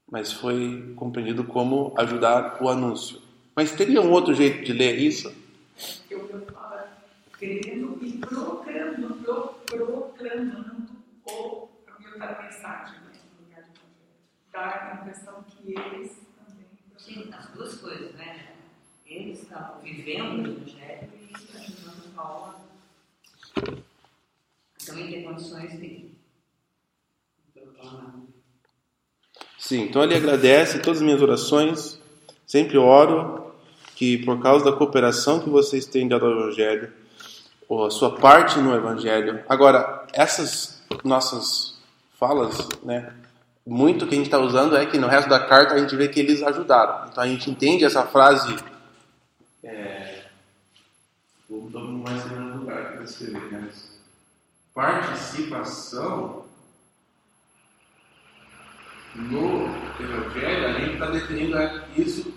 Mas 0.09 0.31
foi 0.31 0.93
compreendido 0.95 1.43
como 1.43 1.93
ajudar 1.97 2.61
o 2.61 2.69
anúncio. 2.69 3.21
Mas 3.55 3.71
teria 3.71 4.01
um 4.01 4.11
outro 4.11 4.33
jeito 4.33 4.63
de 4.63 4.71
ler 4.73 4.97
isso? 4.97 5.33
Eu 6.09 6.45
falo, 6.53 6.81
crendo 7.33 7.97
e 8.01 8.13
proclamando, 8.17 9.15
pro- 9.15 9.55
proclamando 9.65 10.87
o 11.25 11.67
a 12.19 12.41
mensagem, 12.43 12.99
né. 13.49 13.63
Dá 14.51 14.91
a 14.91 15.01
impressão 15.01 15.43
que 15.43 15.71
eles 15.73 16.17
também. 16.37 16.65
Sim, 16.97 17.29
as 17.33 17.47
duas 17.51 17.75
coisas, 17.75 18.13
né? 18.15 18.53
Eles 19.05 19.43
estavam 19.43 19.81
vivendo 19.81 20.47
o 20.47 20.51
Evangelho 20.51 21.09
e 21.29 21.57
ajudando 21.57 22.15
Paulo 22.15 22.55
a 22.55 22.66
também 24.85 25.07
ter 25.09 25.23
condições 25.23 25.71
de. 25.79 26.07
Sim, 29.59 29.81
então 29.81 30.03
ele 30.03 30.15
agradece 30.15 30.79
todas 30.79 30.99
as 30.99 31.05
minhas 31.05 31.21
orações. 31.21 31.99
Sempre 32.45 32.77
oro 32.77 33.53
que 33.95 34.17
por 34.19 34.41
causa 34.41 34.63
da 34.63 34.71
cooperação 34.71 35.39
que 35.39 35.49
vocês 35.49 35.85
têm 35.85 36.07
dado 36.07 36.25
ao 36.25 36.31
Evangelho, 36.31 36.93
ou 37.67 37.85
a 37.85 37.91
sua 37.91 38.15
parte 38.15 38.59
no 38.59 38.73
Evangelho. 38.75 39.43
Agora, 39.49 40.05
essas 40.13 40.83
nossas 41.03 41.77
falas, 42.17 42.69
né? 42.83 43.13
Muito 43.65 44.07
que 44.07 44.13
a 44.13 44.17
gente 44.17 44.27
está 44.27 44.39
usando 44.39 44.77
é 44.77 44.85
que 44.85 44.97
no 44.97 45.07
resto 45.07 45.27
da 45.27 45.45
carta 45.45 45.73
a 45.73 45.77
gente 45.77 45.93
vê 45.95 46.07
que 46.07 46.21
eles 46.21 46.41
ajudaram. 46.41 47.09
Então 47.09 47.21
a 47.21 47.27
gente 47.27 47.49
entende 47.49 47.83
essa 47.83 48.05
frase. 48.05 48.55
É, 49.61 50.23
vou 51.49 51.69
dar 51.69 51.81
mais 51.81 52.23
escrever, 53.07 53.51
né? 53.51 53.69
Participação 54.73 56.45
no 59.15 59.65
Evangelho, 59.99 60.67
a 60.67 60.73
gente 60.73 60.93
está 60.93 61.07
definindo 61.07 61.57
isso. 61.95 62.33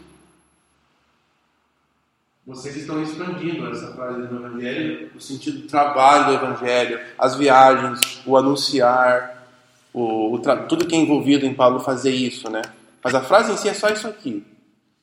Vocês 2.46 2.76
estão 2.76 3.02
expandindo 3.02 3.70
essa 3.70 3.92
frase 3.92 4.26
do 4.26 4.36
Evangelho, 4.36 5.10
no 5.14 5.20
sentido 5.20 5.58
do 5.58 5.68
trabalho 5.68 6.26
do 6.26 6.44
Evangelho, 6.44 7.00
as 7.18 7.36
viagens, 7.36 8.22
o 8.26 8.36
anunciar, 8.36 9.46
o, 9.92 10.34
o 10.34 10.38
tudo 10.66 10.86
que 10.86 10.94
é 10.94 10.98
envolvido 10.98 11.44
em 11.44 11.54
Paulo 11.54 11.80
fazer 11.80 12.12
isso, 12.12 12.50
né? 12.50 12.62
Mas 13.04 13.14
a 13.14 13.20
frase 13.20 13.52
em 13.52 13.56
si 13.56 13.68
é 13.68 13.74
só 13.74 13.88
isso 13.88 14.08
aqui. 14.08 14.44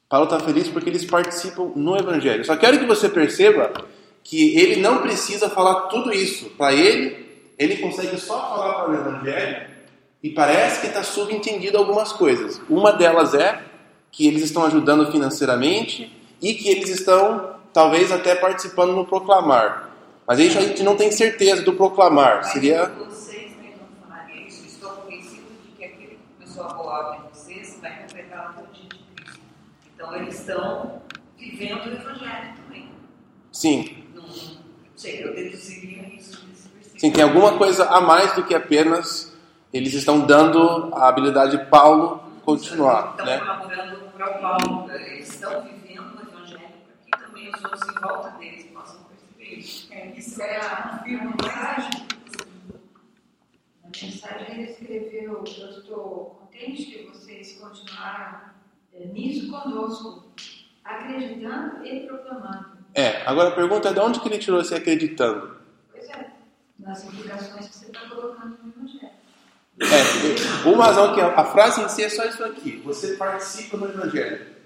Paulo 0.10 0.26
está 0.26 0.40
feliz 0.40 0.68
porque 0.68 0.90
eles 0.90 1.06
participam 1.06 1.72
no 1.76 1.96
Evangelho. 1.96 2.44
Só 2.44 2.56
quero 2.56 2.80
que 2.80 2.86
você 2.86 3.08
perceba 3.08 3.72
que 4.28 4.58
ele 4.58 4.82
não 4.82 5.02
precisa 5.02 5.50
falar 5.50 5.88
tudo 5.88 6.14
isso. 6.14 6.50
Para 6.58 6.74
ele, 6.74 7.26
ele 7.58 7.78
consegue 7.78 8.18
só 8.18 8.38
falar 8.50 8.74
para 8.74 8.92
o 8.92 8.94
Evangelho 8.94 9.68
e 10.22 10.30
parece 10.32 10.82
que 10.82 10.88
está 10.88 11.02
subentendido 11.02 11.78
algumas 11.78 12.12
coisas. 12.12 12.62
Uma 12.70 12.92
delas 12.92 13.34
é 13.34 13.64
que 14.12 14.28
eles 14.28 14.44
estão 14.44 14.66
ajudando 14.66 15.10
financeiramente 15.14 16.12
e 16.42 16.54
que 16.56 16.68
eles 16.68 16.90
estão, 16.90 17.56
talvez, 17.72 18.12
até 18.12 18.36
participando 18.36 18.92
no 18.92 19.06
proclamar. 19.06 19.92
Mas 20.28 20.40
aí 20.40 20.48
a 20.48 20.62
gente 20.62 20.84
não 20.84 20.98
tem 20.98 21.10
certeza 21.10 21.62
do 21.62 21.72
proclamar. 21.72 22.40
Mas 22.40 22.48
Seria. 22.48 22.88
vocês 22.88 23.54
vão 23.54 24.10
falar 24.10 24.30
isso. 24.46 24.66
Estou 24.68 24.90
convencido 24.90 25.46
de 25.64 25.72
que 25.72 25.86
aquele 25.86 26.08
que 26.08 26.20
começou 26.38 26.66
a 26.66 26.74
boa 26.74 27.00
obra 27.00 27.20
em 27.20 27.34
vocês 27.34 27.78
vai 27.82 28.02
completar 28.02 28.58
o 28.58 28.76
dia 28.76 28.90
de 28.90 29.24
Cristo. 29.24 29.40
Então 29.96 30.14
eles 30.18 30.38
estão 30.38 31.02
vivendo 31.38 31.86
o 31.86 31.94
Evangelho 31.94 32.56
também. 32.62 32.90
Sim, 33.54 33.97
Sei, 34.98 35.24
eu 35.24 35.34
deduziria 35.34 36.02
isso 36.16 36.46
sim, 36.98 37.12
tem 37.12 37.24
alguma 37.24 37.58
coisa 37.58 37.86
a 37.86 38.02
mais 38.02 38.34
do 38.34 38.44
que 38.44 38.56
apenas 38.56 39.32
eles 39.72 39.94
estão 39.94 40.26
dando 40.26 40.90
a 40.96 41.08
habilidade 41.08 41.58
de 41.58 41.66
Paulo 41.66 42.24
continuar. 42.44 43.12
Estão 43.12 43.26
Né? 43.26 43.38
colaborando 43.40 43.98
para 44.12 44.38
o 44.38 44.42
Paulo. 44.42 44.92
Eles 44.92 45.30
estão 45.30 45.62
vivendo 45.64 46.18
o 46.18 46.22
Evangelho 46.22 46.70
para 47.10 47.20
que 47.20 47.26
também 47.26 47.50
os 47.54 47.64
outros 47.64 47.82
em 47.88 48.02
volta 48.02 48.30
deles 48.40 48.66
possam 48.74 49.00
perceber 49.04 49.60
isso. 49.60 49.94
É, 49.94 50.08
isso 50.18 50.42
é 50.42 50.58
a 50.58 51.04
mensagem. 51.06 52.08
Na 53.84 53.90
mensagem 54.02 54.52
ele 54.52 54.72
escreveu: 54.72 55.34
Eu 55.34 55.44
estou 55.44 56.40
contente 56.42 56.86
que 56.86 57.10
vocês 57.14 57.54
continuaram 57.60 58.40
eh, 58.94 59.06
nisso 59.14 59.52
conosco, 59.52 60.26
acreditando 60.84 61.86
e 61.86 62.08
proclamando. 62.08 62.77
É, 62.94 63.22
agora 63.26 63.50
a 63.50 63.56
pergunta 63.56 63.90
é 63.90 63.94
de 63.94 64.00
onde 64.00 64.20
que 64.20 64.28
ele 64.28 64.38
tirou 64.38 64.62
esse 64.62 64.74
acreditando? 64.74 65.58
Pois 65.92 66.10
é, 66.10 66.28
nas 66.80 67.04
implicações 67.04 67.68
que 67.68 67.76
você 67.76 67.86
está 67.86 68.00
colocando 68.10 68.58
no 68.64 68.72
Evangelho. 68.72 69.18
É, 69.80 70.68
uma 70.68 70.86
razão 70.86 71.14
que 71.14 71.22
a, 71.22 71.28
a 71.28 71.46
frase 71.46 71.82
em 71.82 71.90
si 71.90 72.04
é 72.04 72.10
só 72.10 72.26
isso 72.26 72.44
aqui. 72.44 72.82
Você 72.84 73.16
participa 73.16 73.78
no 73.78 73.86
Evangelho. 73.86 74.58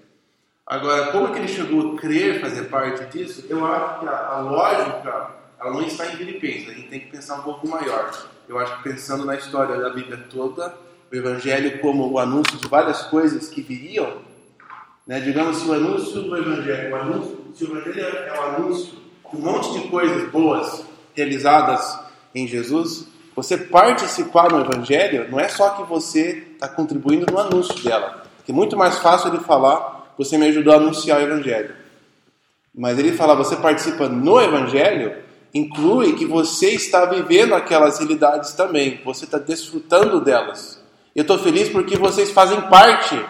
Agora, 0.66 1.12
como 1.12 1.32
que 1.32 1.38
ele 1.38 1.48
chegou 1.48 1.94
a 1.94 1.98
crer 1.98 2.40
fazer 2.40 2.64
parte 2.64 3.04
disso? 3.06 3.44
Eu 3.48 3.66
acho 3.66 4.00
que 4.00 4.06
a, 4.06 4.28
a 4.28 4.40
lógica 4.40 5.42
ela 5.60 5.70
não 5.70 5.82
está 5.82 6.06
em 6.06 6.16
Filipenses. 6.16 6.68
A 6.68 6.72
gente 6.72 6.88
tem 6.88 7.00
que 7.00 7.10
pensar 7.10 7.40
um 7.40 7.42
pouco 7.42 7.68
maior. 7.68 8.10
Eu 8.48 8.58
acho 8.58 8.78
que 8.78 8.82
pensando 8.84 9.24
na 9.24 9.36
história 9.36 9.76
da 9.76 9.90
Bíblia 9.90 10.18
toda, 10.28 10.74
o 11.10 11.14
Evangelho 11.14 11.78
como 11.80 12.10
o 12.10 12.18
anúncio 12.18 12.58
de 12.58 12.66
várias 12.66 13.02
coisas 13.02 13.48
que 13.48 13.62
viriam, 13.62 14.22
né? 15.06 15.20
digamos 15.20 15.62
o 15.66 15.72
anúncio 15.72 16.22
do 16.22 16.36
Evangelho, 16.36 16.92
o 16.92 16.96
anúncio, 16.96 17.41
o 17.60 17.76
Evangelho 17.76 18.16
é 18.16 18.38
o 18.38 18.42
anúncio 18.42 18.94
de 19.30 19.36
um 19.36 19.40
monte 19.40 19.72
de 19.72 19.88
coisas 19.88 20.30
boas 20.30 20.84
realizadas 21.14 21.98
em 22.34 22.46
Jesus, 22.46 23.06
você 23.34 23.56
participar 23.56 24.50
no 24.50 24.60
Evangelho 24.60 25.30
não 25.30 25.38
é 25.38 25.48
só 25.48 25.70
que 25.70 25.82
você 25.82 26.46
está 26.54 26.68
contribuindo 26.68 27.30
no 27.30 27.38
anúncio 27.38 27.82
dela, 27.82 28.22
é 28.48 28.52
muito 28.52 28.76
mais 28.76 28.98
fácil 28.98 29.28
ele 29.28 29.42
falar, 29.42 30.14
você 30.18 30.36
me 30.36 30.46
ajudou 30.48 30.74
a 30.74 30.76
anunciar 30.76 31.18
o 31.18 31.22
Evangelho. 31.22 31.74
Mas 32.74 32.98
ele 32.98 33.12
fala, 33.12 33.34
você 33.34 33.56
participa 33.56 34.08
no 34.08 34.40
Evangelho, 34.40 35.16
inclui 35.54 36.14
que 36.14 36.26
você 36.26 36.70
está 36.70 37.06
vivendo 37.06 37.54
aquelas 37.54 37.98
realidades 37.98 38.52
também, 38.52 39.00
você 39.04 39.24
está 39.24 39.38
desfrutando 39.38 40.20
delas. 40.20 40.82
Eu 41.14 41.22
estou 41.22 41.38
feliz 41.38 41.68
porque 41.68 41.96
vocês 41.96 42.30
fazem 42.30 42.60
parte 42.62 43.22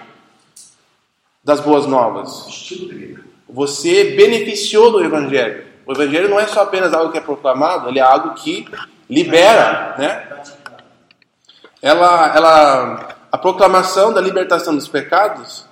das 1.43 1.61
boas 1.61 1.87
novas. 1.87 2.47
Estilo 2.49 2.89
de 2.89 2.95
vida. 2.95 3.32
Você 3.53 4.17
beneficiou 4.17 4.91
do 4.91 5.05
Evangelho. 5.05 5.65
O 5.87 5.93
Evangelho 5.93 6.29
não 6.29 6.41
é 6.41 6.47
só 6.47 6.63
apenas 6.63 6.95
algo 6.95 7.13
que 7.13 7.19
é 7.19 7.21
proclamado, 7.21 7.89
ele 7.89 7.99
é 7.99 8.03
algo 8.03 8.35
que 8.35 8.67
libera, 9.09 9.95
né? 9.99 10.29
Ela, 11.83 12.35
ela, 12.35 13.09
a 13.31 13.37
proclamação 13.37 14.13
da 14.13 14.21
libertação 14.21 14.75
dos 14.75 14.89
pecados, 14.89 15.67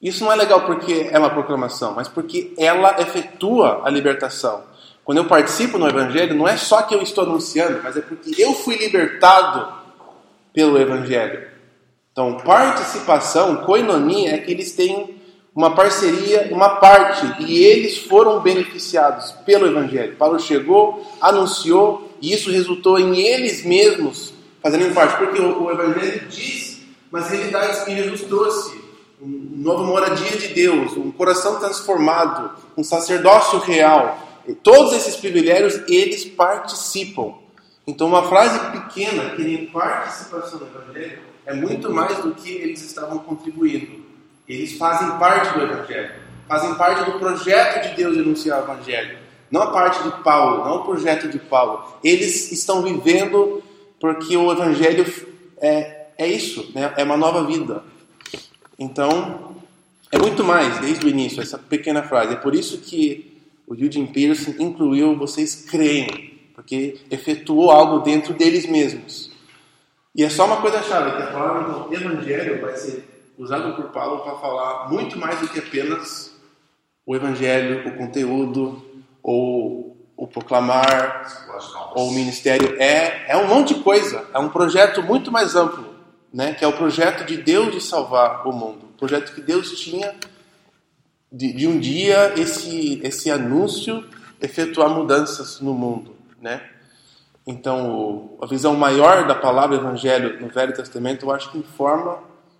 isso 0.00 0.22
não 0.22 0.30
é 0.30 0.36
legal 0.36 0.66
porque 0.66 1.08
é 1.10 1.18
uma 1.18 1.30
proclamação, 1.30 1.94
mas 1.94 2.06
porque 2.06 2.54
ela 2.56 3.00
efetua 3.00 3.80
a 3.84 3.90
libertação. 3.90 4.62
Quando 5.02 5.18
eu 5.18 5.24
participo 5.24 5.78
no 5.78 5.88
Evangelho, 5.88 6.36
não 6.36 6.46
é 6.46 6.56
só 6.56 6.82
que 6.82 6.94
eu 6.94 7.02
estou 7.02 7.24
anunciando, 7.24 7.80
mas 7.82 7.96
é 7.96 8.02
porque 8.02 8.40
eu 8.40 8.52
fui 8.52 8.76
libertado 8.76 9.72
pelo 10.52 10.78
Evangelho. 10.78 11.48
Então, 12.12 12.36
participação, 12.38 13.56
koinonia, 13.64 14.34
é 14.34 14.38
que 14.38 14.50
eles 14.50 14.72
têm 14.72 15.15
uma 15.56 15.74
parceria, 15.74 16.50
uma 16.52 16.76
parte, 16.76 17.42
e 17.42 17.64
eles 17.64 17.96
foram 17.96 18.40
beneficiados 18.40 19.32
pelo 19.46 19.66
Evangelho. 19.66 20.14
Paulo 20.16 20.38
chegou, 20.38 21.10
anunciou, 21.18 22.12
e 22.20 22.34
isso 22.34 22.50
resultou 22.50 22.98
em 22.98 23.18
eles 23.18 23.64
mesmos 23.64 24.34
fazendo 24.62 24.92
parte, 24.92 25.16
porque 25.16 25.40
o, 25.40 25.62
o 25.62 25.70
Evangelho 25.70 26.28
diz 26.28 26.82
umas 27.10 27.30
realidades 27.30 27.84
que 27.84 27.96
Jesus 27.96 28.20
trouxe. 28.22 28.84
Um 29.18 29.48
novo 29.56 29.84
moradia 29.84 30.36
de 30.36 30.48
Deus, 30.48 30.94
um 30.94 31.10
coração 31.10 31.58
transformado, 31.58 32.50
um 32.76 32.84
sacerdócio 32.84 33.58
real. 33.60 34.18
Todos 34.62 34.92
esses 34.92 35.16
privilégios, 35.16 35.80
eles 35.88 36.26
participam. 36.26 37.32
Então, 37.86 38.08
uma 38.08 38.28
frase 38.28 38.58
pequena, 38.72 39.30
que 39.30 39.42
nem 39.42 39.64
participação 39.66 40.60
no 40.60 40.66
Evangelho, 40.66 41.18
é 41.46 41.54
muito 41.54 41.90
mais 41.90 42.18
do 42.18 42.34
que 42.34 42.50
eles 42.50 42.82
estavam 42.82 43.18
contribuindo. 43.20 44.05
Eles 44.48 44.76
fazem 44.76 45.18
parte 45.18 45.58
do 45.58 45.64
Evangelho, 45.64 46.10
fazem 46.48 46.74
parte 46.74 47.10
do 47.10 47.18
projeto 47.18 47.88
de 47.88 47.96
Deus 47.96 48.14
de 48.14 48.20
anunciar 48.20 48.60
o 48.60 48.64
Evangelho. 48.64 49.18
não 49.50 49.62
a 49.62 49.70
parte 49.70 50.02
de 50.02 50.10
Paulo, 50.22 50.64
não 50.64 50.76
o 50.76 50.84
projeto 50.84 51.28
de 51.28 51.38
Paulo. 51.38 51.84
Eles 52.02 52.52
estão 52.52 52.82
vivendo 52.82 53.62
porque 54.00 54.36
o 54.36 54.50
Evangelho 54.52 55.04
é, 55.58 56.06
é 56.18 56.26
isso, 56.26 56.70
né? 56.74 56.92
é 56.96 57.04
uma 57.04 57.16
nova 57.16 57.44
vida. 57.44 57.82
Então, 58.78 59.56
é 60.10 60.18
muito 60.18 60.44
mais, 60.44 60.78
desde 60.78 61.06
o 61.06 61.08
início, 61.08 61.42
essa 61.42 61.58
pequena 61.58 62.02
frase. 62.02 62.34
É 62.34 62.36
por 62.36 62.54
isso 62.54 62.78
que 62.78 63.40
o 63.66 63.74
Eugene 63.74 64.06
Pearson 64.06 64.54
incluiu 64.58 65.16
vocês 65.16 65.66
creem, 65.68 66.38
porque 66.54 67.00
efetuou 67.10 67.70
algo 67.70 68.00
dentro 68.00 68.32
deles 68.34 68.66
mesmos. 68.66 69.30
E 70.14 70.22
é 70.22 70.30
só 70.30 70.46
uma 70.46 70.58
coisa 70.58 70.82
chave, 70.82 71.16
que 71.16 71.22
a 71.22 71.26
palavra 71.26 71.62
então, 71.62 71.92
evangelho 71.92 72.60
vai 72.60 72.76
ser 72.76 73.15
usada 73.38 73.72
por 73.72 73.90
Paulo 73.90 74.22
para 74.22 74.36
falar 74.36 74.88
muito 74.88 75.18
mais 75.18 75.40
do 75.40 75.48
que 75.48 75.58
apenas 75.58 76.34
o 77.04 77.14
evangelho, 77.14 77.88
o 77.88 77.96
conteúdo, 77.96 78.82
ou 79.22 79.96
o 80.16 80.26
proclamar, 80.26 81.26
ou 81.94 82.08
o 82.08 82.12
ministério. 82.12 82.76
É, 82.80 83.32
é 83.32 83.36
um 83.36 83.46
monte 83.46 83.74
de 83.74 83.80
coisa, 83.80 84.24
é 84.32 84.38
um 84.38 84.48
projeto 84.48 85.02
muito 85.02 85.30
mais 85.30 85.54
amplo, 85.54 85.94
né? 86.32 86.54
que 86.54 86.64
é 86.64 86.68
o 86.68 86.72
projeto 86.72 87.24
de 87.24 87.36
Deus 87.36 87.72
de 87.72 87.80
salvar 87.80 88.46
o 88.46 88.52
mundo. 88.52 88.86
O 88.94 88.98
projeto 88.98 89.34
que 89.34 89.40
Deus 89.40 89.78
tinha 89.78 90.14
de, 91.30 91.52
de 91.52 91.66
um 91.66 91.78
dia 91.78 92.32
esse, 92.36 93.00
esse 93.04 93.30
anúncio 93.30 94.04
efetuar 94.40 94.88
mudanças 94.88 95.60
no 95.60 95.74
mundo. 95.74 96.16
Né? 96.40 96.62
Então, 97.46 98.36
a 98.40 98.46
visão 98.46 98.74
maior 98.74 99.26
da 99.26 99.34
palavra 99.34 99.76
evangelho 99.76 100.40
no 100.40 100.48
Velho 100.48 100.74
Testamento, 100.74 101.26
eu 101.26 101.30
acho 101.30 101.50
que 101.52 101.58
informa 101.58 102.18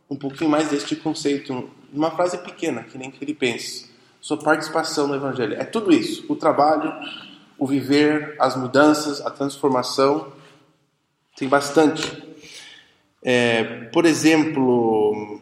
um 0.09 0.17
pouquinho 0.17 0.51
mais 0.51 0.69
deste 0.69 0.97
conceito, 0.97 1.69
uma 1.93 2.11
frase 2.11 2.39
pequena, 2.39 2.83
que 2.85 2.97
nem 2.97 3.11
Filipenses. 3.13 3.91
Sua 4.21 4.37
participação 4.37 5.07
no 5.07 5.15
evangelho. 5.15 5.55
É 5.55 5.65
tudo 5.65 5.93
isso: 5.93 6.25
o 6.29 6.37
trabalho, 6.37 6.93
o 7.59 7.67
viver, 7.67 8.37
as 8.39 8.57
mudanças, 8.57 9.21
a 9.21 9.31
transformação. 9.31 10.33
Tem 11.37 11.49
bastante. 11.49 12.25
É, 13.23 13.63
por 13.93 14.05
exemplo, 14.07 15.41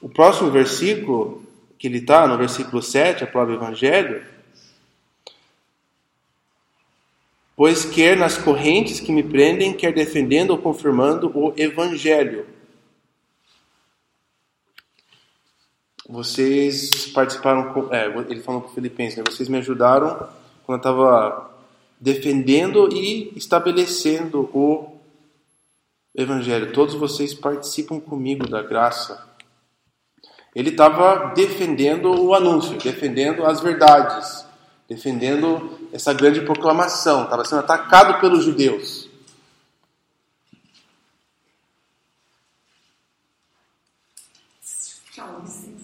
o 0.00 0.08
próximo 0.08 0.50
versículo, 0.50 1.42
que 1.78 1.86
ele 1.86 1.98
está, 1.98 2.26
no 2.26 2.36
versículo 2.36 2.82
7, 2.82 3.24
a 3.24 3.26
palavra 3.26 3.54
evangelho, 3.54 4.34
Pois 7.56 7.84
quer 7.84 8.16
nas 8.16 8.36
correntes 8.36 8.98
que 8.98 9.12
me 9.12 9.22
prendem, 9.22 9.72
quer 9.72 9.92
defendendo 9.92 10.50
ou 10.50 10.58
confirmando 10.58 11.30
o 11.34 11.54
evangelho. 11.56 12.46
Vocês 16.14 17.08
participaram, 17.08 17.88
é, 17.90 18.06
ele 18.30 18.40
falou 18.40 18.60
para 18.60 18.70
o 18.70 18.72
Filipenses, 18.72 19.18
né? 19.18 19.24
vocês 19.28 19.48
me 19.48 19.58
ajudaram 19.58 20.28
quando 20.64 20.76
eu 20.76 20.92
estava 20.92 21.50
defendendo 21.98 22.88
e 22.92 23.32
estabelecendo 23.36 24.48
o 24.54 24.96
evangelho. 26.14 26.72
Todos 26.72 26.94
vocês 26.94 27.34
participam 27.34 27.98
comigo 27.98 28.48
da 28.48 28.62
graça. 28.62 29.28
Ele 30.54 30.70
estava 30.70 31.34
defendendo 31.34 32.14
o 32.14 32.32
anúncio, 32.32 32.78
defendendo 32.78 33.44
as 33.44 33.58
verdades, 33.60 34.46
defendendo 34.88 35.80
essa 35.92 36.14
grande 36.14 36.42
proclamação, 36.42 37.24
estava 37.24 37.44
sendo 37.44 37.58
atacado 37.58 38.20
pelos 38.20 38.44
judeus. 38.44 39.08
Tchau, 45.10 45.40
licença. 45.42 45.74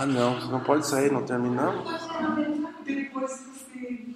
Ah, 0.00 0.06
não, 0.06 0.38
não 0.46 0.60
pode 0.60 0.86
sair, 0.86 1.10
não 1.10 1.24
terminamos. 1.24 1.90
Depois 2.84 3.32
você. 3.32 4.06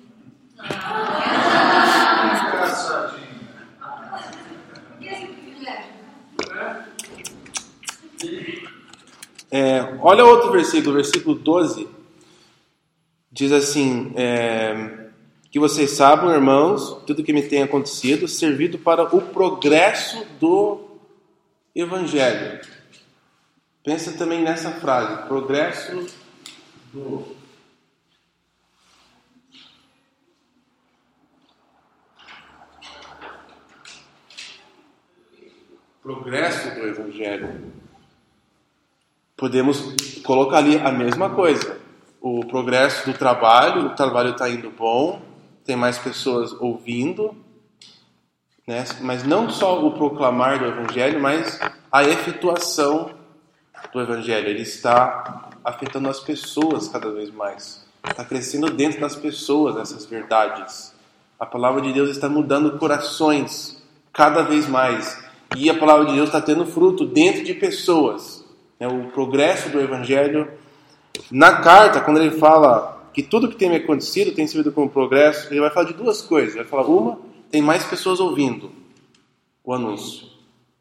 É, 9.51 9.99
olha 10.01 10.24
outro 10.24 10.53
versículo, 10.53 10.95
versículo 10.95 11.35
12. 11.35 11.89
Diz 13.33 13.51
assim: 13.51 14.12
é, 14.14 15.09
Que 15.51 15.59
vocês 15.59 15.91
saibam, 15.91 16.33
irmãos, 16.33 17.03
tudo 17.09 17.24
que 17.24 17.33
me 17.33 17.43
tem 17.43 17.61
acontecido, 17.61 18.28
servido 18.28 18.78
para 18.78 19.03
o 19.03 19.20
progresso 19.20 20.24
do 20.39 20.78
Evangelho. 21.74 22.61
Pensa 23.83 24.12
também 24.12 24.43
nessa 24.43 24.70
frase: 24.72 25.26
progresso 25.26 26.07
do. 26.93 27.37
Progresso 36.03 36.74
do 36.74 36.87
Evangelho. 36.87 37.72
Podemos 39.37 40.20
colocar 40.22 40.59
ali 40.59 40.76
a 40.78 40.91
mesma 40.91 41.30
coisa 41.30 41.80
o 42.22 42.47
progresso 42.47 43.11
do 43.11 43.18
trabalho, 43.18 43.87
o 43.87 43.97
trabalho 43.97 44.30
está 44.30 44.49
indo 44.49 44.70
bom, 44.70 45.20
tem 45.64 45.74
mais 45.74 45.99
pessoas 45.99 46.53
ouvindo, 46.53 47.35
né? 48.66 48.85
mas 49.01 49.24
não 49.24 49.51
só 49.51 49.85
o 49.85 49.91
proclamar 49.91 50.61
do 50.61 50.66
Evangelho, 50.66 51.20
mas 51.20 51.59
a 51.91 52.05
efetuação 52.05 53.11
do 53.93 54.01
Evangelho. 54.01 54.49
Ele 54.49 54.62
está 54.62 55.51
afetando 55.64 56.09
as 56.09 56.20
pessoas 56.20 56.89
cada 56.89 57.11
vez 57.11 57.30
mais, 57.30 57.87
está 58.09 58.24
crescendo 58.24 58.70
dentro 58.70 59.01
das 59.01 59.16
pessoas 59.16 59.76
essas 59.76 60.07
verdades. 60.07 60.95
A 61.39 61.47
palavra 61.47 61.80
de 61.80 61.93
Deus 61.93 62.11
está 62.11 62.28
mudando 62.28 62.78
corações 62.78 63.83
cada 64.12 64.43
vez 64.43 64.68
mais 64.68 65.22
e 65.57 65.68
a 65.68 65.78
palavra 65.78 66.07
de 66.07 66.14
Deus 66.14 66.28
está 66.28 66.41
tendo 66.41 66.66
fruto 66.66 67.05
dentro 67.05 67.45
de 67.45 67.55
pessoas. 67.55 68.45
Né? 68.78 68.87
O 68.87 69.11
progresso 69.11 69.68
do 69.70 69.80
Evangelho 69.80 70.49
na 71.30 71.61
carta, 71.61 72.01
quando 72.01 72.20
ele 72.20 72.39
fala 72.39 73.11
que 73.12 73.22
tudo 73.22 73.49
que 73.49 73.57
tem 73.57 73.74
acontecido 73.76 74.35
tem 74.35 74.47
servido 74.47 74.72
como 74.72 74.89
progresso, 74.89 75.53
ele 75.53 75.61
vai 75.61 75.70
falar 75.70 75.87
de 75.87 75.95
duas 75.95 76.22
coisas. 76.22 76.55
Ele 76.55 76.64
vai 76.64 76.70
falar, 76.70 76.87
uma, 76.87 77.18
tem 77.51 77.61
mais 77.61 77.85
pessoas 77.85 78.20
ouvindo 78.20 78.70
o 79.62 79.72
anúncio. 79.72 80.28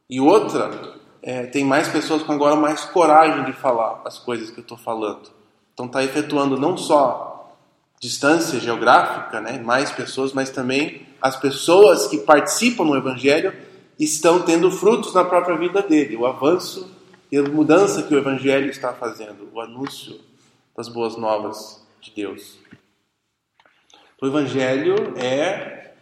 E 0.09 0.19
outra, 0.19 0.95
é, 1.23 1.45
tem 1.45 1.63
mais 1.63 1.87
pessoas 1.87 2.23
com 2.23 2.31
agora 2.31 2.55
mais 2.55 2.83
coragem 2.85 3.45
de 3.45 3.53
falar 3.53 4.01
as 4.05 4.17
coisas 4.17 4.49
que 4.49 4.59
eu 4.59 4.63
estou 4.63 4.77
falando. 4.77 5.29
Então 5.73 5.85
está 5.85 6.03
efetuando 6.03 6.59
não 6.59 6.75
só 6.77 7.57
distância 7.99 8.59
geográfica, 8.59 9.39
né, 9.39 9.59
mais 9.59 9.91
pessoas, 9.91 10.33
mas 10.33 10.49
também 10.49 11.05
as 11.21 11.35
pessoas 11.35 12.07
que 12.07 12.17
participam 12.17 12.83
no 12.83 12.97
Evangelho 12.97 13.53
estão 13.99 14.41
tendo 14.41 14.71
frutos 14.71 15.13
na 15.13 15.23
própria 15.23 15.55
vida 15.55 15.83
dele. 15.83 16.15
O 16.15 16.25
avanço 16.25 16.89
e 17.31 17.37
a 17.37 17.43
mudança 17.43 18.01
que 18.03 18.13
o 18.13 18.17
Evangelho 18.17 18.69
está 18.69 18.91
fazendo, 18.93 19.47
o 19.53 19.61
anúncio 19.61 20.19
das 20.75 20.89
boas 20.89 21.15
novas 21.15 21.85
de 22.01 22.11
Deus. 22.11 22.57
O 24.19 24.25
Evangelho 24.25 25.13
é 25.17 25.93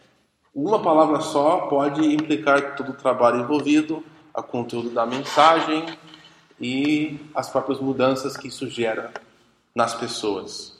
uma 0.55 0.81
palavra 0.81 1.19
só, 1.21 1.67
pode 1.67 2.01
implicar 2.13 2.75
todo 2.75 2.91
o 2.91 2.95
trabalho 2.95 3.41
envolvido, 3.41 4.03
o 4.39 4.43
conteúdo 4.43 4.89
da 4.89 5.05
mensagem 5.05 5.85
e 6.59 7.19
as 7.33 7.49
próprias 7.49 7.79
mudanças 7.79 8.35
que 8.35 8.47
isso 8.47 8.69
gera 8.69 9.13
nas 9.73 9.93
pessoas. 9.93 10.79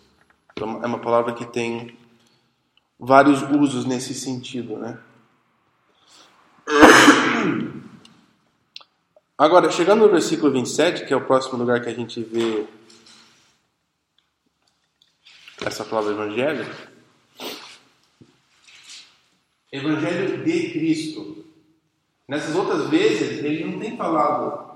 Então, 0.51 0.83
é 0.83 0.85
uma 0.85 0.99
palavra 0.99 1.33
que 1.33 1.45
tem 1.45 1.97
vários 2.99 3.41
usos 3.43 3.85
nesse 3.85 4.13
sentido, 4.13 4.77
né? 4.77 4.99
Agora, 9.37 9.71
chegando 9.71 10.05
no 10.05 10.11
versículo 10.11 10.51
27, 10.51 11.05
que 11.05 11.13
é 11.13 11.15
o 11.15 11.25
próximo 11.25 11.57
lugar 11.57 11.81
que 11.81 11.87
a 11.87 11.93
gente 11.93 12.21
vê 12.21 12.67
essa 15.65 15.85
palavra 15.85 16.11
evangelho. 16.11 16.67
Evangelho 19.71 20.43
de 20.43 20.71
Cristo. 20.71 21.45
Nessas 22.29 22.55
outras 22.55 22.87
vezes, 22.89 23.43
ele 23.43 23.65
não 23.65 23.79
tem 23.79 23.97
falado 23.97 24.69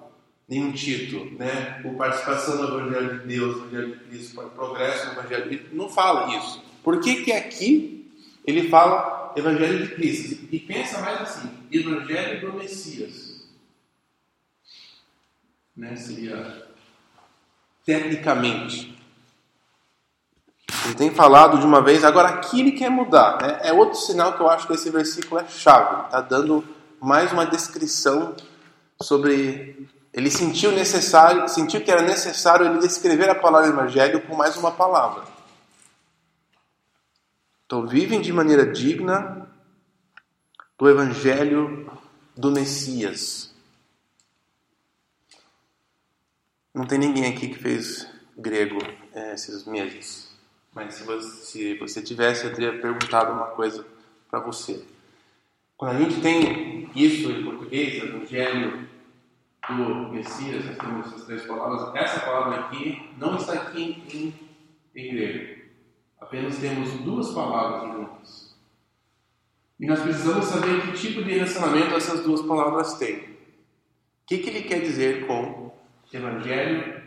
nenhum 0.49 0.71
título, 0.71 1.37
né? 1.37 1.79
Por 1.83 1.93
participação 1.93 2.57
no 2.57 2.79
Evangelho 2.79 3.19
de 3.19 3.27
Deus, 3.27 3.57
no 3.57 3.67
Evangelho 3.67 3.93
de 3.93 4.03
Cristo, 4.05 4.33
por 4.33 4.49
progresso 4.49 5.05
no 5.05 5.11
Evangelho. 5.11 5.45
Ele 5.45 5.69
não 5.71 5.87
fala 5.87 6.35
isso. 6.35 6.63
Por 6.83 6.99
que 6.99 7.23
que 7.23 7.31
aqui 7.31 8.11
ele 8.43 8.69
fala 8.69 9.31
Evangelho 9.35 9.85
de 9.85 9.93
Cristo? 9.93 10.47
E 10.51 10.59
pensa 10.59 10.99
mais 10.99 11.21
assim, 11.21 11.47
Evangelho 11.71 12.41
do 12.41 12.57
Messias 12.57 13.33
né, 15.77 15.95
seria 15.95 16.67
tecnicamente. 17.85 18.97
Ele 20.85 20.95
tem 20.95 21.11
falado 21.11 21.59
de 21.59 21.65
uma 21.67 21.81
vez, 21.81 22.03
agora 22.03 22.29
aqui 22.29 22.61
ele 22.61 22.71
quer 22.71 22.89
mudar. 22.89 23.39
Né? 23.39 23.59
É 23.61 23.71
outro 23.71 23.99
sinal 23.99 24.33
que 24.33 24.41
eu 24.41 24.49
acho 24.49 24.65
que 24.65 24.73
esse 24.73 24.89
versículo 24.89 25.39
é 25.39 25.47
chave. 25.47 26.05
Está 26.05 26.19
dando 26.19 26.63
mais 27.03 27.33
uma 27.33 27.45
descrição 27.45 28.35
sobre. 29.01 29.89
Ele 30.13 30.31
sentiu 30.31 30.71
necessário, 30.71 31.49
sentiu 31.49 31.83
que 31.83 31.91
era 31.91 32.01
necessário 32.01 32.65
ele 32.65 32.79
descrever 32.79 33.29
a 33.29 33.35
palavra 33.35 33.69
evangelho 33.69 34.21
com 34.21 34.35
mais 34.35 34.55
uma 34.55 34.71
palavra. 34.71 35.25
Então, 37.65 37.85
vivem 37.87 38.21
de 38.21 38.31
maneira 38.31 38.71
digna 38.71 39.49
do 40.77 40.87
evangelho 40.87 41.91
do 42.37 42.51
Messias. 42.51 43.53
Não 46.73 46.85
tem 46.85 46.99
ninguém 46.99 47.33
aqui 47.33 47.49
que 47.49 47.57
fez 47.57 48.07
grego 48.37 48.79
é, 49.13 49.33
esses 49.33 49.65
meses. 49.65 50.29
Mas 50.73 50.95
se 50.95 51.03
você, 51.03 51.45
se 51.45 51.77
você 51.77 52.01
tivesse, 52.01 52.45
eu 52.45 52.53
teria 52.53 52.79
perguntado 52.79 53.31
uma 53.31 53.47
coisa 53.47 53.85
para 54.29 54.39
você. 54.39 54.92
Quando 55.83 55.97
a 55.97 55.99
gente 55.99 56.21
tem 56.21 56.89
isso 56.95 57.29
em 57.29 57.43
português, 57.43 58.01
Evangelho 58.01 58.87
do 59.67 60.13
Messias, 60.13 60.63
nós 60.63 60.77
temos 60.77 61.07
essas 61.07 61.25
três 61.25 61.45
palavras. 61.45 61.93
Essa 61.93 62.21
palavra 62.21 62.61
aqui 62.61 63.09
não 63.17 63.35
está 63.35 63.51
aqui 63.51 64.01
em, 64.13 64.33
em 64.95 65.13
grego. 65.13 65.61
Apenas 66.21 66.57
temos 66.59 66.89
duas 67.01 67.33
palavras 67.33 67.91
juntas. 67.91 68.55
E 69.77 69.85
nós 69.85 69.99
precisamos 69.99 70.45
saber 70.45 70.83
que 70.83 70.93
tipo 70.93 71.21
de 71.21 71.33
relacionamento 71.33 71.95
essas 71.95 72.23
duas 72.23 72.41
palavras 72.43 72.93
têm. 72.93 73.17
O 73.17 73.25
que, 74.25 74.37
que 74.37 74.49
ele 74.51 74.61
quer 74.61 74.79
dizer 74.79 75.27
com 75.27 75.69
Evangelho 76.13 77.03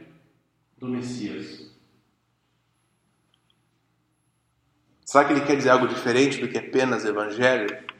do 0.77 0.87
Messias? 0.87 1.75
Será 5.03 5.25
que 5.25 5.33
ele 5.33 5.47
quer 5.47 5.57
dizer 5.57 5.71
algo 5.71 5.89
diferente 5.89 6.39
do 6.43 6.49
que 6.49 6.59
apenas 6.59 7.07
Evangelho? 7.07 7.96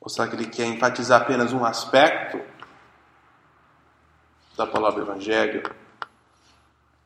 Ou 0.00 0.08
será 0.08 0.28
que 0.28 0.34
ele 0.36 0.46
quer 0.46 0.66
enfatizar 0.66 1.20
apenas 1.22 1.52
um 1.52 1.64
aspecto 1.64 2.40
da 4.56 4.66
palavra 4.66 5.02
Evangelho? 5.02 5.62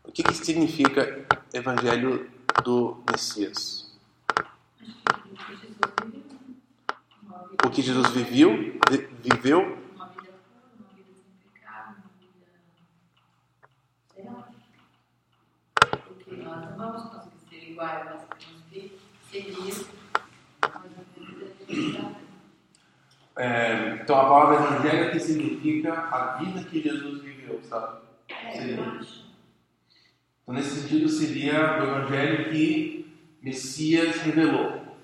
O 0.05 0.13
que, 0.13 0.23
que 0.23 0.35
significa 0.35 1.27
Evangelho 1.53 2.31
do 2.63 3.03
Messias? 3.11 3.93
O 7.65 7.71
que 7.71 7.83
Jesus 7.83 8.11
viveu, 8.11 8.51
vi- 8.91 9.09
viveu 9.23 9.83
Uma 16.27 16.57
uma 16.75 16.87
uma 16.87 17.31
iguais, 17.71 18.05
mas 18.05 18.23
conseguir 18.47 18.99
seguir 19.31 19.73
mas 19.73 19.87
a 20.63 20.79
vida. 20.79 22.04
É, 23.37 23.99
então 24.01 24.17
a 24.17 24.25
palavra 24.29 24.65
evangelho 24.65 25.11
que 25.11 25.19
significa 25.19 25.93
a 25.93 26.37
vida 26.39 26.63
que 26.65 26.81
Jesus 26.81 27.21
viveu, 27.21 27.61
sabe? 27.65 28.03
É, 28.29 28.53
Seria. 28.53 28.91
acho. 28.91 29.25
Então 30.43 30.55
nesse 30.55 30.81
sentido 30.83 31.09
seria 31.09 31.81
o 31.81 31.83
evangelho 31.83 32.51
que 32.51 33.13
Messias 33.43 34.17
revelou, 34.23 34.97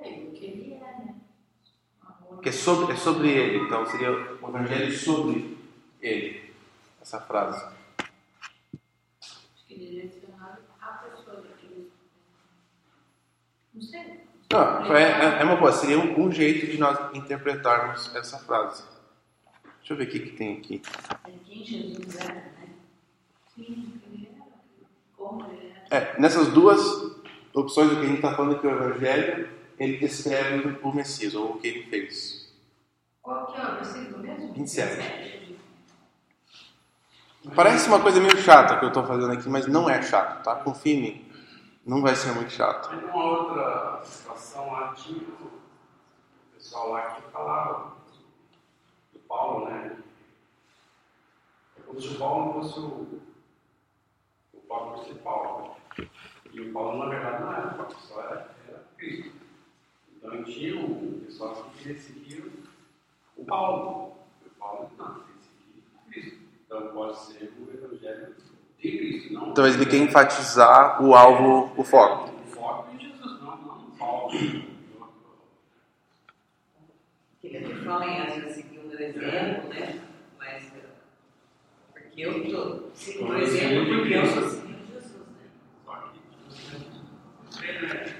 É, 0.00 0.10
que 0.34 0.72
é, 0.72 0.78
né? 0.78 1.14
Que 2.42 2.48
é 2.48 2.52
sobre, 2.52 2.94
é 2.94 2.96
sobre 2.96 3.28
ele. 3.28 3.66
Então 3.66 3.84
seria 3.86 4.10
o 4.10 4.48
evangelho 4.48 4.96
sobre 4.96 5.58
ele, 6.00 6.52
essa 7.00 7.20
frase. 7.20 7.62
Acho 9.20 9.66
que 9.66 9.74
direcionado 9.74 10.62
à 10.80 10.86
pessoa 10.92 11.42
daquele. 11.42 11.92
Não 13.74 13.82
sei. 13.82 14.27
Não, 14.50 14.96
é, 14.96 15.02
é- 15.02 15.40
é 15.40 15.44
uma 15.44 15.56
boa, 15.56 15.72
seria 15.72 15.98
um, 15.98 16.26
um 16.26 16.32
jeito 16.32 16.66
de 16.66 16.78
nós 16.78 16.98
interpretarmos 17.14 18.14
essa 18.14 18.38
frase. 18.38 18.82
Deixa 19.78 19.92
eu 19.92 19.96
ver 19.96 20.04
o 20.04 20.10
que, 20.10 20.20
que 20.20 20.30
tem 20.36 20.58
aqui. 20.58 20.82
É. 25.90 25.96
É, 25.96 26.20
nessas 26.20 26.48
duas 26.48 26.80
opções 27.54 27.90
do 27.90 27.96
que 27.96 28.02
a 28.02 28.06
gente 28.06 28.16
está 28.16 28.34
falando 28.34 28.58
que 28.58 28.66
o 28.66 28.70
evangelho 28.70 29.48
ele 29.78 29.96
descreve 29.98 30.78
o 30.82 30.92
Messias 30.92 31.34
ou 31.34 31.52
o 31.52 31.58
que 31.58 31.68
ele 31.68 31.82
fez. 31.84 32.52
Qual 33.22 33.46
que 33.46 33.60
é 33.60 33.64
o 33.64 33.74
versículo 33.76 34.18
mesmo? 34.18 34.52
27. 34.54 35.58
Parece 37.54 37.88
uma 37.88 38.00
coisa 38.00 38.20
meio 38.20 38.36
chata 38.38 38.78
que 38.78 38.84
eu 38.84 38.88
estou 38.88 39.06
fazendo 39.06 39.32
aqui, 39.32 39.48
mas 39.48 39.66
não 39.66 39.88
é 39.88 40.02
chato, 40.02 40.42
tá? 40.42 40.56
Confie 40.56 40.92
em 40.92 41.00
mim. 41.00 41.27
Não 41.88 42.02
vai 42.02 42.14
ser 42.14 42.32
muito 42.32 42.52
chato. 42.52 42.90
Teve 42.90 43.06
uma 43.06 43.24
outra 43.24 44.04
situação 44.04 44.70
lá, 44.70 44.92
tinha 44.92 45.22
o 45.22 45.60
pessoal 46.52 46.90
lá 46.90 47.12
que 47.12 47.22
falava 47.30 47.96
do 49.10 49.18
Paulo, 49.20 49.70
né? 49.70 49.96
É 51.78 51.80
como 51.80 51.98
se 51.98 52.08
o 52.08 52.18
Paulo 52.18 52.52
fosse 52.52 52.78
o, 52.78 53.22
o 54.52 54.60
Paulo 54.68 54.98
principal. 54.98 55.78
né? 55.98 56.06
E 56.52 56.60
o 56.60 56.72
Paulo, 56.74 56.98
na 56.98 57.06
verdade, 57.08 57.42
não 57.42 57.52
era 57.54 57.68
o 57.68 57.74
Paulo, 57.78 57.94
só 58.00 58.20
era, 58.20 58.54
era 58.68 58.84
Cristo. 58.98 59.32
Então 60.14 60.44
tinha 60.44 60.78
um 60.78 61.20
pessoal 61.24 61.54
que 61.54 61.78
queria 61.78 61.98
seguir 61.98 62.52
o 63.34 63.46
Paulo. 63.46 64.14
O 64.44 64.50
Paulo 64.58 64.90
não, 64.98 65.20
queria 65.20 65.40
seguir 65.40 65.84
Cristo. 66.10 66.48
Então 66.66 66.88
pode 66.92 67.18
ser 67.18 67.50
o 67.58 67.70
Evangelho 67.72 68.34
de 68.34 68.57
Cristo, 68.80 69.32
não 69.32 69.52
Talvez 69.52 69.74
ele 69.74 69.86
quer 69.86 69.96
enfatizar 69.96 71.02
o 71.02 71.14
alvo, 71.14 71.72
o 71.76 71.82
foco. 71.84 72.30
o 72.30 72.46
foco 72.54 72.94
em 72.94 73.00
Jesus, 73.00 73.40
não, 73.40 73.56
não 73.56 73.90
Paulo. 73.98 74.30
Que 77.40 77.42
ele 77.42 77.58
até 77.58 77.74
fala 77.84 78.06
em 78.06 78.20
Atos 78.20 78.52
seguindo 78.54 78.88
o 78.88 79.02
exemplo, 79.02 79.68
né? 79.68 80.00
Mas 80.38 80.64
porque 81.92 82.20
eu 82.20 82.44
estou 82.44 82.90
seguindo 82.94 83.30
o 83.30 83.38
exemplo 83.38 83.96
porque 83.96 84.14
eu 84.14 84.26
sou 84.26 84.48
seguindo 84.48 84.86
Jesus, 84.92 85.26
né? 85.26 85.46
Que 87.50 88.14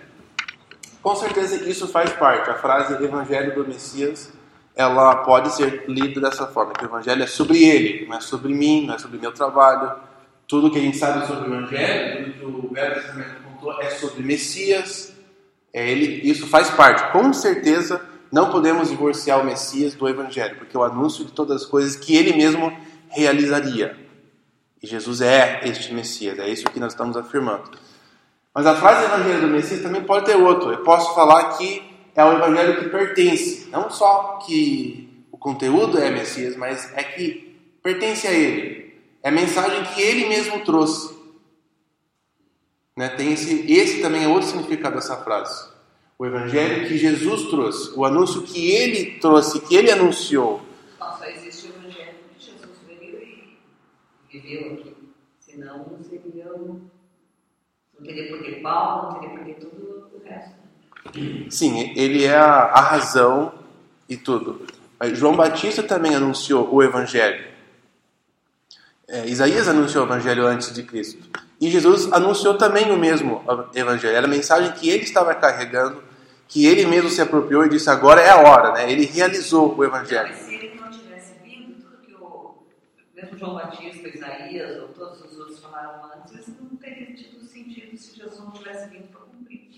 Com 1.01 1.15
certeza 1.15 1.69
isso 1.69 1.87
faz 1.89 2.13
parte. 2.13 2.51
A 2.51 2.55
frase 2.55 3.03
Evangelho 3.05 3.55
do 3.55 3.67
Messias, 3.67 4.33
ela 4.75 5.17
pode 5.19 5.55
ser 5.55 5.85
lida 5.89 6.21
dessa 6.21 6.47
forma, 6.49 6.73
que 6.73 6.85
o 6.85 6.89
Evangelho 6.89 7.23
é 7.23 7.27
sobre 7.29 7.65
ele, 7.65 8.07
não 8.07 8.17
é 8.17 8.21
sobre 8.21 8.53
mim, 8.53 8.87
não 8.87 8.95
é 8.95 8.99
sobre 8.99 9.19
meu 9.19 9.33
trabalho. 9.33 10.08
Tudo 10.49 10.71
que 10.71 10.79
a 10.79 10.81
gente 10.81 10.97
sabe 10.97 11.27
sobre 11.27 11.51
o 11.51 11.55
Evangelho, 11.55 12.33
tudo 12.41 12.61
que 12.61 12.67
o 12.67 12.73
Velho 12.73 12.95
Testamento 12.95 13.43
contou 13.43 13.81
é 13.83 13.91
sobre 13.91 14.23
Messias. 14.23 15.15
É 15.75 15.89
ele, 15.89 16.29
isso 16.29 16.47
faz 16.47 16.71
parte. 16.71 17.13
Com 17.13 17.35
certeza 17.35 18.01
não 18.33 18.51
podemos 18.51 18.89
divorciar 18.89 19.41
o 19.41 19.45
Messias 19.45 19.95
do 19.95 20.09
Evangelho, 20.09 20.57
porque 20.57 20.75
é 20.75 20.81
o 20.81 20.85
anúncio 20.85 21.25
de 21.27 21.33
todas 21.33 21.63
as 21.63 21.69
coisas 21.69 21.97
que 21.97 22.17
ele 22.17 22.35
mesmo 22.35 22.75
realizaria. 23.11 23.95
E 24.83 24.87
Jesus 24.87 25.21
é 25.21 25.61
este 25.65 25.93
Messias, 25.93 26.39
é 26.39 26.49
isso 26.49 26.65
que 26.71 26.81
nós 26.81 26.93
estamos 26.93 27.17
afirmando. 27.17 27.71
Mas 28.55 28.67
a 28.67 28.75
frase 28.75 29.05
Evangelho 29.05 29.43
do 29.43 29.49
Messias 29.49 29.83
também 29.83 30.03
pode 30.03 30.25
ter 30.25 30.37
outro. 30.37 30.73
Eu 30.73 30.83
posso 30.83 31.15
falar 31.15 31.59
que 31.59 31.83
é 32.15 32.25
o 32.25 32.33
Evangelho 32.33 32.81
que 32.81 32.89
pertence, 32.89 33.69
não 33.71 33.91
só 33.91 34.39
que 34.47 35.27
o 35.31 35.37
conteúdo 35.37 35.99
é 35.99 36.11
Messias, 36.11 36.57
mas 36.57 36.91
é 36.97 37.03
que 37.03 37.55
pertence 37.83 38.27
a 38.27 38.33
ele. 38.33 38.88
É 39.23 39.29
a 39.29 39.33
mensagem 39.33 39.85
que 39.95 40.01
ele 40.01 40.29
mesmo 40.29 40.65
trouxe. 40.65 41.17
Né? 42.97 43.09
Tem 43.11 43.33
esse, 43.33 43.71
esse 43.71 44.01
também 44.01 44.25
é 44.25 44.29
outro 44.29 44.49
significado 44.49 44.97
dessa 44.97 45.17
frase. 45.19 45.69
O 46.19 46.27
Evangelho 46.27 46.89
que 46.89 46.99
Jesus 46.99 47.45
trouxe, 47.45 47.93
o 47.97 48.05
anúncio 48.05 48.43
que 48.43 48.73
ele 48.73 49.21
trouxe, 49.21 49.61
que 49.61 49.77
ele 49.77 49.91
anunciou. 49.91 50.61
Só 50.99 51.25
existe 51.25 51.69
o 51.69 51.71
Evangelho 51.77 52.15
que 52.37 52.45
Jesus 52.45 52.79
veio 52.87 53.23
e 53.23 54.39
viveu 54.39 54.73
aqui. 54.73 54.97
Senão 55.39 55.87
não 55.91 56.03
seria. 56.03 56.47
Não 56.47 58.05
teria 58.05 58.29
por 58.29 58.43
que 58.43 58.53
Paulo, 58.57 59.13
não 59.13 59.21
teria 59.21 59.37
por 59.37 59.45
que 59.45 59.55
tudo 59.55 60.11
o 60.13 60.23
resto. 60.25 60.59
Sim, 61.51 61.93
ele 61.97 62.25
é 62.25 62.37
a, 62.37 62.65
a 62.65 62.81
razão 62.81 63.55
e 64.09 64.17
tudo. 64.17 64.67
Mas 64.99 65.17
João 65.17 65.37
Batista 65.37 65.83
também 65.83 66.15
anunciou 66.15 66.69
o 66.73 66.83
Evangelho. 66.83 67.48
É, 69.09 69.27
Isaías 69.27 69.67
anunciou 69.67 70.05
o 70.05 70.07
Evangelho 70.07 70.47
antes 70.47 70.73
de 70.73 70.83
Cristo. 70.83 71.27
E 71.59 71.71
Jesus 71.71 72.13
anunciou 72.13 72.59
também 72.59 72.91
o 72.93 72.97
mesmo 72.99 73.43
Evangelho. 73.75 74.15
Era 74.15 74.27
a 74.27 74.31
mensagem 74.31 74.71
que 74.73 74.89
ele 74.91 75.03
estava 75.05 75.35
carregando, 75.35 76.03
que 76.47 76.67
ele 76.67 76.87
mesmo 76.87 77.09
se 77.09 77.21
apropriou 77.23 77.65
e 77.65 77.71
disse: 77.71 77.89
agora 77.89 78.21
é 78.21 78.29
a 78.31 78.37
hora. 78.37 78.73
Né? 78.73 78.93
Ele 78.93 79.07
realizou 79.07 79.75
o 79.75 79.83
Evangelho. 79.83 80.29
Mas 80.29 80.39
se 80.41 80.55
ele 80.55 80.75
não 80.79 80.91
tivesse 80.91 81.33
vindo, 81.43 81.75
tudo 81.81 81.97
que 82.07 82.15
o 82.15 82.55
mesmo 83.15 83.39
João 83.39 83.55
Batista, 83.55 84.09
Isaías 84.09 84.83
ou 84.83 84.89
todos 84.89 85.23
os 85.25 85.39
outros 85.39 85.59
falaram 85.59 86.01
antes, 86.15 86.47
não 86.61 86.77
teria 86.77 87.07
tido 87.15 87.43
sentido 87.47 87.97
se 87.97 88.15
Jesus 88.15 88.39
não 88.39 88.51
tivesse 88.51 88.89
vindo 88.91 89.09
para 89.09 89.21
cumprir. 89.23 89.71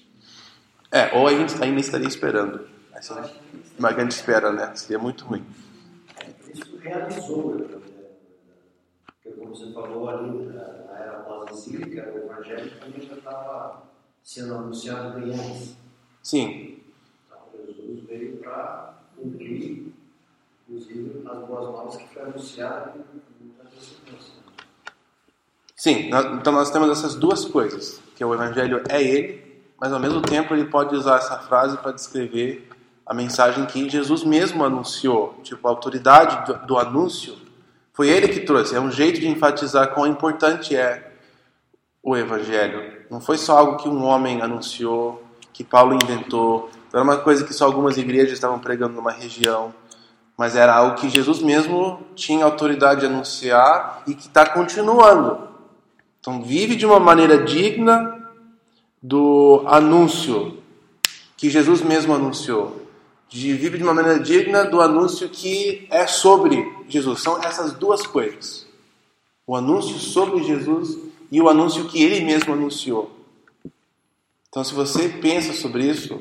É, 0.91 1.16
ou 1.16 1.28
a 1.28 1.33
gente 1.33 1.55
ainda 1.62 1.81
estaria 1.81 2.09
esperando. 2.09 2.66
Essa 2.93 3.14
é 3.14 3.18
eles- 3.18 3.33
uma 3.78 3.93
grande 3.93 4.12
espera, 4.12 4.53
né? 4.53 4.72
Seria 4.74 4.99
muito 4.99 5.24
ruim. 5.24 5.47
Isso 6.53 6.76
realizou, 6.83 7.55
né? 7.55 7.64
porque 7.70 7.89
como 9.51 9.57
você 9.57 9.72
falou 9.72 10.09
ali, 10.09 10.46
na 10.46 10.62
na 10.62 10.98
era 10.98 11.12
pós-encíclica, 11.20 12.12
o 12.14 12.18
Evangelho 12.18 12.70
também 12.78 13.07
já 13.07 13.14
estava 13.14 13.82
sendo 14.22 14.55
anunciado 14.55 15.18
bem 15.20 15.34
antes. 15.34 15.76
Sim, 16.22 16.78
Então, 17.26 17.38
Jesus 17.66 18.05
veio 18.07 18.36
para 18.36 18.94
cumprir, 19.16 19.92
inclusive, 20.68 21.22
as 21.28 21.38
boas 21.40 21.64
novas 21.72 21.96
que 21.96 22.09
foi 22.09 22.22
anunciado 22.22 23.01
muitas 23.40 23.72
circunstâncias. 23.82 24.40
Sim, 25.74 26.11
então 26.38 26.53
nós 26.53 26.70
temos 26.70 26.90
essas 26.90 27.14
duas 27.14 27.44
coisas, 27.44 28.01
que 28.14 28.24
o 28.24 28.34
Evangelho 28.34 28.82
é 28.88 29.03
Ele, 29.03 29.62
mas 29.78 29.92
ao 29.92 29.98
mesmo 29.98 30.20
tempo 30.20 30.55
ele 30.55 30.66
pode 30.66 30.94
usar 30.94 31.16
essa 31.16 31.38
frase 31.38 31.78
para 31.78 31.92
descrever 31.92 32.68
a 33.07 33.14
mensagem 33.14 33.64
que 33.64 33.88
Jesus 33.88 34.22
mesmo 34.22 34.62
anunciou. 34.62 35.40
Tipo, 35.42 35.66
a 35.66 35.70
autoridade 35.70 36.46
do, 36.46 36.66
do 36.66 36.78
anúncio 36.78 37.34
foi 37.93 38.09
ele 38.09 38.28
que 38.28 38.41
trouxe. 38.41 38.74
É 38.74 38.80
um 38.80 38.91
jeito 38.91 39.20
de 39.20 39.28
enfatizar 39.28 39.95
quão 39.95 40.07
importante 40.07 40.76
é 40.76 41.12
o 42.03 42.16
Evangelho. 42.16 43.05
Não 43.11 43.20
foi 43.20 43.36
só 43.36 43.59
algo 43.59 43.76
que 43.76 43.88
um 43.88 44.05
homem 44.05 44.41
anunciou, 44.41 45.22
que 45.53 45.64
Paulo 45.64 45.99
inventou, 46.03 46.70
não 46.93 47.01
era 47.01 47.03
uma 47.03 47.18
coisa 47.18 47.45
que 47.45 47.55
só 47.55 47.66
algumas 47.66 47.97
igrejas 47.97 48.32
estavam 48.32 48.59
pregando 48.59 48.95
numa 48.95 49.12
região, 49.12 49.72
mas 50.36 50.57
era 50.57 50.74
algo 50.74 50.97
que 50.97 51.09
Jesus 51.09 51.41
mesmo 51.41 52.01
tinha 52.14 52.45
autoridade 52.45 53.01
de 53.01 53.07
anunciar 53.07 54.03
e 54.07 54.14
que 54.14 54.26
está 54.26 54.47
continuando. 54.47 55.49
Então, 56.18 56.43
vive 56.43 56.74
de 56.76 56.84
uma 56.84 56.99
maneira 56.99 57.45
digna 57.45 58.30
do 59.03 59.62
anúncio 59.66 60.59
que 61.36 61.49
Jesus 61.49 61.80
mesmo 61.80 62.14
anunciou. 62.14 62.86
De 63.31 63.55
vive 63.55 63.78
de 63.78 63.85
uma 63.85 63.95
maneira 63.95 64.18
digna 64.18 64.64
do 64.64 64.81
anúncio 64.81 65.28
que 65.28 65.87
é 65.89 66.07
sobre 66.07 66.68
Jesus. 66.89 67.22
São 67.22 67.41
essas 67.43 67.72
duas 67.72 68.05
coisas: 68.05 68.66
o 69.47 69.55
anúncio 69.55 69.99
sobre 69.99 70.43
Jesus 70.43 70.99
e 71.31 71.41
o 71.41 71.49
anúncio 71.49 71.87
que 71.87 72.03
ele 72.03 72.24
mesmo 72.24 72.53
anunciou. 72.53 73.11
Então, 74.49 74.64
se 74.64 74.74
você 74.74 75.09
pensa 75.09 75.53
sobre 75.53 75.85
isso, 75.89 76.20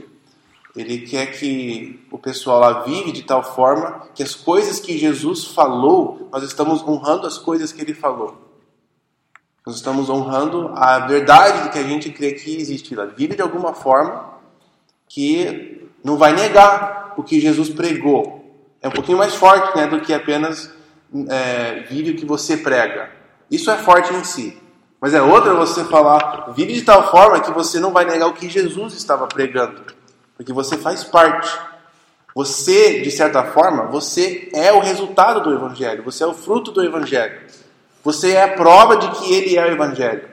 ele 0.75 0.99
quer 0.99 1.37
que 1.37 1.99
o 2.11 2.19
pessoal 2.19 2.59
lá 2.59 2.83
vive 2.83 3.11
de 3.11 3.23
tal 3.23 3.43
forma 3.43 4.07
que 4.13 4.21
as 4.21 4.35
coisas 4.35 4.79
que 4.79 4.95
Jesus 4.95 5.45
falou, 5.45 6.29
nós 6.31 6.43
estamos 6.43 6.83
honrando 6.83 7.25
as 7.25 7.39
coisas 7.39 7.71
que 7.71 7.81
ele 7.81 7.95
falou. 7.95 8.37
Nós 9.65 9.75
estamos 9.75 10.09
honrando 10.09 10.71
a 10.75 10.99
verdade 10.99 11.63
de 11.63 11.69
que 11.71 11.79
a 11.79 11.83
gente 11.83 12.11
crê 12.11 12.33
que 12.33 12.55
existe. 12.55 12.93
Ela 12.93 13.07
vive 13.07 13.35
de 13.35 13.41
alguma 13.41 13.73
forma 13.73 14.37
que 15.07 15.89
não 16.03 16.15
vai 16.17 16.33
negar 16.33 16.98
o 17.19 17.23
que 17.23 17.39
Jesus 17.39 17.69
pregou. 17.69 18.39
É 18.81 18.87
um 18.87 18.91
pouquinho 18.91 19.17
mais 19.17 19.35
forte 19.35 19.75
né, 19.77 19.87
do 19.87 19.99
que 19.99 20.13
apenas 20.13 20.73
é, 21.29 21.81
vive 21.89 22.11
o 22.11 22.15
que 22.15 22.25
você 22.25 22.55
prega. 22.55 23.11
Isso 23.51 23.69
é 23.69 23.77
forte 23.77 24.13
em 24.13 24.23
si. 24.23 24.57
Mas 25.01 25.13
é 25.13 25.21
outra 25.21 25.53
você 25.53 25.83
falar, 25.85 26.51
vive 26.55 26.73
de 26.73 26.81
tal 26.81 27.09
forma 27.11 27.41
que 27.41 27.51
você 27.51 27.79
não 27.79 27.91
vai 27.91 28.05
negar 28.05 28.27
o 28.27 28.33
que 28.33 28.49
Jesus 28.49 28.93
estava 28.93 29.27
pregando. 29.27 29.81
Porque 30.35 30.53
você 30.53 30.77
faz 30.77 31.03
parte. 31.03 31.49
Você, 32.35 33.01
de 33.01 33.11
certa 33.11 33.43
forma, 33.43 33.87
você 33.87 34.49
é 34.53 34.71
o 34.71 34.79
resultado 34.79 35.41
do 35.41 35.53
Evangelho. 35.53 36.03
Você 36.03 36.23
é 36.23 36.27
o 36.27 36.33
fruto 36.33 36.71
do 36.71 36.83
Evangelho. 36.83 37.41
Você 38.03 38.31
é 38.31 38.43
a 38.43 38.55
prova 38.55 38.97
de 38.97 39.09
que 39.11 39.33
ele 39.33 39.57
é 39.57 39.65
o 39.65 39.71
Evangelho. 39.71 40.29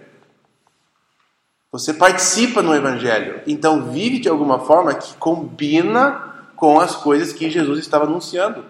Você 1.72 1.92
participa 1.92 2.62
no 2.62 2.74
Evangelho. 2.74 3.40
Então 3.46 3.90
vive 3.90 4.20
de 4.20 4.28
alguma 4.28 4.60
forma 4.60 4.94
que 4.94 5.14
combina 5.16 6.35
com 6.56 6.80
as 6.80 6.96
coisas 6.96 7.32
que 7.32 7.50
Jesus 7.50 7.78
estava 7.78 8.04
anunciando. 8.04 8.64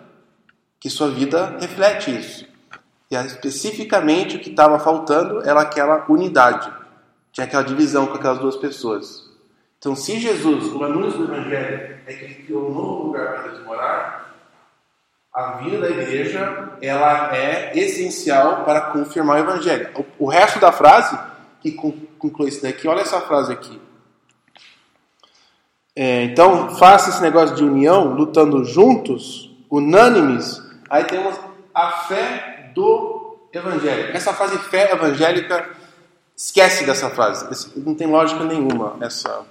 Que 0.78 0.91
sua 0.91 1.09
vida 1.09 1.57
reflete 1.59 2.16
isso. 2.16 2.47
E 3.11 3.14
especificamente 3.14 4.37
o 4.37 4.41
que 4.41 4.51
estava 4.51 4.78
faltando 4.78 5.41
era 5.49 5.61
aquela 5.61 6.05
unidade. 6.09 6.70
Tinha 7.32 7.47
aquela 7.47 7.62
divisão 7.62 8.07
com 8.07 8.14
aquelas 8.14 8.39
duas 8.39 8.57
pessoas. 8.57 9.26
Então, 9.78 9.95
se 9.95 10.18
Jesus, 10.18 10.72
o 10.72 10.82
anúncio 10.82 11.18
do 11.18 11.32
Evangelho 11.32 11.99
é 12.07 12.12
que 12.12 12.24
ele 12.24 12.34
criou 12.34 12.70
um 12.70 12.74
novo 12.74 13.05
lugar 13.05 13.34
para 13.34 13.53
eles 13.53 13.64
morar, 13.64 14.34
a 15.32 15.53
vida 15.59 15.78
da 15.78 15.91
igreja 15.91 16.72
ela 16.80 17.37
é 17.37 17.78
essencial 17.78 18.64
para 18.64 18.80
confirmar 18.80 19.37
o 19.37 19.41
Evangelho. 19.41 19.91
O 20.18 20.26
resto 20.26 20.59
da 20.59 20.72
frase, 20.72 21.16
que 21.61 21.72
conclui 21.72 22.49
isso 22.49 22.62
daqui, 22.62 22.89
olha 22.89 23.03
essa 23.03 23.20
frase 23.20 23.53
aqui. 23.53 23.80
É, 25.99 26.25
então, 26.25 26.77
faça 26.77 27.09
esse 27.09 27.23
negócio 27.23 27.57
de 27.57 27.65
união, 27.65 28.13
lutando 28.13 28.63
juntos, 28.67 29.51
unânimes. 29.71 30.63
Aí 30.91 31.05
temos 31.05 31.35
a 31.75 31.91
fé 32.03 32.71
do 32.75 33.39
evangelho. 33.51 34.15
Essa 34.15 34.35
frase 34.35 34.59
fé 34.59 34.93
evangélica, 34.93 35.71
esquece 36.37 36.85
dessa 36.85 37.09
frase. 37.09 37.47
Não 37.77 37.95
tem 37.95 38.07
lógica 38.07 38.45
nenhuma 38.45 38.99
essa, 39.01 39.43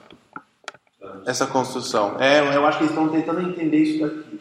essa 1.25 1.47
construção. 1.47 2.17
É, 2.19 2.55
eu 2.55 2.63
acho 2.67 2.77
que 2.77 2.83
eles 2.83 2.95
estão 2.95 3.09
tentando 3.09 3.41
entender 3.41 3.77
isso 3.77 4.05
daqui. 4.05 4.39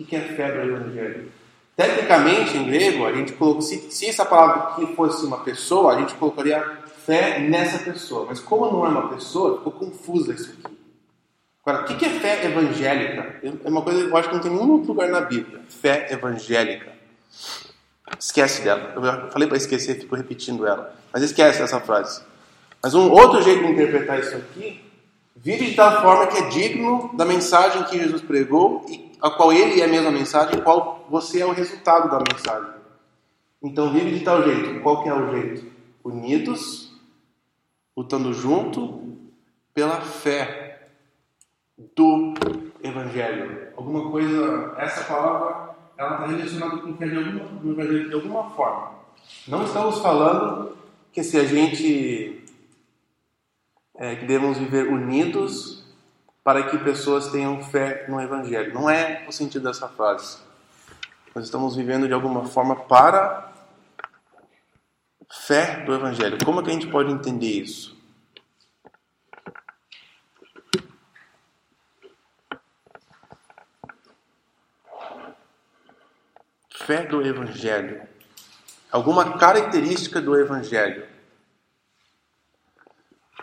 O 0.00 0.04
que 0.04 0.16
é 0.16 0.20
fé 0.20 0.50
do 0.50 0.60
evangelho? 0.60 1.30
Tecnicamente, 1.76 2.56
em 2.56 2.64
grego, 2.64 3.06
a 3.06 3.12
gente 3.12 3.32
colocou, 3.34 3.62
se, 3.62 3.78
se 3.92 4.06
essa 4.06 4.24
palavra 4.24 4.72
aqui 4.72 4.92
fosse 4.96 5.24
uma 5.24 5.38
pessoa, 5.38 5.94
a 5.94 6.00
gente 6.00 6.14
colocaria 6.14 6.78
fé 7.06 7.38
nessa 7.38 7.78
pessoa. 7.78 8.26
Mas 8.28 8.40
como 8.40 8.72
não 8.72 8.84
é 8.84 8.88
uma 8.88 9.08
pessoa, 9.08 9.58
ficou 9.58 9.72
confusa 9.72 10.32
isso 10.32 10.50
aqui. 10.50 10.79
Agora, 11.64 11.84
o 11.84 11.96
que 11.96 12.04
é 12.04 12.08
fé 12.08 12.44
evangélica? 12.46 13.40
É 13.42 13.68
uma 13.68 13.82
coisa 13.82 14.02
que 14.02 14.10
eu 14.10 14.16
acho 14.16 14.28
que 14.28 14.34
não 14.34 14.42
tem 14.42 14.50
nenhum 14.50 14.76
lugar 14.76 15.08
na 15.08 15.20
Bíblia. 15.20 15.60
Fé 15.68 16.08
evangélica. 16.10 16.92
Esquece 18.18 18.62
dela. 18.62 18.92
Eu 18.96 19.30
falei 19.30 19.46
para 19.46 19.56
esquecer, 19.56 20.00
fico 20.00 20.16
repetindo 20.16 20.66
ela. 20.66 20.94
Mas 21.12 21.22
esquece 21.22 21.62
essa 21.62 21.80
frase. 21.80 22.22
Mas 22.82 22.94
um 22.94 23.10
outro 23.10 23.42
jeito 23.42 23.62
de 23.62 23.72
interpretar 23.72 24.18
isso 24.18 24.36
aqui, 24.36 24.82
vive 25.36 25.66
de 25.66 25.74
tal 25.74 26.00
forma 26.00 26.26
que 26.28 26.38
é 26.38 26.48
digno 26.48 27.14
da 27.14 27.26
mensagem 27.26 27.84
que 27.84 27.98
Jesus 27.98 28.22
pregou 28.22 28.86
e 28.88 29.12
a 29.20 29.30
qual 29.30 29.52
ele 29.52 29.82
é 29.82 29.84
a 29.84 29.88
mesma 29.88 30.10
mensagem, 30.10 30.62
qual 30.62 31.06
você 31.10 31.42
é 31.42 31.46
o 31.46 31.52
resultado 31.52 32.10
da 32.10 32.24
mensagem. 32.32 32.70
Então 33.62 33.92
vive 33.92 34.18
de 34.18 34.24
tal 34.24 34.42
jeito. 34.42 34.80
Qual 34.80 35.02
que 35.02 35.10
é 35.10 35.14
o 35.14 35.30
jeito? 35.30 35.70
Unidos, 36.02 36.90
lutando 37.94 38.32
junto 38.32 39.18
pela 39.74 40.00
fé 40.00 40.69
do 41.96 42.34
Evangelho. 42.82 43.68
Alguma 43.76 44.10
coisa, 44.10 44.74
essa 44.78 45.04
palavra 45.04 45.70
ela 45.96 46.14
está 46.14 46.26
relacionada 46.26 46.78
com 46.78 46.92
de 46.92 47.16
alguma, 47.16 47.84
de 47.84 48.14
alguma 48.14 48.50
forma. 48.50 48.92
Não 49.46 49.64
estamos 49.64 50.00
falando 50.00 50.76
que 51.12 51.22
se 51.22 51.38
a 51.38 51.44
gente 51.44 52.42
é, 54.00 54.16
que 54.16 54.24
devemos 54.24 54.56
viver 54.56 54.88
unidos 54.88 55.84
para 56.42 56.62
que 56.70 56.78
pessoas 56.78 57.30
tenham 57.30 57.62
fé 57.62 58.06
no 58.08 58.18
Evangelho. 58.18 58.72
Não 58.72 58.88
é 58.88 59.26
o 59.28 59.32
sentido 59.32 59.64
dessa 59.64 59.88
frase. 59.88 60.38
Nós 61.34 61.44
estamos 61.44 61.76
vivendo 61.76 62.08
de 62.08 62.14
alguma 62.14 62.46
forma 62.46 62.74
para 62.74 63.52
fé 65.30 65.84
do 65.84 65.94
Evangelho. 65.94 66.38
Como 66.44 66.60
é 66.60 66.62
que 66.64 66.70
a 66.70 66.72
gente 66.72 66.86
pode 66.86 67.12
entender 67.12 67.46
isso? 67.46 67.99
Fé 76.90 77.06
do 77.06 77.24
Evangelho, 77.24 78.02
alguma 78.90 79.38
característica 79.38 80.20
do 80.20 80.36
Evangelho. 80.36 81.06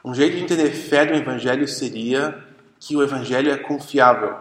Um 0.04 0.14
jeito 0.14 0.36
de 0.36 0.44
entender 0.44 0.72
fé 0.72 1.06
do 1.06 1.14
Evangelho 1.14 1.66
seria 1.66 2.46
que 2.78 2.98
o 2.98 3.02
Evangelho 3.02 3.50
é 3.50 3.58
confiável. 3.58 4.38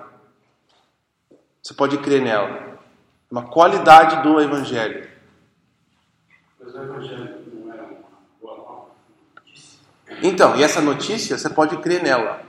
Você 1.62 1.72
pode 1.72 1.98
crer 1.98 2.20
nela. 2.20 2.80
Uma 3.30 3.48
qualidade 3.48 4.24
do 4.24 4.40
Evangelho. 4.40 5.08
Mas 6.58 6.74
o 6.74 6.82
Evangelho 6.82 7.44
não 7.54 7.72
é 7.72 7.82
uma 7.82 7.98
boa 8.40 8.90
notícia. 9.36 9.78
Então, 10.20 10.56
e 10.56 10.64
essa 10.64 10.80
notícia 10.80 11.38
você 11.38 11.48
pode 11.48 11.76
crer 11.76 12.02
nela. 12.02 12.42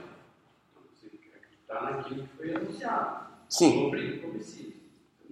Você 0.90 1.06
acreditar 1.06 1.82
naquilo 1.82 2.26
que 2.26 2.36
foi 2.36 2.52
anunciado. 2.52 3.28
Sim. 3.48 3.84
Sobre 3.84 4.24
o. 4.24 4.67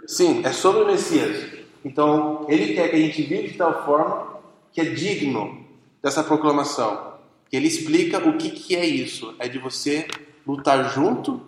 Sim, 0.07 0.42
é 0.44 0.52
sobre 0.52 0.82
o 0.82 0.86
Messias. 0.86 1.52
Então, 1.84 2.46
ele 2.48 2.74
quer 2.74 2.88
que 2.88 2.96
a 2.96 2.98
gente 2.98 3.22
viva 3.22 3.48
de 3.48 3.54
tal 3.54 3.84
forma 3.84 4.36
que 4.72 4.80
é 4.80 4.84
digno 4.84 5.66
dessa 6.02 6.22
proclamação. 6.22 7.14
Ele 7.50 7.66
explica 7.66 8.18
o 8.18 8.36
que, 8.36 8.50
que 8.50 8.76
é 8.76 8.84
isso. 8.84 9.34
É 9.38 9.48
de 9.48 9.59
você 9.59 10.07
lutar 10.46 10.92
junto 10.92 11.40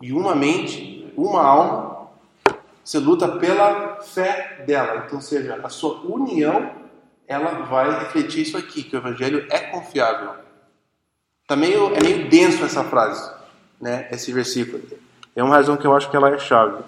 e 0.00 0.12
uma 0.12 0.34
mente, 0.34 1.12
uma 1.16 1.42
alma. 1.42 2.08
Você 2.82 2.98
luta 2.98 3.28
pela 3.28 4.00
fé 4.00 4.64
dela. 4.66 5.04
Então, 5.06 5.20
seja, 5.20 5.60
a 5.62 5.68
sua 5.68 6.00
união, 6.00 6.70
ela 7.28 7.66
vai 7.66 7.98
refletir 7.98 8.42
isso 8.42 8.56
aqui, 8.56 8.82
que 8.82 8.96
o 8.96 8.98
evangelho 8.98 9.46
é 9.50 9.58
confiável. 9.58 10.32
Tá 11.46 11.56
meio, 11.56 11.94
é 11.94 12.02
meio 12.02 12.30
denso 12.30 12.64
essa 12.64 12.84
frase, 12.84 13.30
né? 13.80 14.08
Esse 14.10 14.32
versículo. 14.32 14.82
É 15.36 15.42
uma 15.42 15.56
razão 15.56 15.76
que 15.76 15.86
eu 15.86 15.94
acho 15.94 16.10
que 16.10 16.16
ela 16.16 16.30
é 16.30 16.38
chave 16.38 16.82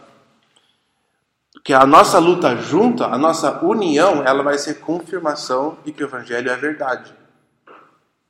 que 1.64 1.72
a 1.72 1.86
nossa 1.86 2.18
luta 2.18 2.56
junta, 2.56 3.06
a 3.06 3.16
nossa 3.16 3.64
união, 3.64 4.22
ela 4.24 4.42
vai 4.42 4.58
ser 4.58 4.80
confirmação 4.80 5.78
de 5.84 5.92
que 5.92 6.02
o 6.02 6.06
Evangelho 6.06 6.50
é 6.50 6.56
verdade. 6.56 7.14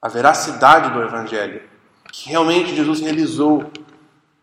A 0.01 0.09
veracidade 0.09 0.91
do 0.91 1.03
Evangelho. 1.03 1.63
Que 2.13 2.29
realmente 2.29 2.75
Jesus 2.75 3.01
realizou 3.01 3.71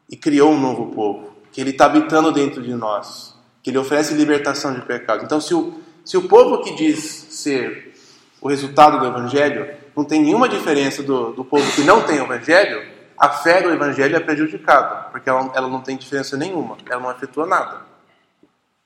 e 0.09 0.17
criou 0.17 0.51
um 0.51 0.59
novo 0.59 0.87
povo. 0.87 1.35
Que 1.51 1.61
Ele 1.61 1.69
está 1.69 1.85
habitando 1.85 2.31
dentro 2.31 2.63
de 2.63 2.73
nós. 2.73 3.35
Que 3.61 3.69
Ele 3.69 3.77
oferece 3.77 4.15
libertação 4.15 4.73
de 4.73 4.81
pecado. 4.81 5.23
Então, 5.23 5.39
se 5.39 5.53
o, 5.53 5.79
se 6.03 6.17
o 6.17 6.27
povo 6.27 6.63
que 6.63 6.75
diz 6.75 7.27
ser 7.29 7.93
o 8.41 8.49
resultado 8.49 8.99
do 8.99 9.05
Evangelho 9.05 9.77
não 9.95 10.05
tem 10.05 10.21
nenhuma 10.21 10.47
diferença 10.47 11.03
do, 11.03 11.33
do 11.33 11.43
povo 11.43 11.69
que 11.73 11.81
não 11.81 12.01
tem 12.01 12.21
o 12.21 12.23
evangelho, 12.23 12.87
a 13.17 13.29
fé 13.29 13.61
do 13.61 13.69
evangelho 13.69 14.15
é 14.15 14.19
prejudicada, 14.21 15.09
porque 15.11 15.29
ela, 15.29 15.51
ela 15.53 15.67
não 15.67 15.81
tem 15.81 15.97
diferença 15.97 16.37
nenhuma, 16.37 16.77
ela 16.89 17.01
não 17.01 17.09
afetua 17.09 17.45
nada. 17.45 17.81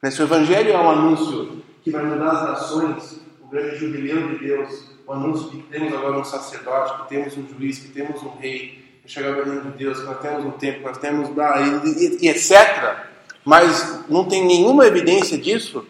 Né, 0.03 0.11
se 0.11 0.21
o 0.21 0.25
evangelho 0.25 0.73
é 0.73 0.77
um 0.77 0.89
anúncio 0.89 1.63
que 1.81 1.89
vai 1.89 2.03
mudar 2.03 2.31
as 2.31 2.41
nações, 2.41 3.21
o 3.41 3.47
grande 3.47 3.77
jubileu 3.77 4.27
de 4.33 4.39
Deus, 4.39 4.89
o 5.07 5.13
anúncio 5.13 5.49
que 5.49 5.63
temos 5.63 5.93
agora 5.93 6.19
um 6.19 6.25
sacerdote, 6.25 7.03
que 7.03 7.07
temos 7.07 7.37
um 7.37 7.47
juiz, 7.47 7.79
que 7.79 7.87
temos 7.87 8.21
um 8.21 8.35
rei, 8.35 8.99
que 9.01 9.09
chegar 9.09 9.31
o 9.31 9.45
reino 9.45 9.71
de 9.71 9.77
Deus, 9.77 9.99
que 9.99 10.05
nós 10.05 10.19
temos 10.19 10.43
um 10.43 10.51
templo, 10.51 10.79
que 10.81 10.87
nós 10.87 10.97
temos 10.97 11.29
e, 11.29 11.89
e, 11.89 12.25
e 12.25 12.29
etc. 12.29 13.07
Mas 13.45 14.09
não 14.09 14.25
tem 14.25 14.45
nenhuma 14.45 14.85
evidência 14.85 15.37
disso 15.37 15.87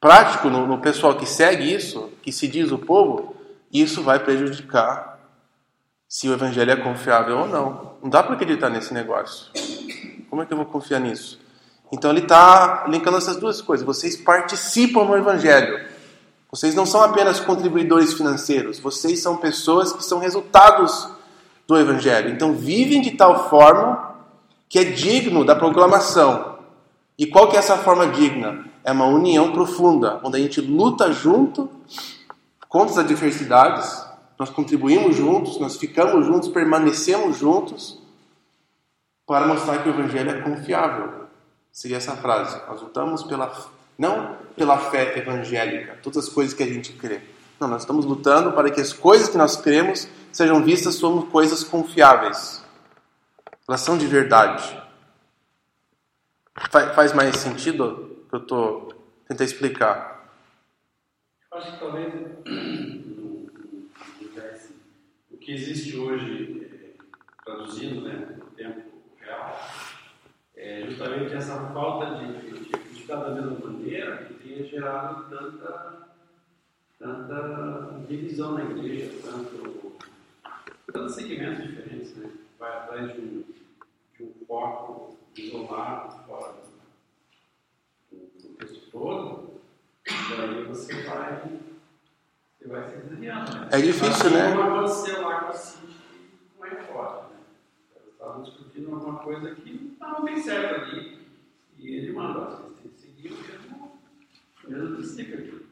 prático 0.00 0.48
no, 0.48 0.66
no 0.66 0.78
pessoal 0.78 1.16
que 1.18 1.26
segue 1.26 1.70
isso, 1.70 2.10
que 2.22 2.32
se 2.32 2.48
diz 2.48 2.72
o 2.72 2.78
povo, 2.78 3.36
isso 3.70 4.02
vai 4.02 4.18
prejudicar 4.18 5.18
se 6.08 6.30
o 6.30 6.32
evangelho 6.32 6.70
é 6.70 6.76
confiável 6.76 7.40
ou 7.40 7.46
não. 7.46 7.98
Não 8.02 8.08
dá 8.08 8.22
para 8.22 8.36
acreditar 8.36 8.70
nesse 8.70 8.94
negócio. 8.94 9.52
Como 10.30 10.40
é 10.40 10.46
que 10.46 10.52
eu 10.54 10.56
vou 10.56 10.64
confiar 10.64 11.00
nisso? 11.00 11.46
Então 11.90 12.10
ele 12.10 12.20
está 12.20 12.84
linkando 12.88 13.16
essas 13.16 13.36
duas 13.36 13.60
coisas. 13.60 13.86
Vocês 13.86 14.16
participam 14.16 15.04
no 15.04 15.16
evangelho. 15.16 15.86
Vocês 16.50 16.74
não 16.74 16.86
são 16.86 17.02
apenas 17.02 17.40
contribuidores 17.40 18.14
financeiros. 18.14 18.78
Vocês 18.78 19.20
são 19.20 19.36
pessoas 19.36 19.92
que 19.92 20.04
são 20.04 20.18
resultados 20.18 21.08
do 21.66 21.76
evangelho. 21.76 22.30
Então 22.30 22.54
vivem 22.54 23.00
de 23.00 23.12
tal 23.12 23.48
forma 23.48 24.16
que 24.68 24.78
é 24.78 24.84
digno 24.84 25.44
da 25.44 25.54
proclamação. 25.54 26.58
E 27.18 27.26
qual 27.26 27.48
que 27.48 27.56
é 27.56 27.58
essa 27.58 27.76
forma 27.78 28.06
digna? 28.08 28.68
é 28.88 28.92
uma 28.92 29.04
união 29.04 29.52
profunda, 29.52 30.18
onde 30.24 30.38
a 30.38 30.40
gente 30.40 30.62
luta 30.62 31.12
junto 31.12 31.70
contra 32.70 32.92
as 32.92 32.98
adversidades, 32.98 34.02
nós 34.38 34.48
contribuímos 34.48 35.14
juntos, 35.14 35.60
nós 35.60 35.76
ficamos 35.76 36.24
juntos, 36.24 36.48
permanecemos 36.48 37.36
juntos 37.36 38.00
para 39.26 39.46
mostrar 39.46 39.82
que 39.82 39.90
o 39.90 39.92
evangelho 39.92 40.30
é 40.30 40.40
confiável. 40.40 41.27
Seria 41.78 41.98
essa 41.98 42.16
frase. 42.16 42.60
Nós 42.66 42.82
lutamos 42.82 43.22
pela 43.22 43.56
não 43.96 44.34
pela 44.56 44.90
fé 44.90 45.16
evangélica, 45.16 45.96
todas 46.02 46.26
as 46.26 46.28
coisas 46.28 46.52
que 46.52 46.64
a 46.64 46.66
gente 46.66 46.92
crê. 46.94 47.20
Não, 47.60 47.68
nós 47.68 47.82
estamos 47.82 48.04
lutando 48.04 48.50
para 48.50 48.68
que 48.68 48.80
as 48.80 48.92
coisas 48.92 49.28
que 49.28 49.38
nós 49.38 49.54
cremos 49.54 50.08
sejam 50.32 50.60
vistas 50.60 51.00
como 51.00 51.28
coisas 51.28 51.62
confiáveis. 51.62 52.64
Elas 53.68 53.80
são 53.80 53.96
de 53.96 54.08
verdade. 54.08 54.76
Faz 56.96 57.12
mais 57.12 57.36
sentido 57.36 58.24
que 58.28 58.34
eu 58.34 58.40
estou 58.40 58.88
tentando 59.28 59.46
explicar? 59.46 60.32
Acho 61.52 61.74
que 61.74 61.78
talvez 61.78 62.12
o 65.30 65.36
que 65.36 65.52
existe 65.52 65.96
hoje, 65.96 66.68
é, 66.72 67.44
traduzindo 67.44 68.00
né, 68.00 68.36
no 68.36 68.46
tempo 68.46 68.82
real, 69.20 69.56
é 70.58 70.82
justamente 70.86 71.34
essa 71.34 71.70
falta 71.72 72.16
de, 72.16 72.50
de 72.50 72.74
acreditar 72.74 73.16
da 73.16 73.30
mesma 73.30 73.58
maneira 73.58 74.24
que 74.24 74.34
tenha 74.34 74.64
gerado 74.64 75.24
tanta, 75.30 76.08
tanta 76.98 78.00
divisão 78.08 78.52
na 78.52 78.64
igreja, 78.64 79.10
tanto, 79.24 79.96
tantos 80.92 81.14
segmentos 81.14 81.64
diferentes, 81.64 82.16
né? 82.16 82.30
Vai 82.58 82.76
atrás 82.76 83.14
de 83.14 83.20
um, 83.20 83.44
de 84.16 84.24
um 84.24 84.32
foco 84.46 85.16
isolado, 85.36 86.26
fora 86.26 86.68
texto 88.58 88.90
todo, 88.90 89.60
daí 90.04 90.64
você 90.64 91.02
vai, 91.02 91.42
você 92.58 92.68
vai 92.68 92.90
se 92.90 92.96
desviando. 92.96 93.54
Né? 93.54 93.68
É 93.70 93.80
difícil, 93.80 94.30
né? 94.30 94.50
Como 94.50 94.62
aconteceu 94.62 95.22
lá 95.22 95.40
com 95.40 95.48
a 95.48 95.52
Cindy 95.52 95.92
e 95.94 96.58
com 96.58 96.64
a 96.64 96.84
fora. 96.84 97.27
Estavam 98.18 98.42
discutindo 98.42 98.92
alguma 98.92 99.20
coisa 99.20 99.54
que 99.54 99.92
estava 99.92 100.22
bem 100.22 100.42
certo 100.42 100.74
ali. 100.74 101.18
E 101.78 101.94
ele 101.94 102.12
mandou, 102.12 102.46
vocês 102.46 102.72
têm 102.74 102.90
que 102.90 103.00
seguir 103.00 103.32
o 103.32 103.36
mesmo, 103.36 103.92
o 104.64 104.70
mesmo 104.70 104.96
princípio 104.96 105.38
aqui. 105.38 105.66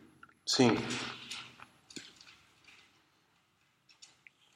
Sim. 0.47 0.77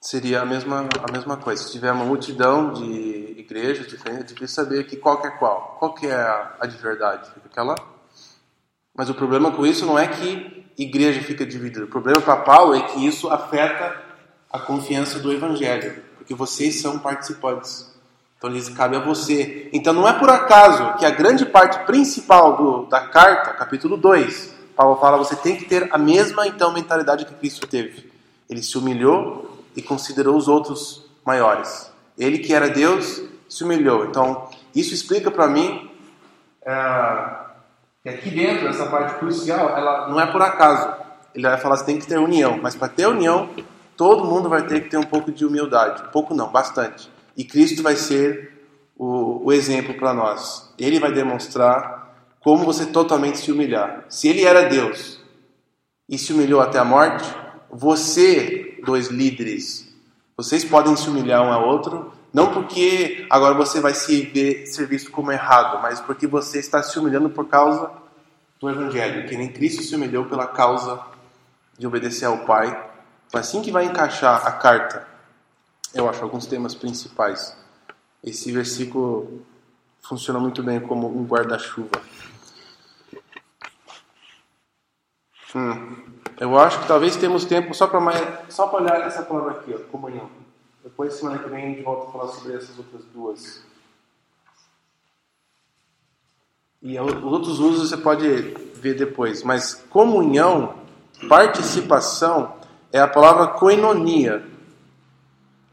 Seria 0.01 0.43
a 0.43 0.47
mesma, 0.47 0.89
a 1.03 1.11
mesma 1.11 1.37
coisa. 1.37 1.65
Se 1.65 1.73
tiver 1.73 1.91
uma 1.91 2.05
multidão 2.05 2.73
de 2.73 3.41
igrejas 3.41 3.89
diferentes, 3.89 4.41
é 4.41 4.47
saber 4.47 4.87
que 4.87 4.97
qual 4.97 5.21
que 5.21 5.27
é 5.27 5.31
qual. 5.31 5.77
Qual 5.81 5.93
que 5.93 6.07
é 6.07 6.15
a, 6.15 6.59
a 6.61 6.67
de 6.69 6.77
verdade? 6.77 7.29
Aquela 7.45 7.75
mas 8.95 9.09
o 9.09 9.15
problema 9.15 9.51
com 9.53 9.65
isso 9.65 9.87
não 9.87 9.99
é 9.99 10.07
que 10.07 10.67
igreja 10.77 11.23
fica 11.23 11.47
dividida. 11.47 11.85
O 11.85 11.89
problema 11.89 12.21
para 12.21 12.37
Paulo 12.37 12.75
é 12.75 12.83
que 12.83 13.07
isso 13.07 13.31
afeta 13.31 13.99
a 14.53 14.59
confiança 14.59 15.19
do 15.19 15.33
evangelho, 15.33 16.03
porque 16.21 16.35
vocês 16.35 16.83
são 16.83 16.99
participantes. 16.99 17.91
Então 18.37 18.51
lhes 18.51 18.69
cabe 18.69 18.97
a 18.97 19.01
você. 19.01 19.71
Então 19.73 19.95
não 19.95 20.07
é 20.07 20.13
por 20.13 20.29
acaso 20.29 20.99
que 20.99 21.07
a 21.07 21.11
grande 21.11 21.47
parte 21.47 21.79
principal 21.87 22.57
do, 22.57 22.87
da 22.87 23.01
carta, 23.01 23.55
capítulo 23.55 23.97
2, 23.97 24.55
Paulo 24.77 25.01
fala: 25.01 25.17
você 25.17 25.35
tem 25.35 25.57
que 25.57 25.65
ter 25.65 25.89
a 25.91 25.97
mesma 25.97 26.47
então 26.47 26.73
mentalidade 26.73 27.25
que 27.25 27.35
Cristo 27.35 27.67
teve. 27.67 28.11
Ele 28.49 28.63
se 28.63 28.77
humilhou 28.77 29.65
e 29.75 29.81
considerou 29.81 30.37
os 30.37 30.47
outros 30.47 31.07
maiores. 31.25 31.91
Ele 32.19 32.39
que 32.39 32.53
era 32.53 32.69
Deus 32.69 33.23
se 33.49 33.65
humilhou. 33.65 34.05
Então 34.05 34.49
isso 34.75 34.93
explica 34.93 35.31
para 35.31 35.49
mim 35.49 35.91
é, 36.63 37.41
que 38.03 38.09
aqui 38.11 38.31
dentro, 38.31 38.69
essa 38.69 38.87
parte 38.87 39.19
crucial, 39.19 39.77
ela 39.77 40.09
não 40.09 40.21
é 40.21 40.27
por 40.27 40.43
acaso. 40.43 40.95
Ele 41.35 41.49
vai 41.49 41.57
falar 41.57 41.79
que 41.79 41.87
tem 41.87 41.99
que 41.99 42.07
ter 42.07 42.19
união, 42.19 42.59
mas 42.63 42.75
para 42.75 42.89
ter 42.89 43.07
união, 43.07 43.49
todo 44.01 44.25
mundo 44.25 44.49
vai 44.49 44.67
ter 44.67 44.81
que 44.81 44.89
ter 44.89 44.97
um 44.97 45.03
pouco 45.03 45.31
de 45.31 45.45
humildade. 45.45 46.05
Um 46.05 46.11
pouco 46.11 46.35
não, 46.35 46.51
bastante. 46.51 47.13
E 47.37 47.45
Cristo 47.45 47.83
vai 47.83 47.97
ser 47.97 48.67
o, 48.97 49.45
o 49.45 49.53
exemplo 49.53 49.93
para 49.93 50.15
nós. 50.15 50.73
Ele 50.79 50.99
vai 50.99 51.13
demonstrar 51.13 52.11
como 52.41 52.65
você 52.65 52.87
totalmente 52.87 53.37
se 53.37 53.53
humilhar. 53.53 54.07
Se 54.09 54.27
ele 54.27 54.43
era 54.43 54.71
Deus 54.71 55.21
e 56.09 56.17
se 56.17 56.33
humilhou 56.33 56.63
até 56.63 56.79
a 56.79 56.85
morte, 56.85 57.31
você, 57.71 58.81
dois 58.87 59.09
líderes, 59.09 59.95
vocês 60.35 60.65
podem 60.65 60.97
se 60.97 61.11
humilhar 61.11 61.43
um 61.43 61.53
ao 61.53 61.69
outro 61.69 62.11
não 62.33 62.55
porque 62.55 63.27
agora 63.29 63.53
você 63.53 63.83
vai 63.83 63.93
se 63.93 64.23
ver 64.23 64.65
ser 64.65 64.87
visto 64.87 65.11
como 65.11 65.31
errado, 65.31 65.83
mas 65.83 66.01
porque 66.01 66.27
você 66.27 66.59
está 66.59 66.83
se 66.83 66.99
humilhando 66.99 67.29
por 67.29 67.49
causa 67.49 67.91
do 68.59 68.71
Evangelho, 68.71 69.29
que 69.29 69.37
nem 69.37 69.53
Cristo 69.53 69.83
se 69.83 69.95
humilhou 69.95 70.25
pela 70.25 70.47
causa 70.47 70.99
de 71.77 71.87
obedecer 71.87 72.25
ao 72.25 72.39
Pai. 72.47 72.90
Assim 73.33 73.63
que 73.63 73.71
vai 73.71 73.85
encaixar 73.85 74.47
a 74.47 74.53
carta, 74.53 75.07
eu 75.95 76.09
acho 76.09 76.23
alguns 76.23 76.47
temas 76.47 76.75
principais. 76.75 77.57
Esse 78.23 78.51
versículo 78.51 79.47
funciona 80.03 80.39
muito 80.41 80.63
bem 80.63 80.81
como 80.81 81.07
um 81.07 81.25
guarda-chuva. 81.25 82.03
Hum, 85.55 85.97
eu 86.39 86.59
acho 86.59 86.81
que 86.81 86.89
talvez 86.89 87.17
temos 87.17 87.45
tempo 87.45 87.75
só 87.75 87.87
para 87.87 88.45
só 88.49 88.73
olhar 88.75 89.01
essa 89.03 89.23
palavra 89.23 89.53
aqui, 89.53 89.75
ó, 89.75 89.79
comunhão. 89.91 90.29
Depois, 90.83 91.15
semana 91.15 91.39
que 91.39 91.49
vem, 91.49 91.65
a 91.65 91.69
gente 91.69 91.83
volta 91.83 92.09
a 92.09 92.13
falar 92.13 92.29
sobre 92.29 92.57
essas 92.57 92.77
outras 92.79 93.05
duas. 93.13 93.63
E 96.83 96.99
os 96.99 97.23
outros 97.23 97.59
usos 97.59 97.91
você 97.91 97.97
pode 97.97 98.27
ver 98.75 98.95
depois. 98.95 99.43
Mas 99.43 99.75
comunhão, 99.75 100.75
participação, 101.29 102.60
é 102.93 103.01
a 103.01 103.09
palavra 103.09 103.47
koinonia, 103.49 104.45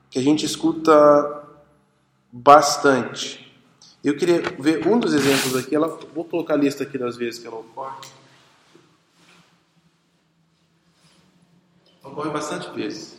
que 0.10 0.20
a 0.20 0.22
gente 0.22 0.46
escuta 0.46 1.44
bastante. 2.32 3.48
Eu 4.04 4.16
queria 4.16 4.42
ver 4.60 4.88
um 4.88 5.00
dos 5.00 5.14
exemplos 5.14 5.56
aqui. 5.56 5.76
Ela, 5.76 5.88
vou 6.14 6.24
colocar 6.24 6.54
a 6.54 6.58
lista 6.58 6.84
aqui 6.84 6.98
das 6.98 7.18
vezes 7.18 7.40
que 7.40 7.48
ela 7.48 7.58
ocorre. 7.58 8.08
Ocorre 12.04 12.30
bastante 12.30 12.70
vezes. 12.72 13.18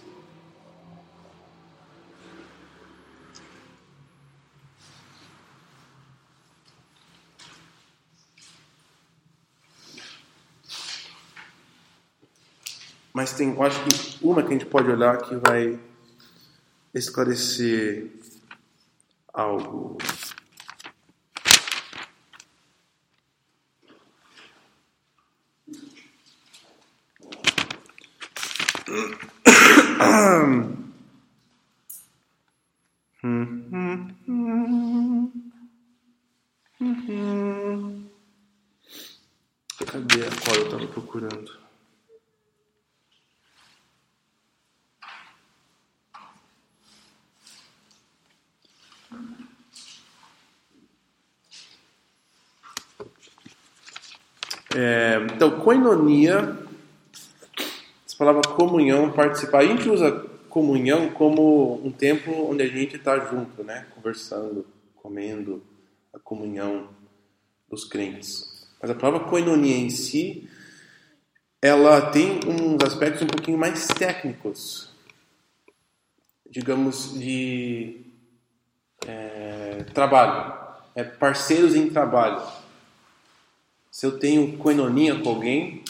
Mas 13.18 13.32
tem, 13.32 13.52
eu 13.52 13.62
acho 13.64 13.82
que 13.82 14.24
uma 14.24 14.44
que 14.44 14.50
a 14.50 14.52
gente 14.52 14.66
pode 14.66 14.88
olhar 14.88 15.20
que 15.20 15.34
vai 15.34 15.76
esclarecer 16.94 18.12
algo. 19.34 19.98
Cadê 39.84 40.24
a 40.24 40.30
qual 40.40 40.56
eu 40.56 40.64
estava 40.66 40.86
procurando? 40.86 41.57
É, 54.80 55.16
então, 55.34 55.58
koinonia, 55.58 56.56
essa 58.06 58.16
palavra 58.16 58.42
comunhão, 58.42 59.10
participar, 59.10 59.62
a 59.62 59.66
gente 59.66 59.88
usa 59.88 60.24
comunhão 60.48 61.10
como 61.10 61.84
um 61.84 61.90
tempo 61.90 62.30
onde 62.48 62.62
a 62.62 62.68
gente 62.68 62.94
está 62.94 63.18
junto, 63.18 63.64
né? 63.64 63.88
Conversando, 63.92 64.64
comendo, 64.94 65.60
a 66.14 66.18
comunhão 66.20 66.90
dos 67.68 67.84
crentes. 67.84 68.68
Mas 68.80 68.88
a 68.88 68.94
palavra 68.94 69.28
koinonia 69.28 69.76
em 69.76 69.90
si, 69.90 70.48
ela 71.60 72.12
tem 72.12 72.38
uns 72.46 72.80
aspectos 72.84 73.22
um 73.22 73.26
pouquinho 73.26 73.58
mais 73.58 73.88
técnicos, 73.88 74.92
digamos, 76.48 77.18
de 77.18 78.06
é, 79.04 79.84
trabalho, 79.92 80.56
é 80.94 81.02
parceiros 81.02 81.74
em 81.74 81.90
trabalho. 81.90 82.57
Se 83.98 84.06
eu 84.06 84.16
tenho 84.16 84.56
koinonia 84.58 85.18
com 85.18 85.28
alguém, 85.28 85.82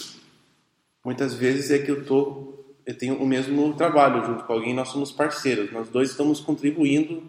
muitas 1.04 1.34
vezes 1.34 1.70
é 1.70 1.78
que 1.78 1.90
eu 1.90 2.06
tô, 2.06 2.54
eu 2.86 2.96
tenho 2.96 3.16
o 3.16 3.26
mesmo 3.26 3.74
trabalho 3.74 4.24
junto 4.24 4.44
com 4.44 4.52
alguém, 4.54 4.72
nós 4.72 4.88
somos 4.88 5.12
parceiros, 5.12 5.70
nós 5.70 5.90
dois 5.90 6.12
estamos 6.12 6.40
contribuindo, 6.40 7.22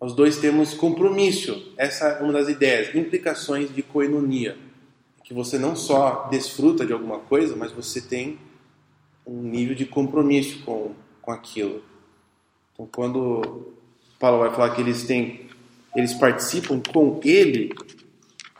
nós 0.00 0.12
dois 0.12 0.38
temos 0.38 0.74
compromisso. 0.74 1.72
Essa 1.76 2.06
é 2.06 2.20
uma 2.20 2.32
das 2.32 2.48
ideias, 2.48 2.92
implicações 2.96 3.72
de 3.72 3.80
koinonia, 3.80 4.56
que 5.22 5.32
você 5.32 5.56
não 5.56 5.76
só 5.76 6.26
desfruta 6.28 6.84
de 6.84 6.92
alguma 6.92 7.20
coisa, 7.20 7.54
mas 7.54 7.70
você 7.70 8.00
tem 8.00 8.36
um 9.24 9.40
nível 9.40 9.76
de 9.76 9.86
compromisso 9.86 10.64
com, 10.64 10.96
com 11.22 11.30
aquilo. 11.30 11.80
Então, 12.72 12.88
quando 12.92 13.72
Paulo 14.18 14.40
vai 14.40 14.50
falar 14.50 14.70
que 14.74 14.80
eles 14.80 15.04
têm, 15.04 15.46
eles 15.94 16.12
participam 16.12 16.80
com 16.80 17.20
ele 17.22 17.72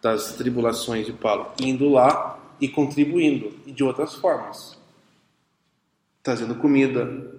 das 0.00 0.32
tribulações 0.32 1.04
de 1.04 1.12
Paulo? 1.12 1.52
Indo 1.60 1.90
lá 1.90 2.38
e 2.58 2.70
contribuindo, 2.70 3.52
e 3.66 3.72
de 3.72 3.84
outras 3.84 4.14
formas. 4.14 4.78
Trazendo 6.22 6.54
comida, 6.54 7.38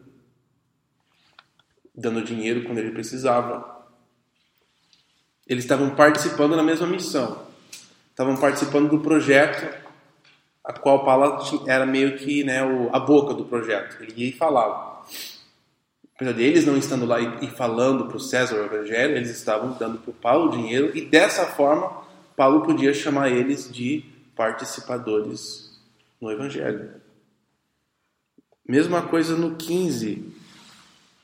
dando 1.96 2.24
dinheiro 2.24 2.66
quando 2.66 2.78
ele 2.78 2.92
precisava. 2.92 3.84
Eles 5.48 5.64
estavam 5.64 5.90
participando 5.96 6.56
na 6.56 6.62
mesma 6.62 6.86
missão. 6.86 7.50
Estavam 8.12 8.38
participando 8.38 8.90
do 8.90 9.00
projeto, 9.00 9.68
a 10.64 10.72
qual 10.72 11.04
Paulo 11.04 11.44
era 11.68 11.86
meio 11.86 12.18
que 12.18 12.44
né, 12.44 12.60
a 12.92 13.00
boca 13.00 13.34
do 13.34 13.46
projeto. 13.46 14.02
Ele 14.02 14.14
ia 14.16 14.30
e 14.30 14.34
falava. 14.34 15.02
Apesar 16.16 16.34
deles 16.34 16.66
não 16.66 16.78
estando 16.78 17.06
lá 17.06 17.20
e, 17.20 17.48
falando 17.48 18.06
para 18.06 18.18
o 18.18 18.20
César 18.20 18.56
o 18.56 18.66
evangelho, 18.66 19.18
eles 19.18 19.32
estavam 19.32 19.76
dando 19.80 19.98
para 19.98 20.12
o 20.12 20.14
Paulo 20.14 20.52
dinheiro 20.52 20.96
e 20.96 21.02
dessa 21.02 21.48
forma 21.48 22.02
Paulo 22.36 22.62
podia 22.62 22.94
chamar 22.94 23.32
eles 23.32 23.72
de 23.72 24.06
participadores 24.36 25.72
no 26.22 26.32
evangelho. 26.32 27.02
Mesma 28.68 29.02
coisa 29.02 29.36
no 29.36 29.56
15. 29.56 30.32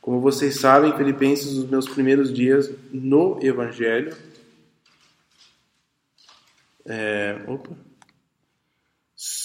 Como 0.01 0.19
vocês 0.19 0.59
sabem, 0.59 0.95
Filipenses, 0.97 1.57
os 1.57 1.69
meus 1.69 1.87
primeiros 1.87 2.33
dias 2.33 2.71
no 2.91 3.39
Evangelho. 3.41 4.15
É. 6.87 7.35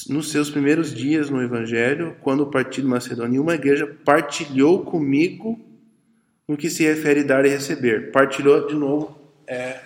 Nos 0.08 0.30
seus 0.30 0.50
primeiros 0.50 0.94
dias 0.94 1.30
no 1.30 1.42
Evangelho, 1.42 2.16
quando 2.20 2.46
parti 2.46 2.82
do 2.82 2.88
Macedônia, 2.88 3.40
uma 3.40 3.54
igreja 3.54 3.86
partilhou 4.04 4.84
comigo 4.84 5.58
no 6.46 6.56
que 6.56 6.68
se 6.68 6.84
refere 6.84 7.24
dar 7.24 7.44
e 7.44 7.48
receber. 7.48 8.12
Partilhou, 8.12 8.66
de 8.66 8.74
novo, 8.74 9.18
é 9.46 9.80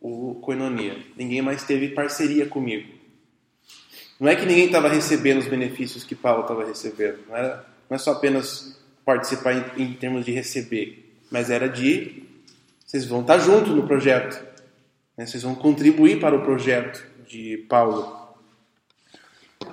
o 0.00 0.36
coinonia. 0.36 0.96
Ninguém 1.16 1.42
mais 1.42 1.64
teve 1.64 1.88
parceria 1.88 2.46
comigo. 2.46 2.88
Não 4.18 4.28
é 4.28 4.34
que 4.34 4.46
ninguém 4.46 4.66
estava 4.66 4.88
recebendo 4.88 5.38
os 5.38 5.46
benefícios 5.46 6.04
que 6.04 6.14
Paulo 6.14 6.42
estava 6.42 6.64
recebendo. 6.64 7.18
Não, 7.28 7.36
era, 7.36 7.66
não 7.88 7.94
é 7.94 7.98
só 7.98 8.12
apenas 8.12 8.80
participar 9.04 9.52
em, 9.52 9.82
em, 9.82 9.92
termos 9.94 10.24
de 10.24 10.32
receber, 10.32 11.14
mas 11.30 11.50
era 11.50 11.68
de 11.68 12.24
vocês 12.84 13.04
vão 13.04 13.20
estar 13.20 13.38
junto 13.38 13.70
no 13.70 13.86
projeto, 13.86 14.42
né? 15.18 15.26
vocês 15.26 15.42
vão 15.42 15.54
contribuir 15.54 16.20
para 16.20 16.36
o 16.36 16.42
projeto 16.42 17.04
de 17.26 17.58
Paulo. 17.68 18.16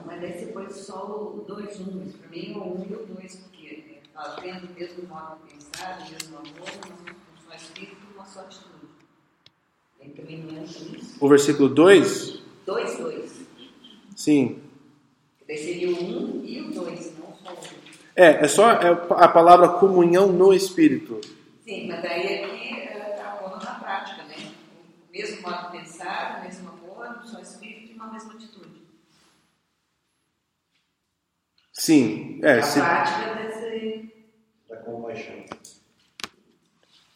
Mas 0.05 0.23
aí 0.23 0.33
você 0.33 0.47
põe 0.47 0.69
só 0.71 1.05
o 1.05 1.45
dois 1.47 1.79
números, 1.79 2.15
para 2.15 2.29
mim 2.29 2.51
é 2.53 2.57
o 2.57 2.63
um 2.63 2.85
e 2.89 2.93
o 2.93 3.05
dois, 3.05 3.35
porque 3.35 3.99
está 4.03 4.35
tendo 4.41 4.65
o 4.65 4.73
mesmo 4.73 5.07
modo 5.07 5.37
de 5.45 5.53
pensar, 5.53 5.99
o 5.99 6.11
mesmo 6.11 6.37
amor, 6.37 6.49
um 6.49 7.49
só 7.49 7.55
espírito 7.55 7.97
e 8.11 8.15
uma 8.15 8.25
só 8.25 8.39
atitude. 8.41 8.75
Também 10.15 10.37
não 10.39 10.51
entra 10.51 10.97
isso. 10.97 11.17
O 11.19 11.27
versículo 11.27 11.67
2? 11.67 12.39
2, 12.65 12.97
2. 12.97 13.31
Sim. 14.15 14.61
Daí 15.47 15.57
seria 15.57 15.89
o 15.89 15.93
1 15.93 16.41
um 16.41 16.45
e 16.45 16.61
o 16.61 16.71
2, 16.71 17.17
não 17.17 17.33
só 17.33 17.49
o 17.49 17.57
1. 17.57 17.57
É, 18.15 18.45
é 18.45 18.47
só 18.47 18.69
a 18.69 19.27
palavra 19.27 19.67
comunhão 19.67 20.31
no 20.31 20.53
Espírito. 20.53 21.19
Sim, 21.65 21.87
mas 21.87 22.01
daí 22.03 22.43
aqui 22.43 22.91
está 23.11 23.31
pondo 23.41 23.63
na 23.63 23.73
prática, 23.79 24.23
né? 24.23 24.35
O 24.99 25.03
mesmo 25.15 25.41
modo 25.41 25.71
de 25.71 25.77
pensar, 25.77 26.39
o 26.39 26.43
mesmo 26.43 26.69
amor, 26.69 27.19
um 27.21 27.25
só 27.25 27.39
Espírito 27.39 27.93
e 27.93 27.95
uma 27.95 28.11
mesma 28.11 28.33
atitude. 28.33 28.85
Sim, 31.71 32.39
é. 32.43 32.59
A 32.59 32.63
Se, 32.63 32.79
prática 32.79 33.35
desse. 33.35 34.25
Da 34.69 34.77
compaixão. 34.77 35.45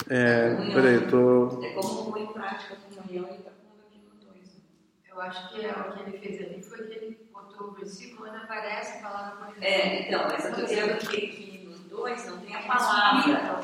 é, 0.09 0.55
comunhão. 0.55 0.73
peraí, 0.73 0.95
eu 0.95 1.09
tô. 1.09 1.63
É 1.65 1.73
como 1.73 2.11
pôr 2.11 2.21
em 2.21 2.27
prática 2.27 2.73
a 2.73 2.77
comunhão 2.77 3.27
e 3.31 3.37
está 3.37 3.51
pondo 3.51 3.83
aqui 3.85 3.99
no 3.99 4.33
2. 4.33 4.61
Eu 5.09 5.21
acho 5.21 5.49
que 5.49 5.65
é, 5.65 5.71
o 5.71 5.93
que 5.93 5.99
ele 6.03 6.17
fez 6.19 6.41
ali 6.41 6.63
foi 6.63 6.87
que 6.87 6.93
ele 6.93 7.29
botou 7.33 7.67
o 7.67 7.71
versículo 7.71 8.29
onde 8.29 8.37
aparece 8.37 8.97
a 8.97 9.01
palavra 9.01 9.45
comunhão. 9.45 9.63
É, 9.63 10.07
então, 10.07 10.23
mas 10.23 10.45
eu 10.45 10.51
estou 10.51 10.65
dizendo 10.65 10.97
que 10.99 11.17
aqui 11.17 11.65
nos 11.65 11.79
dois 11.81 12.25
não 12.25 12.39
tem 12.39 12.55
a 12.55 12.63
palavra. 12.63 13.63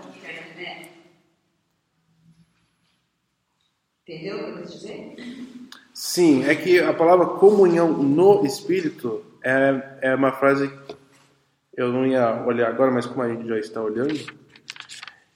Né? 0.56 0.95
Entendeu 4.08 4.38
o 4.38 4.44
que 4.44 4.50
eu 4.52 4.58
quis 4.62 4.74
dizer? 4.74 5.16
Sim, 5.92 6.44
é 6.46 6.54
que 6.54 6.80
a 6.80 6.94
palavra 6.94 7.26
comunhão 7.26 7.92
no 7.92 8.46
Espírito 8.46 9.26
é, 9.42 9.82
é 10.00 10.16
uma 10.16 10.32
frase. 10.32 10.72
Eu 11.76 11.92
não 11.92 12.06
ia 12.06 12.46
olhar 12.46 12.70
agora, 12.70 12.92
mas 12.92 13.08
como 13.08 13.24
a 13.24 13.30
gente 13.30 13.48
já 13.48 13.58
está 13.58 13.82
olhando. 13.82 14.14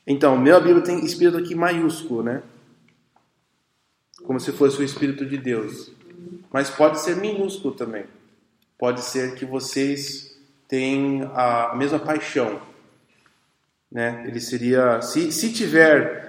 Então, 0.06 0.38
meu 0.38 0.62
Bíblia 0.62 0.84
tem 0.84 1.04
Espírito 1.04 1.40
aqui 1.40 1.56
maiúsculo, 1.56 2.22
né? 2.22 2.44
Como 4.24 4.40
se 4.40 4.52
fosse 4.52 4.80
o 4.80 4.84
Espírito 4.84 5.26
de 5.26 5.40
Deus. 5.40 5.92
Mas 6.54 6.70
pode 6.70 7.00
ser 7.00 7.16
minúsculo 7.16 7.74
também. 7.74 8.06
Pode 8.78 9.02
ser 9.02 9.34
que 9.34 9.46
vocês 9.46 10.40
tenham 10.68 11.32
a 11.36 11.76
mesma 11.76 11.98
paixão. 11.98 12.62
Né? 13.92 14.26
Ele 14.28 14.40
seria. 14.40 15.02
Se, 15.02 15.32
se 15.32 15.52
tiver 15.52 16.29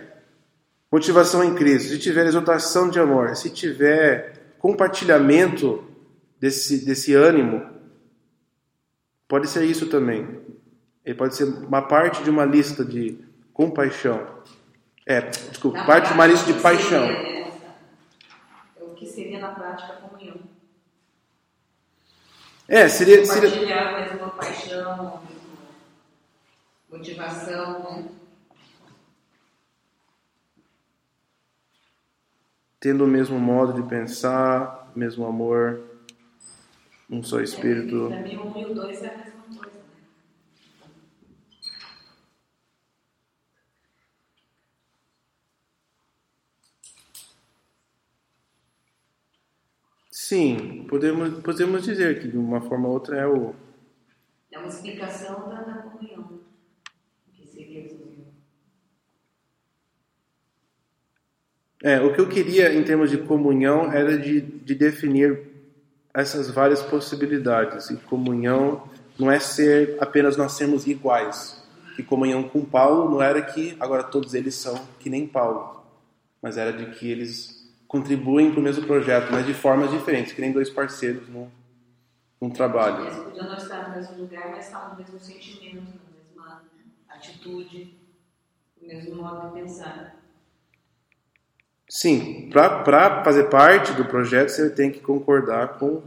motivação 0.91 1.45
em 1.45 1.55
Cristo, 1.55 1.91
se 1.91 1.99
tiver 1.99 2.27
exaltação 2.27 2.89
de 2.89 2.99
amor, 2.99 3.37
se 3.37 3.51
tiver 3.51 4.55
compartilhamento 4.59 5.85
desse, 6.39 6.85
desse 6.85 7.15
ânimo, 7.15 7.71
Pode 9.31 9.47
ser 9.47 9.65
isso 9.65 9.87
também. 9.87 10.41
Ele 11.05 11.15
pode 11.15 11.37
ser 11.37 11.45
uma 11.45 11.83
parte 11.83 12.21
de 12.25 12.29
uma 12.29 12.45
lista 12.45 12.85
de 12.85 13.17
compaixão. 13.53 14.27
É, 15.07 15.21
desculpa, 15.21 15.79
Na 15.79 15.85
parte 15.85 16.09
de 16.09 16.15
uma 16.15 16.27
lista 16.27 16.53
de 16.53 16.61
paixão. 16.61 17.07
seria 17.07 17.47
É 18.77 18.83
o 18.83 18.89
que 18.95 19.07
seria 19.07 19.39
na 19.39 19.53
prática 19.53 19.93
comunhão. 19.93 20.41
É, 22.67 22.89
seria, 22.89 23.25
seria, 23.25 23.51
Compartilhar 23.51 23.95
a 23.95 24.01
mesma 24.01 24.31
paixão, 24.31 25.23
motivação, 26.91 27.83
né? 27.85 28.09
Tendo 32.81 33.05
o 33.05 33.07
mesmo 33.07 33.39
modo 33.39 33.73
de 33.74 33.89
pensar, 33.89 34.90
mesmo 34.97 35.27
amor, 35.27 35.81
um 37.11 37.23
só 37.23 37.40
espírito. 37.40 38.09
Para 38.09 38.23
mim, 38.23 38.36
um 38.39 38.59
e 38.59 38.65
o 38.65 38.74
dois 38.74 39.02
é 39.02 39.15
a 39.15 39.19
mesma 39.19 39.43
coisa, 39.43 39.77
né? 39.77 39.85
Sim, 50.12 50.86
podemos, 50.89 51.43
podemos 51.43 51.82
dizer 51.85 52.20
que 52.20 52.28
de 52.28 52.36
uma 52.39 52.61
forma 52.61 52.86
ou 52.86 52.94
outra 52.94 53.19
é 53.19 53.27
o. 53.27 53.55
É 54.51 54.59
uma 54.59 54.69
explicação 54.69 55.48
da, 55.48 55.62
da 55.62 55.82
comunhão. 55.82 56.40
O 57.28 57.32
que 57.32 57.47
seria 57.47 57.86
a 57.86 57.89
comunhão? 57.89 58.35
É, 61.82 62.01
o 62.01 62.12
que 62.12 62.20
eu 62.20 62.28
queria 62.28 62.73
em 62.74 62.82
termos 62.85 63.11
de 63.11 63.19
comunhão 63.19 63.90
era 63.90 64.19
de, 64.19 64.40
de 64.40 64.74
definir 64.74 65.48
essas 66.12 66.51
várias 66.51 66.82
possibilidades. 66.82 67.90
E 67.90 67.97
comunhão 67.97 68.82
não 69.19 69.31
é 69.31 69.39
ser 69.39 69.97
apenas 70.01 70.36
nós 70.36 70.52
sermos 70.52 70.86
iguais. 70.86 71.62
Que 71.97 72.02
comunhão 72.02 72.43
com 72.43 72.65
Paulo 72.65 73.11
não 73.11 73.23
era 73.23 73.40
que 73.43 73.77
agora 73.81 74.02
todos 74.02 74.35
eles 74.35 74.55
são 74.55 74.74
que 74.98 75.11
nem 75.11 75.27
Paulo, 75.27 75.82
mas 76.40 76.57
era 76.57 76.73
de 76.73 76.86
que 76.97 77.11
eles 77.11 77.69
contribuem 77.89 78.51
para 78.51 78.61
o 78.61 78.62
mesmo 78.62 78.86
projeto, 78.86 79.31
mas 79.32 79.44
de 79.47 79.52
formas 79.52 79.90
diferentes, 79.90 80.32
que 80.32 80.40
nem 80.40 80.52
dois 80.52 80.70
parceiros 80.70 81.28
num, 81.28 81.48
num 82.40 82.51
trabalho. 82.51 83.05
Podiam 83.24 83.47
não 83.47 83.57
estar 83.57 83.89
no 83.89 83.94
mesmo 83.97 84.16
lugar, 84.23 84.51
mas 84.51 84.65
estavam 84.66 84.90
no 84.90 84.97
mesmo 84.98 85.19
sentimento, 85.19 85.82
na 85.82 86.11
mesma 86.11 86.62
atitude, 87.09 87.98
no 88.81 88.86
mesmo 88.89 89.16
modo 89.16 89.47
de 89.48 89.52
pensar. 89.61 90.19
Sim, 91.91 92.49
para 92.53 93.25
fazer 93.25 93.51
parte 93.51 93.93
do 93.95 94.05
projeto 94.05 94.51
você 94.51 94.71
tem 94.71 94.93
que 94.93 95.01
concordar 95.01 95.77
com 95.77 96.01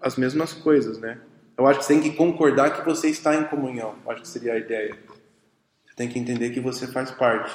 as 0.00 0.14
mesmas 0.14 0.52
coisas, 0.52 0.98
né? 1.00 1.18
Eu 1.58 1.66
acho 1.66 1.80
que 1.80 1.84
você 1.84 1.94
tem 1.94 2.02
que 2.02 2.16
concordar 2.16 2.76
que 2.76 2.84
você 2.84 3.08
está 3.08 3.34
em 3.34 3.42
comunhão. 3.42 3.96
Acho 4.06 4.22
que 4.22 4.28
seria 4.28 4.52
a 4.52 4.56
ideia. 4.56 4.96
Você 5.84 5.96
tem 5.96 6.08
que 6.08 6.16
entender 6.16 6.50
que 6.50 6.60
você 6.60 6.86
faz 6.86 7.10
parte. 7.10 7.52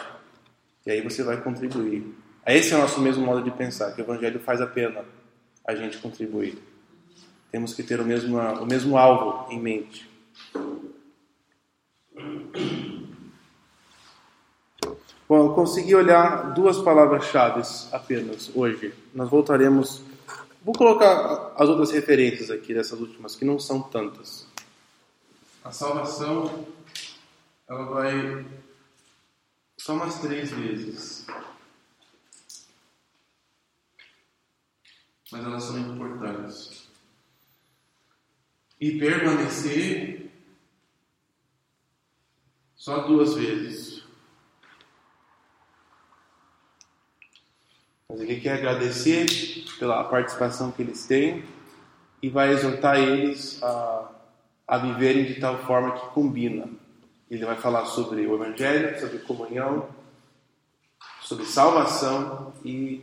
E 0.86 0.92
aí 0.92 1.00
você 1.00 1.24
vai 1.24 1.40
contribuir. 1.40 2.14
Esse 2.46 2.74
é 2.74 2.76
o 2.76 2.80
nosso 2.82 3.00
mesmo 3.00 3.26
modo 3.26 3.42
de 3.42 3.52
pensar, 3.52 3.94
que 3.94 4.02
o 4.02 4.04
evangelho 4.04 4.42
faz 4.42 4.60
a 4.60 4.68
pena 4.68 5.06
a 5.66 5.74
gente 5.74 5.98
contribuir. 6.00 6.62
Temos 7.54 7.74
que 7.74 7.84
ter 7.84 8.02
o 8.02 8.04
mesmo, 8.04 8.38
o 8.38 8.66
mesmo 8.66 8.98
alvo 8.98 9.50
em 9.50 9.62
mente. 9.62 10.10
Bom, 15.32 15.46
eu 15.46 15.54
consegui 15.54 15.96
olhar 15.96 16.54
duas 16.54 16.80
palavras-chave 16.80 17.62
apenas 17.94 18.54
hoje. 18.54 18.94
Nós 19.14 19.30
voltaremos. 19.30 20.04
Vou 20.62 20.76
colocar 20.76 21.54
as 21.56 21.70
outras 21.70 21.90
referências 21.90 22.52
aqui 22.52 22.74
dessas 22.74 23.00
últimas, 23.00 23.34
que 23.34 23.46
não 23.46 23.58
são 23.58 23.82
tantas. 23.82 24.46
A 25.64 25.72
salvação, 25.72 26.68
ela 27.66 27.86
vai 27.86 28.46
só 29.78 29.94
umas 29.94 30.20
três 30.20 30.52
vezes. 30.52 31.26
Mas 35.32 35.46
elas 35.46 35.64
são 35.64 35.80
importantes. 35.80 36.90
E 38.82 39.00
permanecer 39.00 40.30
só 42.76 43.08
duas 43.08 43.34
vezes. 43.36 44.01
Mas 48.12 48.20
ele 48.20 48.42
quer 48.42 48.56
agradecer 48.56 49.26
pela 49.80 50.04
participação 50.04 50.70
que 50.70 50.82
eles 50.82 51.06
têm 51.06 51.46
e 52.22 52.28
vai 52.28 52.52
exortar 52.52 52.98
eles 52.98 53.64
a, 53.64 54.12
a 54.68 54.78
viverem 54.78 55.24
de 55.24 55.40
tal 55.40 55.58
forma 55.60 55.94
que 55.94 56.14
combina. 56.14 56.68
Ele 57.30 57.46
vai 57.46 57.56
falar 57.56 57.86
sobre 57.86 58.28
o 58.28 58.36
Evangelho, 58.36 59.00
sobre 59.00 59.20
comunhão, 59.20 59.88
sobre 61.22 61.46
salvação 61.46 62.52
e 62.66 63.02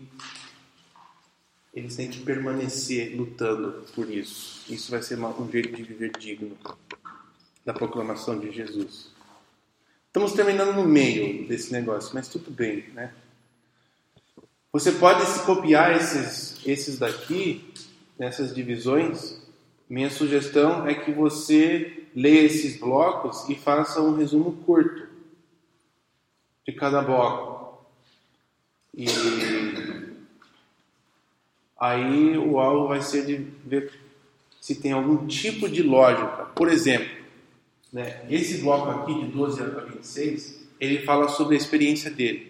eles 1.72 1.96
têm 1.96 2.10
que 2.10 2.20
permanecer 2.20 3.16
lutando 3.16 3.86
por 3.94 4.10
isso. 4.10 4.70
Isso 4.70 4.90
vai 4.90 5.02
ser 5.02 5.18
um 5.18 5.50
jeito 5.50 5.74
de 5.74 5.82
viver 5.84 6.10
digno 6.18 6.54
da 7.64 7.72
proclamação 7.72 8.38
de 8.38 8.52
Jesus. 8.52 9.10
Estamos 10.06 10.32
terminando 10.32 10.74
no 10.74 10.84
meio 10.84 11.48
desse 11.48 11.72
negócio, 11.72 12.10
mas 12.12 12.28
tudo 12.28 12.50
bem, 12.50 12.88
né? 12.92 13.10
Você 14.70 14.92
pode 14.92 15.24
se 15.24 15.46
copiar 15.46 15.96
esses, 15.96 16.60
esses 16.66 16.98
daqui, 16.98 17.72
nessas 18.18 18.54
divisões. 18.54 19.38
Minha 19.88 20.10
sugestão 20.10 20.86
é 20.86 20.94
que 20.94 21.10
você 21.10 22.04
leia 22.14 22.42
esses 22.42 22.78
blocos 22.78 23.48
e 23.48 23.54
faça 23.54 24.02
um 24.02 24.14
resumo 24.14 24.52
curto 24.66 25.08
de 26.66 26.72
cada 26.72 27.00
bloco. 27.00 27.82
E 28.94 29.06
aí 31.78 32.36
o 32.36 32.58
alvo 32.58 32.88
vai 32.88 33.00
ser 33.00 33.24
de 33.24 33.36
ver 33.64 33.90
se 34.60 34.74
tem 34.74 34.92
algum 34.92 35.26
tipo 35.26 35.66
de 35.66 35.82
lógica. 35.82 36.44
Por 36.54 36.68
exemplo, 36.68 37.16
né, 37.90 38.26
esse 38.28 38.58
bloco 38.58 38.90
aqui 38.90 39.14
de 39.14 39.32
12 39.32 39.62
a 39.62 39.66
26, 39.66 40.68
ele 40.78 41.06
fala 41.06 41.28
sobre 41.28 41.54
a 41.54 41.58
experiência 41.58 42.10
dele. 42.10 42.47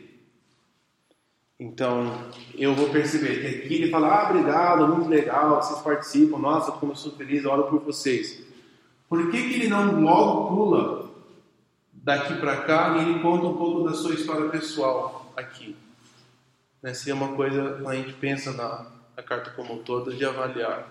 Então, 1.60 2.30
eu 2.54 2.72
vou 2.72 2.88
perceber 2.90 3.40
que 3.40 3.46
aqui 3.46 3.74
ele 3.74 3.90
fala: 3.90 4.08
Ah, 4.08 4.30
obrigado, 4.30 4.86
muito 4.86 5.08
legal, 5.08 5.60
vocês 5.60 5.80
participam, 5.80 6.38
nossa, 6.38 6.70
como 6.72 6.92
eu 6.92 6.96
sou 6.96 7.12
feliz, 7.12 7.44
oro 7.44 7.64
por 7.64 7.80
vocês. 7.80 8.46
Por 9.08 9.30
que, 9.30 9.42
que 9.42 9.54
ele 9.54 9.68
não 9.68 10.00
logo 10.00 10.54
pula 10.54 11.10
daqui 11.92 12.34
para 12.34 12.58
cá 12.58 12.96
e 12.96 13.08
ele 13.08 13.20
conta 13.20 13.46
um 13.46 13.56
pouco 13.56 13.88
da 13.88 13.94
sua 13.94 14.14
história 14.14 14.48
pessoal 14.50 15.32
aqui? 15.36 15.74
Né, 16.80 16.94
seria 16.94 17.16
uma 17.16 17.34
coisa, 17.34 17.82
a 17.88 17.94
gente 17.96 18.12
pensa 18.12 18.52
na, 18.52 18.86
na 19.16 19.22
carta 19.22 19.50
como 19.50 19.74
um 19.74 19.82
todo, 19.82 20.14
de 20.14 20.24
avaliar. 20.24 20.86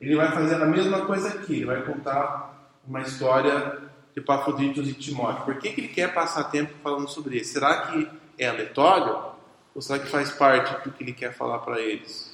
Ele 0.00 0.14
vai 0.14 0.30
fazer 0.30 0.54
a 0.62 0.66
mesma 0.66 1.06
coisa 1.06 1.28
aqui, 1.28 1.54
ele 1.56 1.64
vai 1.64 1.82
contar 1.82 2.70
uma 2.86 3.00
história 3.00 3.80
de 4.14 4.20
Pafroditos 4.20 4.88
e 4.88 4.92
Timóteo. 4.92 5.44
Por 5.44 5.58
que, 5.58 5.72
que 5.72 5.80
ele 5.80 5.88
quer 5.88 6.14
passar 6.14 6.44
tempo 6.44 6.72
falando 6.82 7.08
sobre 7.08 7.38
isso? 7.38 7.54
Será 7.54 7.86
que 7.86 8.08
é 8.38 8.46
aleatório? 8.46 9.33
Ou 9.74 9.82
será 9.82 9.98
que 9.98 10.08
faz 10.08 10.30
parte 10.30 10.84
do 10.84 10.92
que 10.92 11.02
ele 11.02 11.12
quer 11.12 11.34
falar 11.34 11.58
para 11.58 11.80
eles? 11.80 12.32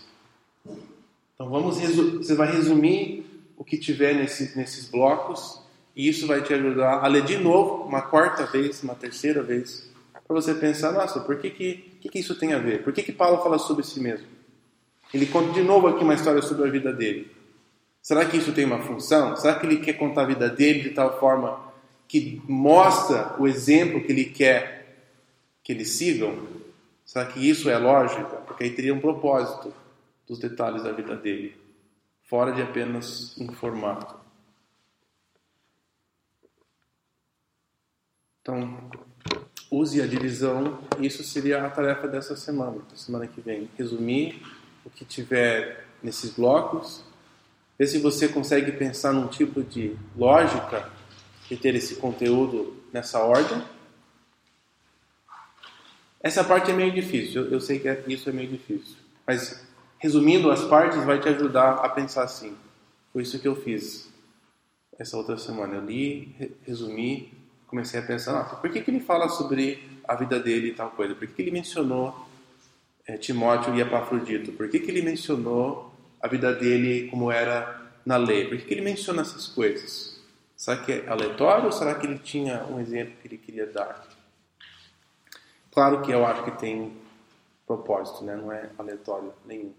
Então 1.34 1.48
vamos 1.48 1.78
você 1.78 2.34
vai 2.34 2.52
resumir 2.52 3.24
o 3.56 3.64
que 3.64 3.78
tiver 3.78 4.14
nesse, 4.14 4.56
nesses 4.56 4.88
blocos 4.88 5.60
e 5.96 6.08
isso 6.08 6.26
vai 6.26 6.42
te 6.42 6.52
ajudar 6.52 7.04
a 7.04 7.06
ler 7.06 7.24
de 7.24 7.38
novo, 7.38 7.84
uma 7.84 8.02
quarta 8.02 8.46
vez, 8.46 8.82
uma 8.82 8.94
terceira 8.94 9.42
vez, 9.42 9.90
para 10.26 10.40
você 10.40 10.54
pensar, 10.54 10.92
nossa, 10.92 11.20
por 11.20 11.38
que 11.38 11.50
que, 11.50 11.74
que 12.00 12.08
que 12.08 12.18
isso 12.20 12.38
tem 12.38 12.52
a 12.52 12.58
ver? 12.58 12.84
Por 12.84 12.92
que 12.92 13.02
que 13.02 13.10
Paulo 13.10 13.42
fala 13.42 13.58
sobre 13.58 13.84
si 13.84 14.00
mesmo? 14.00 14.26
Ele 15.12 15.26
conta 15.26 15.52
de 15.52 15.62
novo 15.62 15.88
aqui 15.88 16.04
uma 16.04 16.14
história 16.14 16.40
sobre 16.40 16.68
a 16.68 16.70
vida 16.70 16.92
dele. 16.92 17.30
Será 18.00 18.24
que 18.24 18.36
isso 18.36 18.52
tem 18.52 18.64
uma 18.64 18.78
função? 18.78 19.36
Será 19.36 19.58
que 19.58 19.66
ele 19.66 19.78
quer 19.78 19.94
contar 19.94 20.22
a 20.22 20.26
vida 20.26 20.48
dele 20.48 20.82
de 20.82 20.90
tal 20.90 21.18
forma 21.18 21.60
que 22.06 22.40
mostra 22.46 23.34
o 23.38 23.46
exemplo 23.48 24.02
que 24.02 24.12
ele 24.12 24.26
quer 24.26 24.96
que 25.64 25.72
eles 25.72 25.90
sigam? 25.90 26.38
Será 27.10 27.26
que 27.26 27.40
isso 27.40 27.68
é 27.68 27.76
lógica? 27.76 28.36
Porque 28.46 28.62
aí 28.62 28.70
teria 28.70 28.94
um 28.94 29.00
propósito 29.00 29.74
dos 30.28 30.38
detalhes 30.38 30.84
da 30.84 30.92
vida 30.92 31.16
dele, 31.16 31.60
fora 32.22 32.52
de 32.52 32.62
apenas 32.62 33.36
informar. 33.36 34.24
Então, 38.40 38.88
use 39.68 40.00
a 40.00 40.06
divisão. 40.06 40.78
Isso 41.00 41.24
seria 41.24 41.66
a 41.66 41.70
tarefa 41.70 42.06
dessa 42.06 42.36
semana, 42.36 42.80
da 42.88 42.96
semana 42.96 43.26
que 43.26 43.40
vem. 43.40 43.68
Resumir 43.76 44.40
o 44.84 44.88
que 44.88 45.04
tiver 45.04 45.88
nesses 46.00 46.30
blocos. 46.30 47.02
Ver 47.76 47.88
se 47.88 47.98
você 47.98 48.28
consegue 48.28 48.70
pensar 48.70 49.12
num 49.12 49.26
tipo 49.26 49.64
de 49.64 49.98
lógica 50.16 50.88
de 51.48 51.56
ter 51.56 51.74
esse 51.74 51.96
conteúdo 51.96 52.80
nessa 52.92 53.18
ordem. 53.18 53.60
Essa 56.22 56.44
parte 56.44 56.70
é 56.70 56.74
meio 56.74 56.92
difícil, 56.92 57.44
eu, 57.46 57.52
eu 57.52 57.60
sei 57.60 57.78
que 57.78 57.88
é, 57.88 58.02
isso 58.06 58.28
é 58.28 58.32
meio 58.32 58.48
difícil. 58.48 58.96
Mas 59.26 59.66
resumindo 59.98 60.50
as 60.50 60.64
partes 60.64 61.02
vai 61.04 61.18
te 61.20 61.28
ajudar 61.28 61.74
a 61.84 61.88
pensar 61.88 62.24
assim. 62.24 62.56
Foi 63.12 63.22
isso 63.22 63.38
que 63.38 63.48
eu 63.48 63.56
fiz. 63.56 64.08
essa 64.98 65.16
outra 65.16 65.38
semana. 65.38 65.76
Eu 65.76 65.84
li, 65.84 66.34
re- 66.38 66.50
resumi, 66.66 67.32
comecei 67.66 67.98
a 68.00 68.02
pensar, 68.02 68.38
ah, 68.40 68.44
por 68.56 68.70
que, 68.70 68.80
que 68.82 68.90
ele 68.90 69.00
fala 69.00 69.28
sobre 69.28 69.82
a 70.06 70.14
vida 70.14 70.38
dele 70.38 70.68
e 70.68 70.74
tal 70.74 70.90
coisa? 70.90 71.14
Por 71.14 71.26
que, 71.26 71.32
que 71.34 71.42
ele 71.42 71.50
mencionou 71.50 72.28
eh, 73.06 73.16
Timóteo 73.16 73.74
e 73.74 73.80
Epafrodito? 73.80 74.52
Por 74.52 74.68
que, 74.68 74.78
que 74.80 74.90
ele 74.90 75.02
mencionou 75.02 75.90
a 76.20 76.28
vida 76.28 76.52
dele 76.54 77.08
como 77.08 77.30
era 77.32 77.80
na 78.04 78.16
lei? 78.18 78.46
Por 78.48 78.58
que, 78.58 78.64
que 78.64 78.74
ele 78.74 78.82
menciona 78.82 79.22
essas 79.22 79.46
coisas? 79.46 80.20
Será 80.56 80.76
que 80.76 80.92
é 80.92 81.08
aleatório 81.08 81.66
ou 81.66 81.72
será 81.72 81.94
que 81.94 82.06
ele 82.06 82.18
tinha 82.18 82.64
um 82.64 82.78
exemplo 82.80 83.14
que 83.22 83.28
ele 83.28 83.38
queria 83.38 83.66
dar? 83.66 84.06
Claro 85.72 86.02
que 86.02 86.10
eu 86.10 86.26
acho 86.26 86.44
que 86.44 86.50
tem 86.52 86.92
propósito, 87.66 88.24
né? 88.24 88.36
não 88.36 88.50
é 88.52 88.70
aleatório 88.78 89.32
nenhum. 89.46 89.72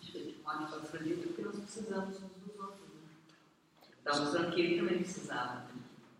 Timóteo 0.00 0.66
para 0.68 0.78
Afrodita, 0.78 1.22
porque 1.28 1.42
nós 1.42 1.56
precisamos 1.56 2.08
uns 2.16 2.20
dos 2.20 2.58
outros. 2.60 2.78
Né? 2.80 3.90
Está 4.04 4.20
mostrando 4.20 4.50
que 4.54 4.60
ele 4.60 4.76
também 4.78 4.98
precisava. 4.98 5.62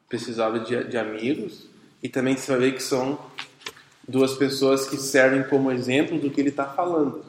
precisava 0.08 0.60
de, 0.60 0.84
de 0.84 0.96
amigos 0.96 1.66
e 2.02 2.08
também 2.08 2.36
você 2.36 2.50
vai 2.52 2.60
ver 2.60 2.72
que 2.74 2.82
são 2.82 3.18
duas 4.06 4.34
pessoas 4.34 4.86
que 4.88 4.96
servem 4.96 5.42
como 5.48 5.70
exemplo 5.72 6.18
do 6.18 6.30
que 6.30 6.40
ele 6.40 6.50
está 6.50 6.66
falando, 6.66 7.24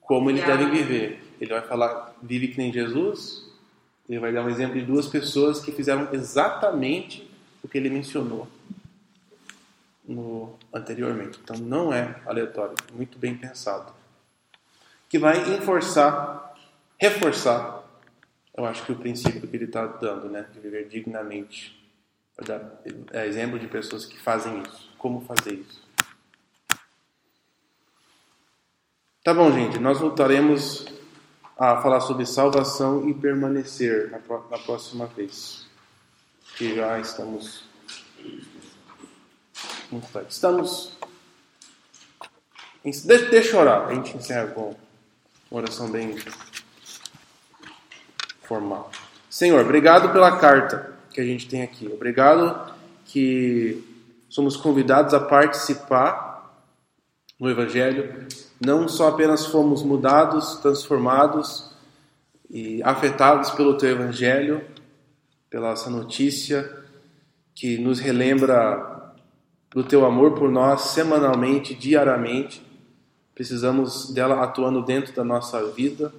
como 0.00 0.30
ele 0.30 0.40
E 0.40 0.44
deve 0.46 0.64
a- 0.64 0.68
viver. 0.70 1.22
Ele 1.40 1.50
vai 1.52 1.62
falar, 1.62 2.14
vive 2.22 2.48
que 2.48 2.58
nem 2.58 2.72
Jesus, 2.72 3.44
ele 4.08 4.18
vai 4.20 4.32
dar 4.32 4.44
um 4.44 4.48
exemplo 4.48 4.78
de 4.78 4.84
duas 4.86 5.06
pessoas 5.08 5.60
que 5.60 5.72
fizeram 5.72 6.08
exatamente 6.12 7.28
o 7.62 7.68
que 7.68 7.76
ele 7.76 7.90
mencionou 7.90 8.46
no 10.04 10.58
anteriormente. 10.72 11.38
Então 11.42 11.56
não 11.56 11.92
é 11.92 12.20
aleatório, 12.26 12.74
muito 12.92 13.18
bem 13.18 13.36
pensado. 13.36 13.92
Que 15.08 15.18
vai 15.18 15.54
enforçar, 15.54 16.54
reforçar, 16.98 17.84
eu 18.56 18.64
acho 18.64 18.84
que 18.84 18.92
o 18.92 18.96
princípio 18.96 19.46
que 19.46 19.56
ele 19.56 19.64
está 19.64 19.86
dando, 19.86 20.28
né, 20.28 20.46
de 20.52 20.60
viver 20.60 20.88
dignamente. 20.88 21.80
Dar 22.44 22.80
é, 23.12 23.26
exemplo 23.26 23.58
de 23.58 23.68
pessoas 23.68 24.06
que 24.06 24.18
fazem 24.18 24.62
isso. 24.62 24.90
Como 24.98 25.20
fazer 25.20 25.52
isso? 25.54 25.86
Tá 29.22 29.32
bom, 29.32 29.52
gente. 29.52 29.78
Nós 29.78 30.00
voltaremos 30.00 30.86
a 31.56 31.80
falar 31.80 32.00
sobre 32.00 32.26
salvação 32.26 33.08
e 33.08 33.14
permanecer 33.14 34.10
na 34.10 34.58
próxima 34.58 35.06
vez. 35.06 35.66
Que 36.56 36.74
já 36.74 36.98
estamos 36.98 37.64
muito 39.92 40.10
tarde. 40.10 40.32
Estamos. 40.32 40.96
Deixa, 42.84 43.28
deixa 43.28 43.56
eu 43.56 43.60
orar. 43.60 43.88
A 43.88 43.94
gente 43.94 44.16
encerra 44.16 44.48
com 44.48 44.74
uma 45.50 45.60
oração 45.60 45.90
bem 45.90 46.16
formal. 48.42 48.90
Senhor, 49.30 49.60
obrigado 49.60 50.12
pela 50.12 50.38
carta 50.38 50.92
que 51.10 51.20
a 51.20 51.24
gente 51.24 51.48
tem 51.48 51.62
aqui. 51.62 51.86
Obrigado 51.86 52.72
que 53.04 53.84
somos 54.28 54.56
convidados 54.56 55.14
a 55.14 55.20
participar 55.20 56.32
no 57.38 57.50
Evangelho. 57.50 58.26
Não 58.60 58.88
só 58.88 59.08
apenas 59.08 59.46
fomos 59.46 59.82
mudados, 59.82 60.56
transformados 60.56 61.70
e 62.50 62.82
afetados 62.82 63.50
pelo 63.50 63.76
Teu 63.76 63.90
Evangelho, 63.90 64.64
pela 65.48 65.72
essa 65.72 65.90
notícia 65.90 66.70
que 67.54 67.78
nos 67.78 68.00
relembra 68.00 68.91
do 69.74 69.82
Teu 69.82 70.04
amor 70.04 70.32
por 70.32 70.50
nós 70.50 70.82
semanalmente, 70.92 71.74
diariamente. 71.74 72.62
Precisamos 73.34 74.12
dela 74.12 74.42
atuando 74.42 74.82
dentro 74.82 75.14
da 75.14 75.24
nossa 75.24 75.64
vida. 75.70 76.12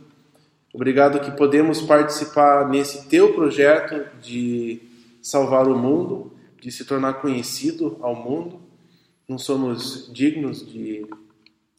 Obrigado 0.73 1.19
que 1.19 1.37
podemos 1.37 1.81
participar 1.81 2.67
nesse 2.67 3.07
teu 3.07 3.33
projeto 3.35 4.07
de 4.19 4.81
salvar 5.21 5.67
o 5.67 5.77
mundo, 5.77 6.33
de 6.59 6.71
se 6.71 6.83
tornar 6.83 7.21
conhecido 7.21 7.97
ao 8.01 8.15
mundo. 8.15 8.59
Não 9.29 9.37
somos 9.37 10.11
dignos 10.11 10.65
de 10.65 11.05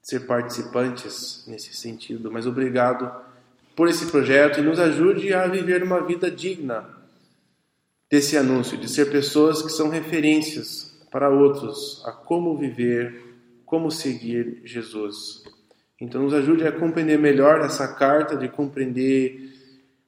ser 0.01 0.20
participantes 0.26 1.44
nesse 1.48 1.74
sentido, 1.74 2.30
mas 2.30 2.46
obrigado 2.46 3.10
por 3.74 3.88
esse 3.88 4.06
projeto 4.06 4.60
e 4.60 4.62
nos 4.62 4.78
ajude 4.78 5.34
a 5.34 5.48
viver 5.48 5.82
uma 5.82 6.01
vida 6.01 6.30
digna 6.30 6.88
desse 8.09 8.36
anúncio, 8.36 8.78
de 8.78 8.88
ser 8.88 9.10
pessoas 9.10 9.60
que 9.60 9.72
são 9.72 9.88
referências 9.88 10.93
para 11.14 11.30
outros 11.30 12.02
a 12.04 12.10
como 12.10 12.56
viver, 12.56 13.36
como 13.64 13.88
seguir 13.88 14.60
Jesus. 14.64 15.44
Então, 16.00 16.24
nos 16.24 16.34
ajude 16.34 16.66
a 16.66 16.72
compreender 16.72 17.20
melhor 17.20 17.60
essa 17.60 17.86
carta, 17.86 18.36
de 18.36 18.48
compreender 18.48 19.48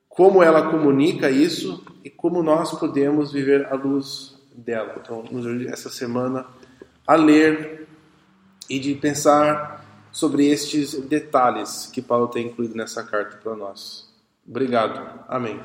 como 0.08 0.42
ela 0.42 0.68
comunica 0.68 1.30
isso 1.30 1.80
e 2.02 2.10
como 2.10 2.42
nós 2.42 2.76
podemos 2.76 3.32
viver 3.32 3.66
à 3.66 3.76
luz 3.76 4.36
dela. 4.52 4.96
Então, 5.00 5.22
nos 5.30 5.46
ajude 5.46 5.68
essa 5.68 5.90
semana 5.90 6.44
a 7.06 7.14
ler 7.14 7.86
e 8.68 8.80
de 8.80 8.92
pensar 8.96 10.08
sobre 10.10 10.48
estes 10.48 11.00
detalhes 11.02 11.86
que 11.86 12.02
Paulo 12.02 12.26
tem 12.26 12.48
incluído 12.48 12.74
nessa 12.74 13.04
carta 13.04 13.36
para 13.36 13.54
nós. 13.54 14.12
Obrigado. 14.44 15.20
Amém. 15.28 15.60